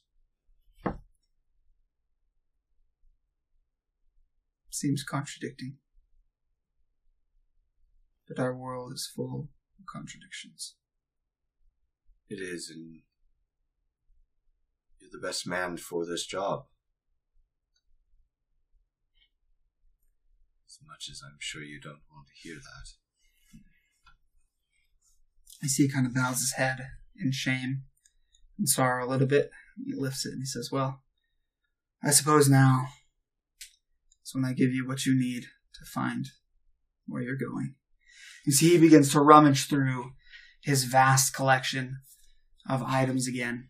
[4.68, 5.76] Seems contradicting.
[8.30, 9.48] But our world is full
[9.80, 10.76] of contradictions.
[12.28, 13.00] It is, and
[15.00, 16.66] you're the best man for this job.
[20.64, 23.60] As much as I'm sure you don't want to hear that.
[25.60, 26.86] I see he kind of bows his head
[27.20, 27.82] in shame
[28.56, 29.50] and sorrow a little bit.
[29.84, 31.02] He lifts it and he says, Well,
[32.00, 32.90] I suppose now
[34.24, 36.28] is when I give you what you need to find
[37.08, 37.74] where you're going.
[38.46, 40.12] You see, he begins to rummage through
[40.62, 41.98] his vast collection
[42.68, 43.68] of items again.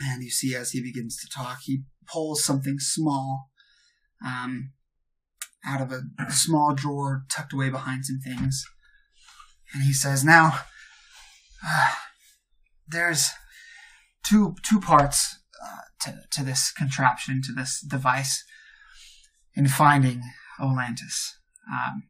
[0.00, 3.48] And you see, as he begins to talk, he pulls something small
[4.24, 4.72] um,
[5.64, 8.64] out of a small drawer tucked away behind some things.
[9.72, 10.60] And he says, Now,
[11.66, 11.92] uh,
[12.86, 13.30] there's
[14.24, 18.44] two two parts uh, to to this contraption, to this device,
[19.54, 20.22] in finding
[20.60, 21.38] Atlantis.
[21.72, 22.04] Um,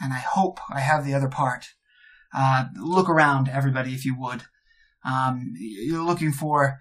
[0.00, 1.66] and I hope I have the other part.
[2.34, 4.42] Uh, look around, everybody, if you would.
[5.04, 6.78] Um, you're looking for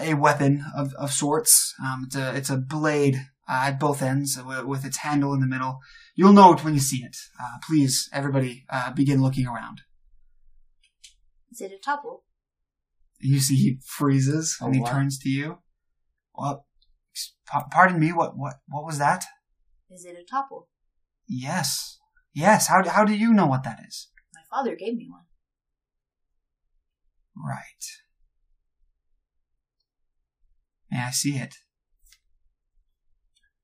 [0.00, 1.74] a weapon of, of sorts.
[1.82, 3.16] Um, it's a it's a blade
[3.48, 5.80] uh, at both ends with, with its handle in the middle.
[6.14, 7.16] You'll know it when you see it.
[7.40, 9.82] Uh, please, everybody, uh, begin looking around.
[11.50, 12.24] Is it a topple?
[13.20, 15.58] You see, he freezes and he turns to you.
[16.34, 16.66] Well,
[17.70, 18.12] pardon me.
[18.12, 19.24] What what what was that?
[19.90, 20.68] Is it a topple?
[21.26, 21.97] Yes,
[22.44, 22.68] yes.
[22.68, 24.08] How do- how do you know what that is?
[24.34, 25.26] My father gave me one.
[27.36, 27.84] Right.
[30.90, 31.54] May I see it?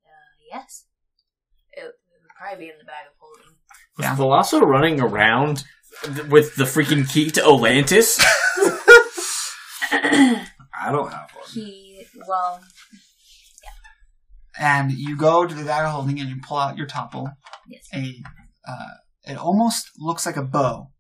[0.06, 0.84] Uh, yes.
[1.72, 3.56] It, it would probably be in the bag of holding.
[3.96, 4.16] Was Yeah.
[4.16, 5.64] Veloso running around
[6.28, 8.18] with the freaking key to Atlantis?
[9.90, 11.48] I don't have one.
[11.52, 12.60] he, well,
[13.62, 13.70] yeah.
[14.80, 17.28] And you go to the bag of holding and you pull out your topple.
[17.68, 17.88] yes.
[17.94, 18.22] A
[18.66, 20.91] uh, it almost looks like a bow,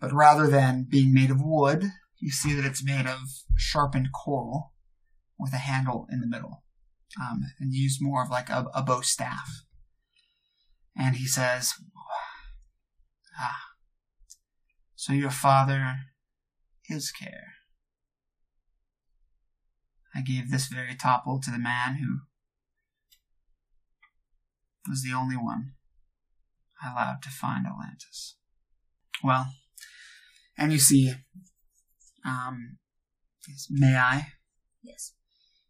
[0.00, 1.84] but rather than being made of wood,
[2.18, 3.20] you see that it's made of
[3.56, 4.72] sharpened coral
[5.38, 6.62] with a handle in the middle,
[7.20, 9.64] um, and used more of like a, a bow staff.
[10.96, 11.74] And he says,
[13.38, 13.60] "Ah,
[14.94, 15.96] so your father,
[16.84, 17.52] his Kair."
[20.14, 22.20] I gave this very topple to the man who
[24.88, 25.75] was the only one
[26.86, 28.36] allowed to find Atlantis.
[29.22, 29.48] Well,
[30.58, 31.12] and you see,
[32.24, 32.78] um,
[33.70, 34.28] may I?
[34.82, 35.12] Yes.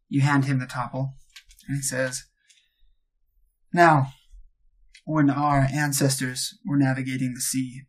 [0.09, 1.14] You hand him the topple,
[1.68, 2.24] and he says,
[3.72, 4.12] Now,
[5.05, 7.82] when our ancestors were navigating the sea,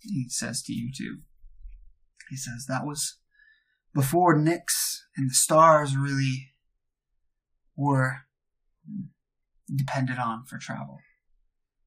[0.00, 1.18] he says to you too,
[2.30, 3.18] he says that was
[3.94, 4.62] before Nyx
[5.16, 6.52] and the stars really
[7.76, 8.22] were
[9.74, 10.98] depended on for travel.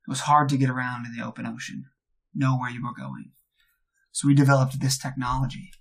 [0.07, 1.85] It was hard to get around in the open ocean,
[2.33, 3.31] know where you were going.
[4.11, 5.71] So we developed this technology.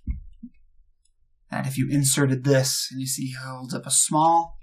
[1.51, 4.57] That if you inserted this, and you see he holds up a small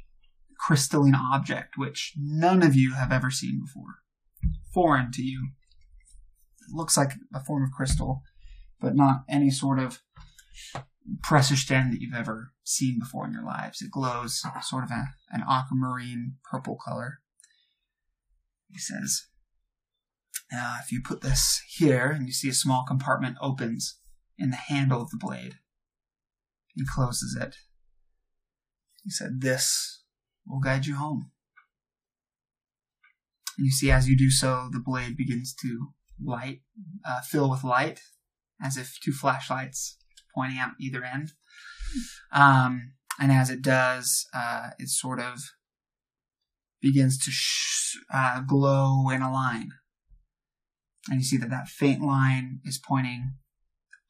[0.59, 4.01] crystalline object which none of you have ever seen before,
[4.75, 5.51] foreign to you.
[6.61, 8.23] It looks like a form of crystal,
[8.81, 10.01] but not any sort of
[11.23, 13.81] precious gem that you've ever seen before in your lives.
[13.81, 17.21] It glows sort of a, an aquamarine purple color.
[18.71, 19.27] He says,
[20.55, 23.99] uh, if you put this here and you see a small compartment opens
[24.39, 25.57] in the handle of the blade,
[26.77, 27.57] and closes it.
[29.05, 30.03] He said, This
[30.47, 31.31] will guide you home.
[33.59, 35.89] And you see, as you do so, the blade begins to
[36.23, 36.61] light,
[37.05, 38.01] uh, fill with light,
[38.63, 39.99] as if two flashlights
[40.35, 41.33] pointing out either end.
[42.33, 45.41] Um, and as it does, uh, it sort of
[46.81, 49.73] begins to sh- uh, glow in a line.
[51.09, 53.35] And you see that that faint line is pointing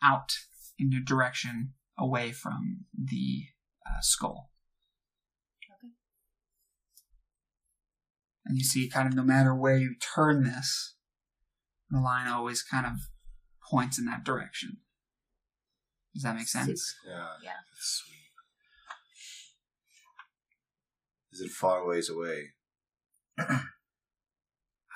[0.03, 0.33] out
[0.79, 3.45] in a direction away from the
[3.87, 4.51] uh, skull.
[8.45, 10.97] And you see, kind of no matter where you turn this,
[11.91, 12.95] the line always kind of
[13.71, 14.79] points in that direction.
[16.13, 16.97] Does that make sense?
[17.07, 17.29] Yeah.
[17.43, 17.51] Yeah.
[17.73, 18.19] That's sweet.
[21.33, 22.51] Is it far ways away?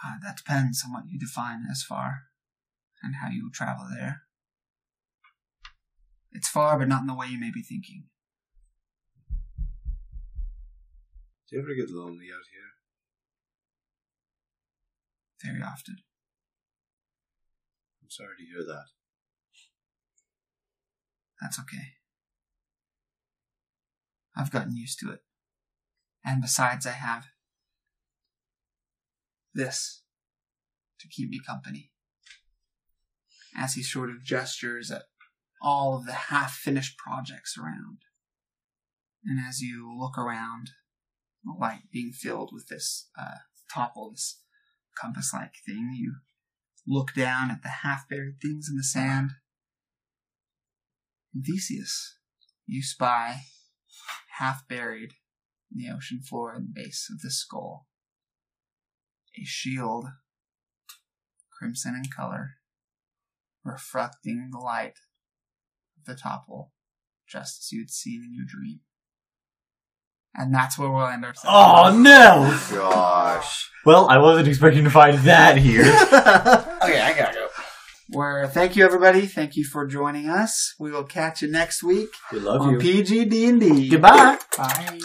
[0.04, 2.24] Uh, that depends on what you define as far
[3.02, 4.22] and how you travel there.
[6.32, 8.04] It's far, but not in the way you may be thinking.
[11.48, 12.72] Do you ever get lonely out here?
[15.42, 15.96] Very often.
[18.02, 18.86] I'm sorry to hear that.
[21.40, 21.94] That's okay.
[24.36, 25.20] I've gotten used to it.
[26.24, 27.26] And besides, I have
[29.56, 30.02] this
[31.00, 31.90] to keep me company.
[33.56, 35.02] As he sort of gestures at
[35.62, 37.98] all of the half finished projects around.
[39.24, 40.70] And as you look around,
[41.44, 43.38] the light being filled with this uh,
[43.72, 44.40] topple, this
[45.00, 46.16] compass like thing, you
[46.86, 49.32] look down at the half buried things in the sand.
[51.34, 52.18] And Theseus,
[52.66, 53.42] you spy,
[54.38, 55.14] half buried
[55.72, 57.86] in the ocean floor in the base of the skull,
[59.40, 60.06] a shield,
[61.52, 62.54] crimson in color,
[63.64, 64.94] reflecting the light
[65.98, 66.72] of the topple,
[67.28, 68.80] just as you'd seen in your dream.
[70.34, 71.50] And that's where we'll end our session.
[71.50, 72.58] Oh no!
[72.70, 73.70] Gosh.
[73.86, 75.84] Well, I wasn't expecting to find that here.
[76.86, 77.48] Okay, I gotta go.
[78.10, 80.74] Where thank you everybody, thank you for joining us.
[80.78, 82.78] We will catch you next week we love on you.
[82.78, 83.88] PG and D.
[83.88, 84.38] Goodbye.
[84.56, 85.00] Bye.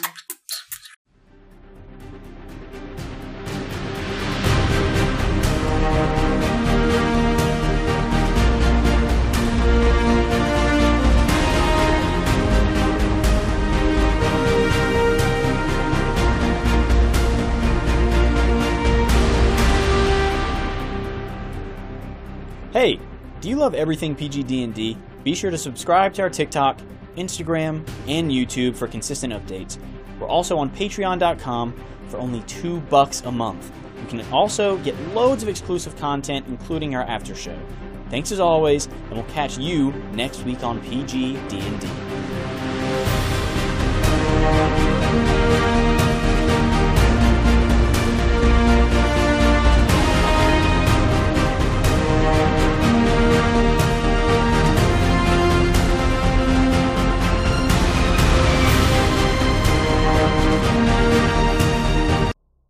[22.82, 23.00] Hey,
[23.42, 24.98] do you love everything PGD&D?
[25.24, 26.80] Be sure to subscribe to our TikTok,
[27.16, 29.78] Instagram, and YouTube for consistent updates.
[30.20, 33.72] We're also on patreon.com for only 2 bucks a month.
[34.00, 37.60] You can also get loads of exclusive content including our after show.
[38.10, 42.11] Thanks as always, and we'll catch you next week on PGD&D.